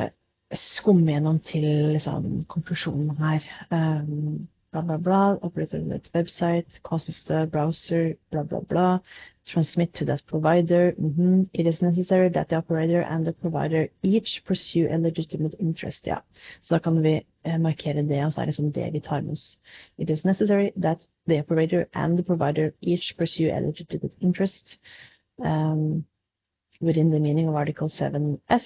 skumme 0.56 1.12
gjennom 1.12 1.40
til 1.44 1.66
liksom, 1.96 2.44
konklusjonen 2.52 3.16
her. 3.20 3.48
Um, 3.72 4.48
bla, 4.72 4.98
bla, 4.98 4.98
bla. 4.98 5.40
Net 5.74 6.10
website, 6.14 6.82
causes 6.84 7.24
the 7.24 7.46
browser, 7.46 8.18
bla, 8.32 8.44
bla, 8.44 8.60
bla. 8.60 9.00
Transmit 9.46 9.94
to 9.94 10.06
that 10.06 10.26
provider. 10.26 10.94
Mm 10.98 11.14
-hmm. 11.14 11.50
It 11.54 11.68
is 11.68 11.82
necessary 11.82 12.30
that 12.30 12.50
the 12.50 12.58
operator 12.58 13.02
and 13.02 13.26
the 13.26 13.34
provider 13.34 13.88
each 14.04 14.44
pursue 14.46 14.88
a 14.92 14.98
legitimate 14.98 15.56
interest. 15.60 16.08
Ja. 16.08 16.22
Så 16.62 16.76
da 16.76 16.80
kan 16.80 17.02
vi 17.04 17.22
eh, 17.44 17.60
markere 17.60 18.02
det, 18.02 18.26
og 18.26 18.34
så 18.34 18.42
er 18.42 18.46
det 18.46 18.48
liksom 18.48 18.72
det 18.72 18.94
vi 18.94 19.00
tar 19.00 19.22
med 19.22 19.32
oss. 19.32 19.58
It 19.98 20.10
is 20.10 20.26
necessary 20.26 20.72
that 20.82 21.08
the 21.28 21.40
operator 21.40 21.86
and 21.94 22.18
the 22.18 22.24
provider 22.24 22.72
each 22.82 23.18
pursue 23.18 23.52
a 23.52 23.60
legitimate 23.60 24.14
interest. 24.22 24.80
Um, 25.38 26.06
within 26.82 27.12
the 27.12 27.20
meaning 27.20 27.48
of 27.48 27.56
Article 27.56 27.90
7F, 27.90 28.64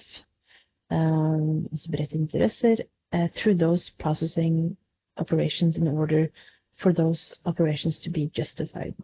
um, 0.92 1.70
berettigede 1.90 2.22
interesser, 2.22 2.86
uh, 3.14 3.28
through 3.36 3.56
those 3.56 3.90
processing 4.00 4.78
operations 5.18 5.78
in 5.78 5.88
order 5.88 6.32
for 6.78 6.94
those 6.94 7.40
operations 7.46 8.00
to 8.00 8.10
be 8.10 8.32
justified 8.34 8.96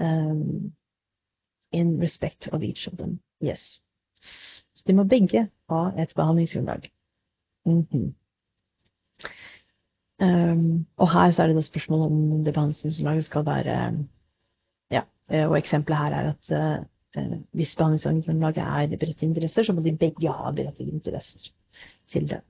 um, 0.00 0.72
in 1.72 1.98
respect 1.98 2.48
of 2.52 2.62
each 2.62 2.86
of 2.86 2.96
them. 2.96 3.20
Yes. 3.40 3.80
Så 4.74 4.84
de 4.86 4.92
må 4.92 5.04
begge 5.04 5.48
ha 5.70 5.92
et 5.98 6.12
behandlingsgrunnlag. 6.14 6.90
Mm 7.64 7.86
-hmm. 7.90 8.12
um, 10.20 10.86
og 10.96 11.12
her 11.12 11.30
så 11.30 11.42
er 11.42 11.46
det 11.46 11.56
da 11.56 11.60
spørsmålet 11.62 12.06
om 12.06 12.44
det 12.44 12.54
behandlingsgrunnlaget 12.54 13.24
skal 13.24 13.46
være 13.46 14.06
Ja, 14.90 15.02
og 15.46 15.58
eksempelet 15.58 15.98
her 15.98 16.10
er 16.10 16.30
at 16.30 16.80
uh, 16.80 16.86
hvis 17.52 17.76
behandlingsgrunnlaget 17.76 18.58
er 18.58 19.48
så 19.48 19.72
må 19.72 19.82
de 19.82 19.96
begge 19.96 20.32
ha 20.32 20.50
interesser 20.78 21.50
til 22.08 22.30
det. 22.30 22.40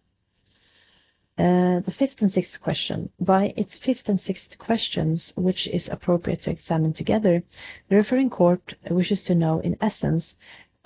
Uh, 1.38 1.80
the 1.80 1.90
fifth 1.90 2.22
and 2.22 2.32
sixth 2.32 2.62
question. 2.62 3.10
By 3.20 3.52
its 3.58 3.76
fifth 3.76 4.08
and 4.08 4.18
sixth 4.18 4.56
questions, 4.58 5.34
which 5.36 5.66
is 5.66 5.86
appropriate 5.88 6.40
to 6.42 6.50
examine 6.50 6.94
together, 6.94 7.42
the 7.90 7.96
referring 7.96 8.30
court 8.30 8.74
wishes 8.90 9.22
to 9.24 9.34
know, 9.34 9.60
in 9.60 9.76
essence, 9.82 10.34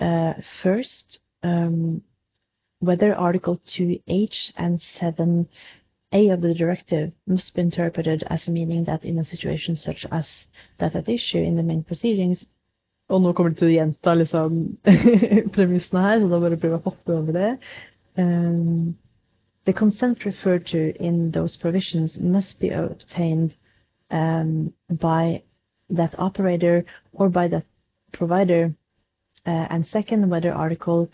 uh, 0.01 0.33
first, 0.61 1.19
um, 1.41 2.01
whether 2.79 3.15
Article 3.15 3.61
2H 3.65 4.51
and 4.57 4.79
7A 4.99 6.33
of 6.33 6.41
the 6.41 6.53
directive 6.53 7.13
must 7.25 7.55
be 7.55 7.61
interpreted 7.61 8.23
as 8.27 8.49
meaning 8.49 8.83
that 8.83 9.05
in 9.05 9.19
a 9.19 9.23
situation 9.23 9.77
such 9.77 10.05
as 10.11 10.47
that 10.79 10.95
at 10.95 11.07
issue 11.07 11.37
in 11.37 11.55
the 11.55 11.63
main 11.63 11.83
proceedings, 11.83 12.45
Og 13.11 13.21
nå 13.21 13.33
kommer 13.35 13.51
du 13.51 13.59
til 13.59 13.69
å 13.69 13.75
gjenta 13.75 14.13
liksom, 14.15 14.59
premissene 15.55 16.03
her, 16.05 16.19
så 16.21 16.29
da 16.31 16.39
bare 16.39 16.59
prøver 16.59 16.77
jeg 16.77 16.81
å 16.81 16.89
hoppe 16.89 17.15
over 17.17 17.35
det. 17.35 17.49
Um, 18.17 18.95
the 19.65 19.73
consent 19.73 20.25
referred 20.25 20.65
to 20.67 20.91
in 20.99 21.31
those 21.31 21.57
provisions 21.57 22.19
must 22.19 22.59
be 22.59 22.69
obtained 22.69 23.53
um, 24.11 24.73
by 24.89 25.43
that 25.89 26.15
operator 26.17 26.85
or 27.11 27.29
by 27.29 27.47
that 27.49 27.65
provider. 28.13 28.73
Uh, 29.45 29.67
and 29.69 29.87
second, 29.87 30.29
whether 30.29 30.53
Article 30.53 31.09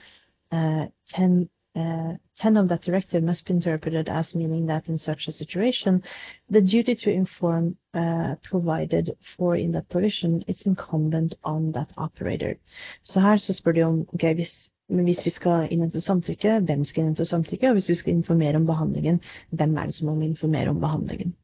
uh, 0.52 0.86
10 1.14 1.50
uh, 1.50 1.57
10 1.78 2.58
of 2.58 2.70
that 2.70 2.82
directive 2.82 3.24
must 3.24 3.46
be 3.46 3.54
interpreted 3.54 4.10
as 4.10 4.34
meaning 4.34 4.66
that 4.66 4.88
in 4.88 4.98
such 4.98 5.28
a 5.28 5.32
situation, 5.32 6.04
the 6.50 6.62
duty 6.62 6.96
to 6.96 7.12
inform 7.12 7.78
uh, 7.94 8.36
provided 8.44 9.16
for 9.36 9.56
in 9.56 9.72
that 9.72 9.90
provision 9.90 10.44
is 10.48 10.62
incumbent 10.64 11.36
on 11.44 11.72
that 11.74 11.92
operator. 11.98 12.56
Så 13.04 13.20
her 13.20 13.38
så 13.38 13.54
spør 13.54 13.72
de 13.72 13.84
om 13.84 14.08
okay, 14.14 14.34
hvis, 14.34 14.72
hvis 14.88 15.26
vi 15.26 15.30
skal 15.30 15.68
innhente 15.72 16.02
samtykke, 16.02 16.60
hvem 16.60 16.86
skal 16.86 17.02
innhente 17.02 17.26
samtykke? 17.26 17.68
Og 17.68 17.74
hvis 17.74 17.90
vi 17.90 17.96
skal 17.96 18.14
informere 18.14 18.56
om 18.56 18.66
behandlingen, 18.66 19.22
hvem 19.50 19.78
er 19.78 19.86
det 19.86 19.94
som 19.94 20.08
må 20.08 20.22
informere 20.22 20.70
om 20.70 20.80
behandlingen? 20.80 21.36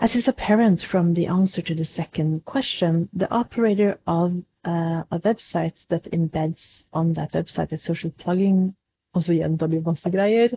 As 0.00 0.14
is 0.14 0.28
apparent 0.28 0.84
from 0.84 1.14
the 1.14 1.26
answer 1.26 1.62
to 1.62 1.74
the 1.74 1.84
second 1.84 2.44
question, 2.44 3.08
the 3.12 3.30
operator 3.30 3.98
of 4.06 4.32
uh, 4.64 5.02
a 5.10 5.18
website 5.24 5.84
that 5.88 6.12
embeds 6.12 6.84
on 6.92 7.14
that 7.14 7.32
website 7.32 7.72
a 7.72 7.78
social 7.78 8.10
plugin 8.10 8.74
og 9.18 9.24
så 9.26 9.34
gjentar 9.34 9.70
de 9.72 9.82
masse 9.82 10.10
greier. 10.14 10.54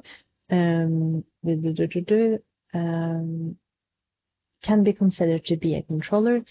Um, 0.52 1.24
um, 2.74 3.56
can 4.64 4.84
be 4.84 4.94
considered 4.94 5.46
to 5.46 5.56
be 5.58 5.76
a 5.76 5.82
controller 5.82 6.44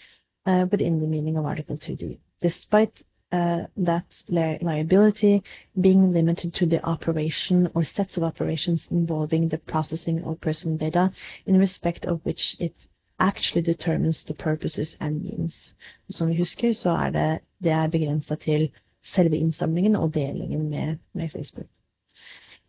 uh, 0.45 0.65
in 0.79 0.99
the 0.99 1.07
meaning 1.07 1.37
of 1.37 1.45
Article 1.45 1.77
2D, 1.77 2.19
despite 2.41 3.03
uh, 3.31 3.61
that 3.77 4.23
li 4.27 4.57
liability 4.61 5.41
being 5.79 6.11
limited 6.11 6.53
to 6.53 6.65
the 6.65 6.83
operation 6.83 7.69
or 7.73 7.83
sets 7.83 8.17
of 8.17 8.23
operations 8.23 8.87
involving 8.91 9.47
the 9.47 9.57
processing 9.57 10.23
of 10.25 10.41
personal 10.41 10.77
data 10.77 11.11
in 11.45 11.57
respect 11.57 12.05
of 12.05 12.19
which 12.25 12.57
it 12.59 12.75
actually 13.19 13.61
determines 13.61 14.23
the 14.25 14.33
purposes 14.33 14.97
and 14.99 15.23
means. 15.23 15.73
Som 16.09 16.29
vi 16.29 16.37
husker, 16.37 16.73
så 16.73 16.89
er 16.89 17.09
det, 17.09 17.39
det 17.63 17.71
er 17.71 17.87
begrensa 17.87 18.35
til 18.35 18.71
selve 19.03 19.37
innsamlingen 19.37 19.95
og 19.95 20.13
delingen 20.13 20.69
med, 20.69 20.97
med 21.13 21.29
Facebook. 21.29 21.67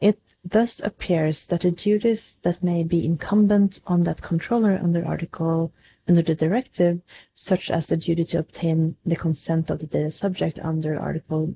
It 0.02 0.18
thus 0.44 0.80
appears 0.82 1.46
that 1.46 1.60
the 1.60 1.70
duties 1.70 2.34
that 2.42 2.60
may 2.60 2.82
be 2.82 3.04
incumbent 3.04 3.78
on 3.86 4.02
that 4.02 4.20
controller 4.20 4.76
under 4.76 5.06
Article 5.06 5.72
under 6.08 6.22
the 6.22 6.34
directive, 6.34 7.00
such 7.36 7.70
as 7.70 7.86
the 7.86 7.96
duty 7.96 8.24
to 8.24 8.40
obtain 8.40 8.96
the 9.06 9.14
consent 9.14 9.70
of 9.70 9.78
the 9.78 9.86
data 9.86 10.10
subject 10.10 10.58
under 10.58 10.98
Article 10.98 11.54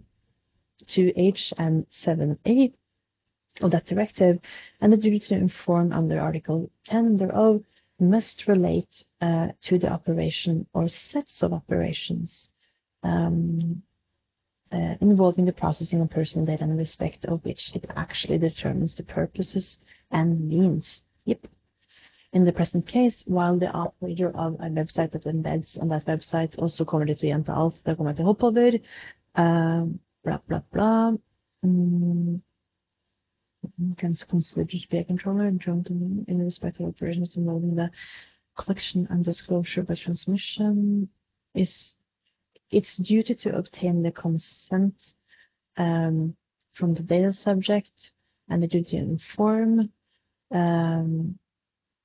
2H 0.86 1.54
and 1.58 1.86
7A 1.90 2.72
of 3.62 3.72
that 3.72 3.86
directive, 3.86 4.38
and 4.80 4.92
the 4.92 4.96
duty 4.96 5.18
to 5.18 5.34
inform 5.34 5.92
under 5.92 6.20
Article 6.20 6.70
10 6.84 7.16
thereof, 7.16 7.64
must 7.98 8.46
relate 8.46 9.02
uh, 9.20 9.48
to 9.62 9.76
the 9.76 9.88
operation 9.88 10.68
or 10.72 10.86
sets 10.86 11.42
of 11.42 11.52
operations. 11.52 12.52
Um, 13.02 13.82
uh, 14.72 14.94
involving 15.00 15.44
the 15.44 15.52
processing 15.52 16.00
of 16.00 16.10
personal 16.10 16.46
data 16.46 16.64
in 16.64 16.76
respect 16.76 17.24
of 17.26 17.44
which 17.44 17.74
it 17.74 17.84
actually 17.96 18.38
determines 18.38 18.96
the 18.96 19.02
purposes 19.02 19.78
and 20.10 20.48
means. 20.48 21.02
Yep. 21.24 21.46
In 22.32 22.44
the 22.44 22.52
present 22.52 22.86
case, 22.86 23.22
while 23.26 23.58
the 23.58 23.70
operator 23.70 24.28
of 24.36 24.54
a 24.54 24.68
website 24.68 25.12
that 25.12 25.24
embeds 25.24 25.80
on 25.80 25.88
that 25.88 26.04
website 26.06 26.58
also 26.58 26.84
kommer 26.84 27.06
det 27.06 27.18
til 27.18 27.32
å 27.32 27.54
alt, 27.54 27.80
det 27.84 27.96
kommer 27.96 28.12
jeg 28.12 28.18
til 28.18 28.26
å 28.26 28.36
over, 28.48 28.78
uh, 29.36 29.86
bla, 30.24 30.40
bla, 30.48 30.60
bla. 30.72 31.16
Mm. 31.64 32.42
Can 33.96 34.14
consider 34.28 34.64
to 34.64 34.88
be 34.90 34.98
a 34.98 35.04
controller 35.04 35.50
joint 35.50 35.88
in 35.88 36.44
respect 36.44 36.78
of 36.78 36.86
operations 36.86 37.36
involving 37.36 37.74
the 37.74 37.90
collection 38.56 39.06
and 39.10 39.24
disclosure 39.24 39.82
by 39.82 39.94
transmission 39.94 41.08
is 41.54 41.94
its 42.70 42.96
duty 42.96 43.34
to 43.34 43.56
obtain 43.56 44.02
the 44.02 44.10
consent 44.12 44.94
um, 45.76 46.36
from 46.74 46.94
the 46.94 47.02
data 47.02 47.32
subject 47.32 48.12
and 48.48 48.62
the 48.62 48.66
duty 48.66 48.96
to 48.96 49.02
inform 49.02 49.90
um, 50.50 51.38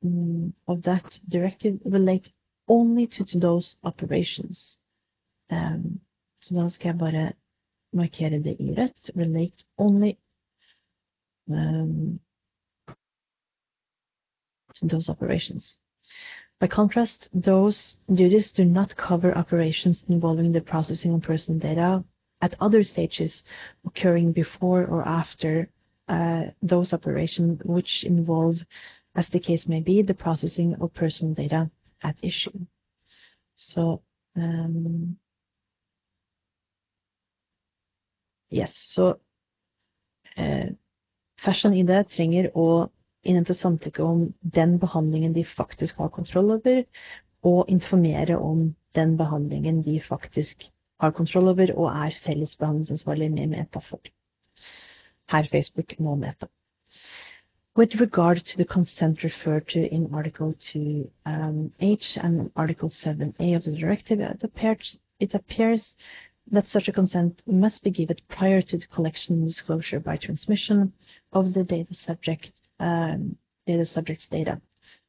mm, 0.03 0.53
of 0.67 0.81
that 0.83 1.19
directive 1.27 1.79
relate 1.85 2.29
only 2.67 3.07
to, 3.07 3.25
to 3.25 3.39
those 3.39 3.75
operations. 3.83 4.77
Um, 5.49 5.99
så 6.41 6.55
da 6.55 6.69
skal 6.69 6.89
jeg 6.89 6.97
bare 6.99 7.33
markere 7.93 8.39
det 8.43 8.55
i 8.59 8.73
rett. 8.73 9.11
Relate 9.15 9.65
only 9.77 10.17
um, 11.47 12.19
to 14.75 14.87
those 14.87 15.11
operations. 15.11 15.79
By 16.61 16.67
contrast, 16.67 17.27
those 17.33 17.97
duties 18.13 18.51
do 18.51 18.63
not 18.63 18.95
cover 18.95 19.35
operations 19.35 20.05
involving 20.07 20.51
the 20.51 20.61
processing 20.61 21.11
of 21.15 21.23
personal 21.23 21.59
data 21.59 22.03
at 22.39 22.53
other 22.61 22.83
stages 22.83 23.43
occurring 23.83 24.31
before 24.31 24.85
or 24.85 25.01
after 25.07 25.71
uh, 26.07 26.43
those 26.61 26.93
operations 26.93 27.61
which 27.65 28.03
involve, 28.03 28.57
as 29.15 29.27
the 29.29 29.39
case 29.39 29.67
may 29.67 29.79
be, 29.79 30.03
the 30.03 30.13
processing 30.13 30.75
of 30.79 30.93
personal 30.93 31.33
data 31.33 31.71
at 32.03 32.15
issue. 32.21 32.67
So, 33.55 34.03
um, 34.35 35.17
yes, 38.51 38.71
so 38.85 39.19
uh, 40.37 40.65
Fashion 41.37 41.73
ID 41.73 42.03
trenger 42.13 42.51
å 42.53 42.91
innhente 43.23 43.53
samtykke 43.53 44.03
om 44.03 44.33
den 44.41 44.77
behandlingen 44.79 45.33
de 45.33 45.43
faktisk 45.45 45.97
har 45.97 46.09
kontroll 46.09 46.51
over, 46.51 46.83
og 47.43 47.69
informere 47.69 48.37
om 48.37 48.75
den 48.95 49.17
behandlingen 49.17 49.81
de 49.83 49.99
faktisk 50.01 50.71
har 50.99 51.11
kontroll 51.11 51.47
over 51.47 51.73
og 51.77 52.05
er 52.05 52.17
felles 52.23 52.55
behandlingsansvarlig 52.55 53.31
med 53.31 53.47
Meta 53.47 53.79
for. 53.79 53.99
Her 55.31 55.43
Facebook 55.51 55.99
nå 55.99 56.15
Meta. 56.15 56.47
With 57.77 58.01
regard 58.01 58.45
to 58.45 58.57
the 58.57 58.65
consent 58.65 59.23
referred 59.23 59.67
to 59.67 59.79
in 59.79 60.13
Article 60.13 60.53
2H 60.53 61.07
um, 61.25 61.71
and 62.25 62.51
Article 62.55 62.89
7A 62.89 63.55
of 63.55 63.63
the 63.63 63.71
directive, 63.71 64.19
it 64.19 64.43
appears, 64.43 64.99
it 65.19 65.33
appears 65.33 65.95
that 66.51 66.67
such 66.67 66.89
a 66.89 66.91
consent 66.91 67.41
must 67.47 67.81
be 67.83 67.91
given 67.91 68.17
prior 68.27 68.61
to 68.61 68.77
the 68.77 68.87
collection 68.87 69.35
and 69.35 69.47
disclosure 69.47 69.99
by 69.99 70.17
transmission 70.17 70.91
of 71.31 71.53
the 71.53 71.63
data 71.63 71.93
subject 71.93 72.51
um, 72.81 73.37
data 73.65 73.85
subject's 73.85 74.27
data. 74.27 74.59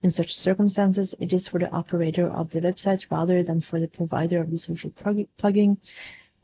In 0.03 0.11
such 0.11 0.35
circumstances, 0.35 1.15
it 1.19 1.33
is 1.33 1.49
for 1.49 1.59
the 1.59 1.71
operator 1.71 2.29
of 2.29 2.51
the 2.51 2.61
website 2.61 3.03
rather 3.11 3.43
than 3.43 3.61
for 3.61 3.81
the 3.81 3.89
provider 3.89 4.41
of 4.41 4.51
the 4.51 4.59
social 4.59 4.91
plugin 4.91 5.79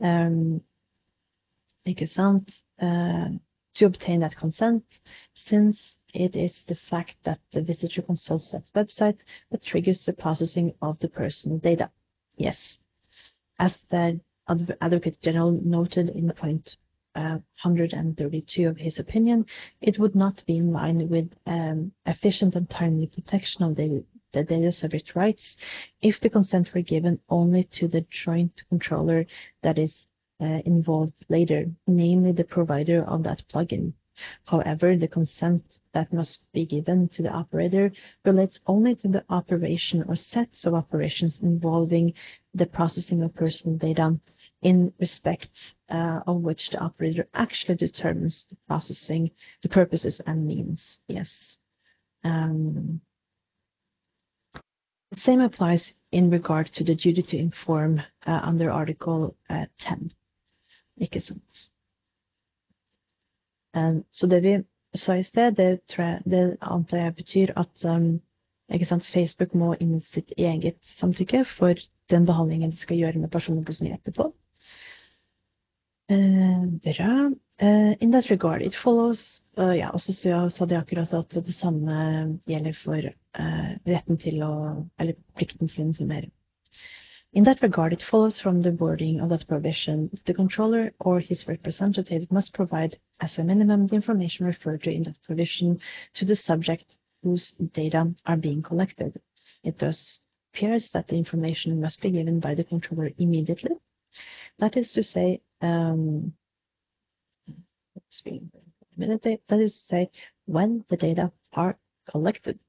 um, 0.01 0.61
ikke 1.85 2.07
sant, 2.07 2.49
uh, 2.81 3.29
to 3.73 3.85
obtain 3.85 4.19
that 4.21 4.35
consent, 4.35 4.83
since 5.33 5.95
it 6.13 6.35
is 6.35 6.53
the 6.67 6.75
fact 6.75 7.15
that 7.23 7.39
the 7.51 7.61
visitor 7.61 8.01
consults 8.01 8.51
that 8.51 8.71
website 8.75 9.17
that 9.51 9.63
triggers 9.63 10.05
the 10.05 10.13
processing 10.13 10.73
of 10.81 10.99
the 10.99 11.07
personal 11.07 11.57
data. 11.59 11.89
Yes, 12.35 12.79
as 13.59 13.75
the 13.89 14.19
Advocate 14.81 15.21
General 15.21 15.51
noted 15.51 16.09
in 16.09 16.31
point 16.31 16.77
132 17.13 18.67
of 18.67 18.77
his 18.77 18.99
opinion, 18.99 19.45
it 19.81 19.97
would 19.97 20.15
not 20.15 20.43
be 20.45 20.57
in 20.57 20.71
line 20.71 21.09
with 21.09 21.31
um, 21.45 21.91
efficient 22.05 22.55
and 22.55 22.69
timely 22.69 23.07
protection 23.07 23.63
of 23.63 23.75
the, 23.75 24.03
the 24.33 24.43
data 24.43 24.71
subject 24.71 25.15
rights 25.15 25.57
if 26.01 26.19
the 26.19 26.29
consent 26.29 26.73
were 26.73 26.81
given 26.81 27.19
only 27.29 27.63
to 27.63 27.87
the 27.87 28.05
joint 28.11 28.63
controller 28.69 29.25
that 29.63 29.77
is 29.77 30.05
uh, 30.41 30.61
involved 30.65 31.13
later, 31.29 31.65
namely 31.87 32.31
the 32.31 32.43
provider 32.43 33.03
of 33.03 33.23
that 33.23 33.43
plugin. 33.49 33.93
However, 34.45 34.97
the 34.97 35.07
consent 35.07 35.79
that 35.93 36.11
must 36.11 36.51
be 36.51 36.65
given 36.65 37.07
to 37.09 37.23
the 37.23 37.31
operator 37.31 37.91
relates 38.25 38.59
only 38.67 38.95
to 38.95 39.07
the 39.07 39.23
operation 39.29 40.03
or 40.03 40.15
sets 40.15 40.65
of 40.65 40.73
operations 40.73 41.39
involving 41.41 42.13
the 42.53 42.65
processing 42.65 43.23
of 43.23 43.33
personal 43.33 43.77
data 43.77 44.19
in 44.61 44.93
respect 44.99 45.49
uh, 45.89 46.19
of 46.27 46.41
which 46.41 46.69
the 46.69 46.77
operator 46.79 47.27
actually 47.33 47.75
determines 47.75 48.45
the 48.49 48.57
processing, 48.67 49.31
the 49.63 49.69
purposes 49.69 50.21
and 50.25 50.45
means. 50.45 50.97
Yes. 51.07 51.57
Um, 52.23 53.01
the 55.11 55.19
same 55.21 55.41
applies 55.41 55.93
in 56.11 56.29
regard 56.29 56.71
to 56.73 56.83
the 56.83 56.95
duty 56.95 57.21
to 57.21 57.37
inform 57.37 58.01
uh, 58.27 58.39
under 58.43 58.69
Article 58.69 59.35
uh, 59.49 59.65
10. 59.79 60.11
Ikke 61.01 61.21
sant? 61.21 61.69
Um, 63.73 64.03
så 64.11 64.27
det 64.27 64.43
vi 64.43 64.57
sa 64.95 65.13
i 65.13 65.23
sted, 65.23 65.51
det, 65.55 65.81
jeg, 65.97 66.21
det 66.25 66.57
antar 66.61 66.97
jeg 66.97 67.15
betyr 67.15 67.53
at 67.55 67.85
um, 67.85 68.21
Facebook 69.13 69.53
må 69.53 69.75
inn 69.79 70.01
sitt 70.01 70.33
eget 70.37 70.77
samtykke 70.97 71.45
for 71.45 71.73
den 72.09 72.25
behandlingen 72.25 72.71
de 72.71 72.77
skal 72.77 72.97
gjøre 72.97 73.19
med 73.19 73.31
personopplysninger 73.31 73.97
etterpå. 73.97 74.33
Uh, 76.09 76.65
bra. 76.81 77.29
Uh, 77.61 77.93
in 78.01 78.09
that 78.09 78.29
regard, 78.31 78.63
it 78.63 78.73
follows 78.73 79.41
uh, 79.59 79.75
Ja, 79.77 79.89
og 79.89 80.01
så 80.01 80.13
sa 80.49 80.65
de 80.65 80.77
akkurat 80.77 81.13
at 81.13 81.29
det 81.45 81.55
samme 81.55 82.39
gjelder 82.47 82.73
for 82.83 83.01
retten 83.85 84.17
til 84.17 84.41
å 84.41 84.53
Eller 84.97 85.13
plikten 85.37 85.67
til 85.67 85.83
å 85.83 85.87
informere. 85.87 86.31
In 87.33 87.43
that 87.43 87.61
regard, 87.61 87.93
it 87.93 88.01
follows 88.01 88.39
from 88.39 88.63
the 88.63 88.71
wording 88.71 89.21
of 89.21 89.29
that 89.29 89.47
provision 89.47 90.09
that 90.09 90.25
the 90.25 90.33
controller 90.33 90.91
or 90.99 91.19
his 91.19 91.47
representative 91.47 92.31
must 92.31 92.55
provide 92.55 92.97
as 93.19 93.37
a 93.37 93.43
minimum 93.43 93.85
the 93.85 93.95
information 93.95 94.47
referred 94.47 94.81
to 94.83 94.91
in 94.91 95.03
that 95.03 95.21
provision 95.27 95.79
to 96.15 96.25
the 96.25 96.35
subject 96.35 96.95
whose 97.21 97.51
data 97.73 98.15
are 98.25 98.37
being 98.37 98.63
collected. 98.63 99.21
It 99.63 99.77
thus 99.77 100.21
appears 100.51 100.89
that 100.93 101.07
the 101.07 101.17
information 101.17 101.79
must 101.79 102.01
be 102.01 102.09
given 102.09 102.39
by 102.39 102.55
the 102.55 102.63
controller 102.63 103.11
immediately. 103.19 103.75
That 104.59 104.75
is 104.77 104.91
to 104.93 105.03
say, 105.03 105.41
um, 105.61 106.33
that 108.97 109.59
is 109.59 109.79
to 109.79 109.85
say, 109.85 110.09
when 110.45 110.83
the 110.89 110.97
data 110.97 111.31
are 111.53 111.77
collected. 112.09 112.59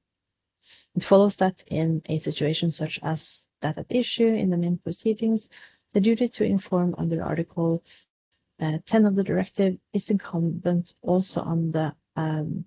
It 0.95 1.03
follows 1.03 1.35
that 1.37 1.63
in 1.67 2.01
a 2.05 2.19
situation 2.19 2.71
such 2.71 2.99
as 3.03 3.47
that 3.61 3.77
at 3.77 3.87
issue 3.89 4.27
in 4.27 4.49
the 4.49 4.57
main 4.57 4.77
proceedings, 4.77 5.47
the 5.93 5.99
duty 5.99 6.29
to 6.29 6.43
inform 6.43 6.95
under 6.97 7.23
Article 7.23 7.83
uh, 8.61 8.77
10 8.87 9.05
of 9.05 9.15
the 9.15 9.23
directive 9.23 9.77
is 9.93 10.09
incumbent 10.09 10.93
also 11.01 11.41
on 11.41 11.71
the 11.71 11.93
um, 12.15 12.65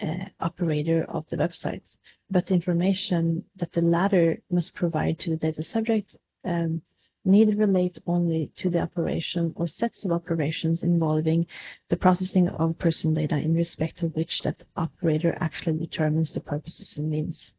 uh, 0.00 0.24
operator 0.40 1.04
of 1.08 1.28
the 1.28 1.36
website, 1.36 1.82
but 2.30 2.46
the 2.46 2.54
information 2.54 3.44
that 3.56 3.70
the 3.72 3.82
latter 3.82 4.40
must 4.50 4.74
provide 4.74 5.18
to 5.18 5.30
the 5.30 5.36
data 5.36 5.62
subject 5.62 6.16
um, 6.44 6.80
need 7.24 7.58
relate 7.58 7.98
only 8.06 8.50
to 8.56 8.70
the 8.70 8.80
operation 8.80 9.52
or 9.56 9.66
sets 9.66 10.04
of 10.04 10.12
operations 10.12 10.82
involving 10.82 11.46
the 11.88 11.96
processing 11.96 12.48
of 12.48 12.78
person 12.78 13.14
data 13.14 13.36
in 13.36 13.54
respect 13.54 14.02
of 14.02 14.14
which 14.16 14.42
that 14.42 14.62
operator 14.76 15.36
actually 15.40 15.78
determines 15.78 16.32
the 16.32 16.40
purposes 16.40 16.96
and 16.96 17.10
means. 17.10 17.52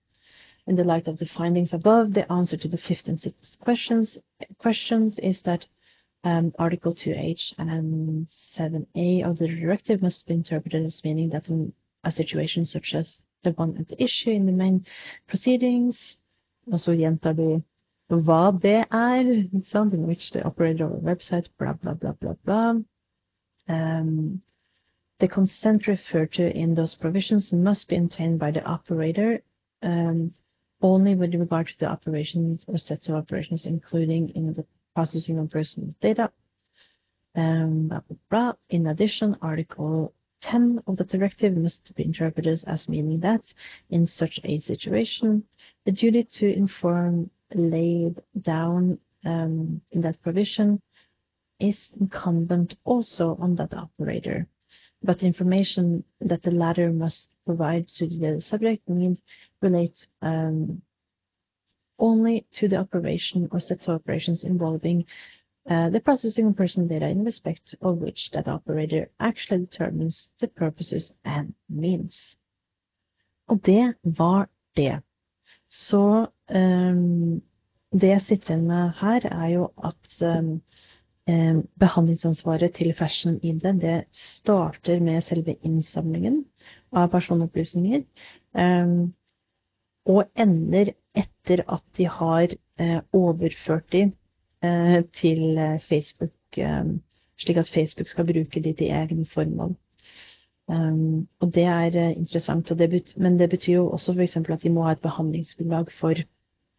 In 0.68 0.76
the 0.76 0.84
light 0.84 1.08
of 1.08 1.18
the 1.18 1.26
findings 1.26 1.74
above, 1.74 2.14
the 2.14 2.32
answer 2.32 2.58
to 2.58 2.68
the 2.68 2.78
fifth 2.78 3.08
and 3.08 3.20
sixth 3.20 3.60
questions 3.60 4.18
questions 4.58 5.18
is 5.20 5.42
that 5.42 5.66
um, 6.24 6.54
Article 6.60 6.94
2H 6.94 7.56
and 7.58 8.28
7A 8.56 9.26
of 9.28 9.38
the 9.40 9.48
directive 9.48 10.02
must 10.02 10.28
be 10.28 10.36
interpreted 10.36 10.86
as 10.86 11.04
meaning 11.04 11.30
that 11.30 11.50
in 11.50 11.74
a 12.04 12.12
situation 12.12 12.66
such 12.66 12.94
as 12.94 13.18
the 13.44 13.52
one 13.52 13.76
at 13.78 13.88
the 13.88 14.02
issue 14.02 14.30
in 14.30 14.46
the 14.46 14.52
main 14.52 14.86
proceedings, 15.28 16.18
så 16.78 16.94
gjentar 16.94 17.34
de 17.34 17.64
hva 18.20 18.52
det 18.62 18.86
er, 18.92 19.20
in 19.20 20.08
which 20.08 20.32
the 20.32 20.44
operator 20.44 20.86
of 20.86 20.92
a 20.92 20.98
website, 20.98 21.48
blah, 21.58 21.74
blah, 21.74 21.94
blah, 21.94 22.14
blah, 22.14 22.34
blah. 22.46 22.76
Um, 23.68 24.42
the 25.20 25.28
consent 25.28 25.88
referred 25.88 26.34
to 26.34 26.56
in 26.56 26.76
those 26.76 26.96
provisions 26.96 27.54
must 27.54 27.88
be 27.88 27.96
obtained 27.96 28.40
by 28.40 28.52
the 28.52 28.64
operator 28.66 29.42
um, 29.84 30.34
only 30.82 31.16
with 31.16 31.34
regard 31.36 31.68
to 31.68 31.80
the 31.80 31.86
operations 31.86 32.66
or 32.68 32.78
sets 32.78 33.08
of 33.08 33.16
operations, 33.16 33.66
including 33.66 34.30
in 34.30 34.54
the 34.54 34.66
processing 34.96 35.38
of 35.38 35.50
personal 35.50 35.94
data. 36.02 36.32
Um, 37.36 37.88
blah, 37.88 38.00
blah, 38.00 38.18
blah. 38.30 38.54
In 38.70 38.88
addition, 38.88 39.38
Article 39.42 40.14
10 40.42 40.82
of 40.88 40.98
the 40.98 41.04
directive 41.04 41.56
must 41.56 41.94
be 41.96 42.04
interpreted 42.04 42.64
as 42.66 42.90
meaning 42.90 43.20
that, 43.20 43.42
in 43.90 44.08
such 44.08 44.40
a 44.44 44.60
situation, 44.60 45.44
the 45.86 45.92
duty 45.92 46.24
to 46.24 46.52
inform 46.52 47.30
laid 47.56 48.22
down 48.40 49.00
um, 49.26 49.82
in 49.92 50.02
that 50.02 50.22
provision 50.22 50.82
is 51.60 51.78
incumbent 52.00 52.76
also 52.84 53.36
on 53.40 53.56
that 53.56 53.74
operator. 53.74 54.48
But 55.04 55.20
the 55.20 55.28
information 55.28 56.04
that 56.20 56.44
the 56.44 56.52
latter 56.52 56.92
must 56.92 57.30
provide 57.46 57.88
to 57.90 58.08
the 58.08 58.42
subject 58.42 58.88
means 58.88 59.20
relates 59.62 60.08
um, 60.22 60.82
only 61.98 62.46
to 62.54 62.68
the 62.68 62.78
operation 62.78 63.48
or 63.52 63.60
sets 63.60 63.88
of 63.88 63.96
operations 63.96 64.44
involving 64.44 65.06
uh, 65.70 65.90
the 65.90 66.00
processing 66.00 66.48
of 66.48 66.56
personal 66.56 66.88
data 66.88 67.08
in 67.08 67.24
respect 67.24 67.76
of 67.82 67.98
which 67.98 68.32
that 68.32 68.48
operator 68.48 69.10
actually 69.20 69.60
determines 69.60 70.30
the 70.40 70.48
purposes 70.48 71.14
and 71.24 71.54
means. 71.70 72.36
Det 73.64 73.94
var 74.02 74.48
det. 74.76 75.02
Så 75.72 76.28
um, 76.52 77.42
det 77.92 78.10
jeg 78.10 78.24
sitter 78.28 78.54
igjen 78.54 78.68
med 78.68 78.92
her, 79.00 79.28
er 79.32 79.50
jo 79.54 79.70
at 79.84 80.14
um, 80.28 80.54
behandlingsansvaret 81.80 82.74
til 82.76 82.94
Fashion 82.98 83.40
ID 83.44 83.68
det 83.80 84.04
starter 84.16 85.00
med 85.00 85.22
selve 85.24 85.56
innsamlingen 85.64 86.42
av 86.92 87.12
personopplysninger. 87.14 88.02
Og 90.12 90.24
ender 90.36 90.92
etter 91.16 91.64
at 91.70 91.84
de 91.98 92.08
har 92.10 92.56
overført 93.14 93.92
de 93.94 94.10
til 95.22 95.62
Facebook, 95.86 96.60
slik 97.38 97.62
at 97.62 97.70
Facebook 97.70 98.08
skal 98.08 98.28
bruke 98.28 98.64
de 98.64 98.74
til 98.74 98.90
egne 98.90 99.26
formål. 99.26 99.76
Um, 100.70 101.28
og 101.42 101.54
det 101.56 101.66
er 101.68 101.96
uh, 101.98 102.12
interessant, 102.18 102.70
det 102.78 103.16
men 103.18 103.40
det 103.40 103.50
betyr 103.50 103.74
jo 103.74 103.90
også 103.92 104.14
f.eks. 104.14 104.38
at 104.38 104.64
de 104.64 104.70
må 104.70 104.86
ha 104.86 104.94
et 104.96 105.04
behandlingsgrunnlag 105.04 105.92
for 106.00 106.22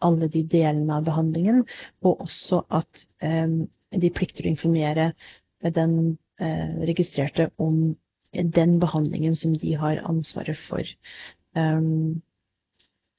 alle 0.03 0.28
de 0.28 0.43
delene 0.43 0.95
av 0.95 1.05
behandlingen, 1.07 1.64
og 2.03 2.24
også 2.24 2.64
at 2.74 3.05
de 3.22 4.09
plikter 4.11 4.49
å 4.49 4.51
informere 4.51 5.12
den 5.62 5.93
registrerte 6.89 7.53
om 7.62 7.93
den 8.33 8.80
behandlingen 8.80 9.37
som 9.37 9.55
de 9.55 9.74
har 9.76 10.01
ansvaret 10.09 10.59
for. 10.68 10.83
Um, 11.55 12.22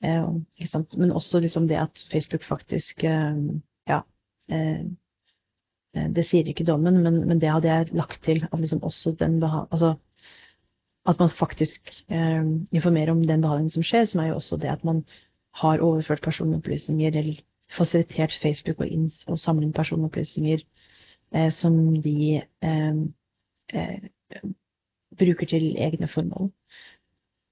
eh, 0.03 0.27
Men 0.97 1.11
også 1.11 1.39
liksom 1.39 1.67
det 1.67 1.77
at 1.77 2.07
Facebook 2.11 2.43
faktisk 2.43 3.03
um, 3.03 3.63
Ja. 3.87 4.01
Eh, 4.49 4.85
det 5.93 6.25
sier 6.25 6.47
ikke 6.47 6.65
dommen, 6.65 7.03
men, 7.03 7.27
men, 7.27 7.39
det 7.39 7.51
hadde 7.51 7.67
jeg 7.67 7.93
lagt 7.93 8.23
til. 8.23 8.47
At 8.51 8.59
liksom 8.59 8.83
også 8.83 9.15
den 9.19 9.43
altså, 9.43 9.95
at 11.05 11.19
man 11.19 11.29
faktisk 11.29 11.89
eh, 12.07 12.43
informerer 12.71 13.11
om 13.11 13.23
den 13.27 13.41
behandlingen 13.43 13.73
som 13.75 13.83
skjer, 13.83 14.05
som 14.07 14.21
er 14.23 14.31
jo 14.31 14.39
også 14.39 14.57
det 14.61 14.71
at 14.71 14.83
man 14.87 15.03
har 15.59 15.83
overført 15.83 16.23
personopplysninger 16.23 17.17
eller 17.19 17.41
fasilitert 17.73 18.33
Facebook 18.41 18.79
og, 18.79 18.87
og 19.27 19.39
samle 19.39 19.67
inn 19.67 19.75
personopplysninger 19.75 20.63
eh, 21.33 21.49
som 21.51 21.75
de 22.01 22.41
eh, 22.63 24.03
bruker 25.19 25.49
til 25.49 25.75
egne 25.77 26.07
formål. 26.07 26.51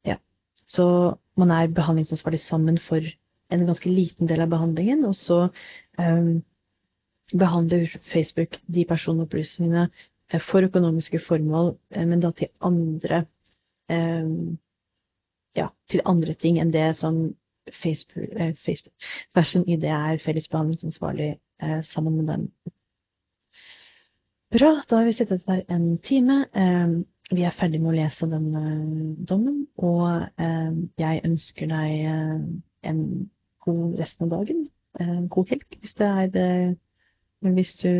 Ja. 0.05 0.17
Så 0.67 0.85
man 1.37 1.51
er 1.51 1.67
behandlingsansvarlig 1.67 2.39
sammen 2.39 2.79
for 2.79 3.03
en 3.51 3.65
ganske 3.67 3.91
liten 3.91 4.29
del 4.29 4.41
av 4.41 4.49
behandlingen, 4.53 5.03
og 5.05 5.15
så 5.15 5.49
um, 5.99 6.39
behandler 7.35 7.91
Facebook 8.13 8.57
de 8.67 8.85
personopplysningene 8.87 9.89
uh, 9.89 10.39
for 10.39 10.63
økonomiske 10.63 11.19
formål, 11.27 11.75
men 11.95 12.23
da 12.23 12.31
til 12.31 12.51
andre 12.63 13.25
ja, 15.55 15.67
til 15.89 16.03
andre 16.05 16.33
ting 16.33 16.59
enn 16.61 16.73
det 16.73 16.95
som 16.99 17.21
Facebook, 17.71 18.31
uh, 18.33 18.53
Facebook 18.65 19.09
Fashion 19.35 19.67
ID 19.67 19.83
er 19.83 20.21
fellesbehandlingsansvarlig 20.23 21.35
sammen 21.85 22.15
med 22.17 22.25
dem. 22.25 22.45
Bra, 24.51 24.71
da 24.89 24.97
har 24.97 25.05
vi 25.05 25.13
sittet 25.13 25.43
der 25.45 25.61
en 25.69 25.97
time. 26.01 26.45
Um, 26.57 27.03
vi 27.31 27.45
er 27.47 27.55
ferdig 27.55 27.79
med 27.81 27.93
å 27.93 27.95
lese 27.95 28.27
denne 28.27 28.61
dommen, 29.27 29.61
og 29.79 30.25
eh, 30.41 30.71
jeg 30.99 31.21
ønsker 31.27 31.69
deg 31.71 31.93
eh, 32.11 32.41
en 32.91 33.03
god 33.63 33.99
resten 34.01 34.27
av 34.27 34.33
dagen. 34.33 34.65
Eh, 34.99 35.19
god 35.31 35.53
helg 35.53 35.77
hvis 35.79 35.95
er 36.03 36.75
hvis 37.55 37.71
du, 37.79 37.93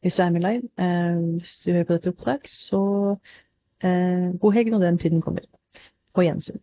hvis 0.00 0.16
du 0.16 0.22
er 0.24 0.32
med 0.32 0.46
live. 0.46 0.70
Eh, 0.80 1.20
hvis 1.42 1.58
du 1.66 1.72
hører 1.74 1.88
på 1.90 1.98
dette 1.98 2.14
opptak, 2.14 2.48
så 2.48 2.82
eh, 3.12 3.42
god 4.40 4.52
helg 4.54 4.70
når 4.70 4.84
den 4.86 4.98
tiden 4.98 5.22
kommer. 5.22 5.44
På 6.14 6.22
gjensyn. 6.22 6.60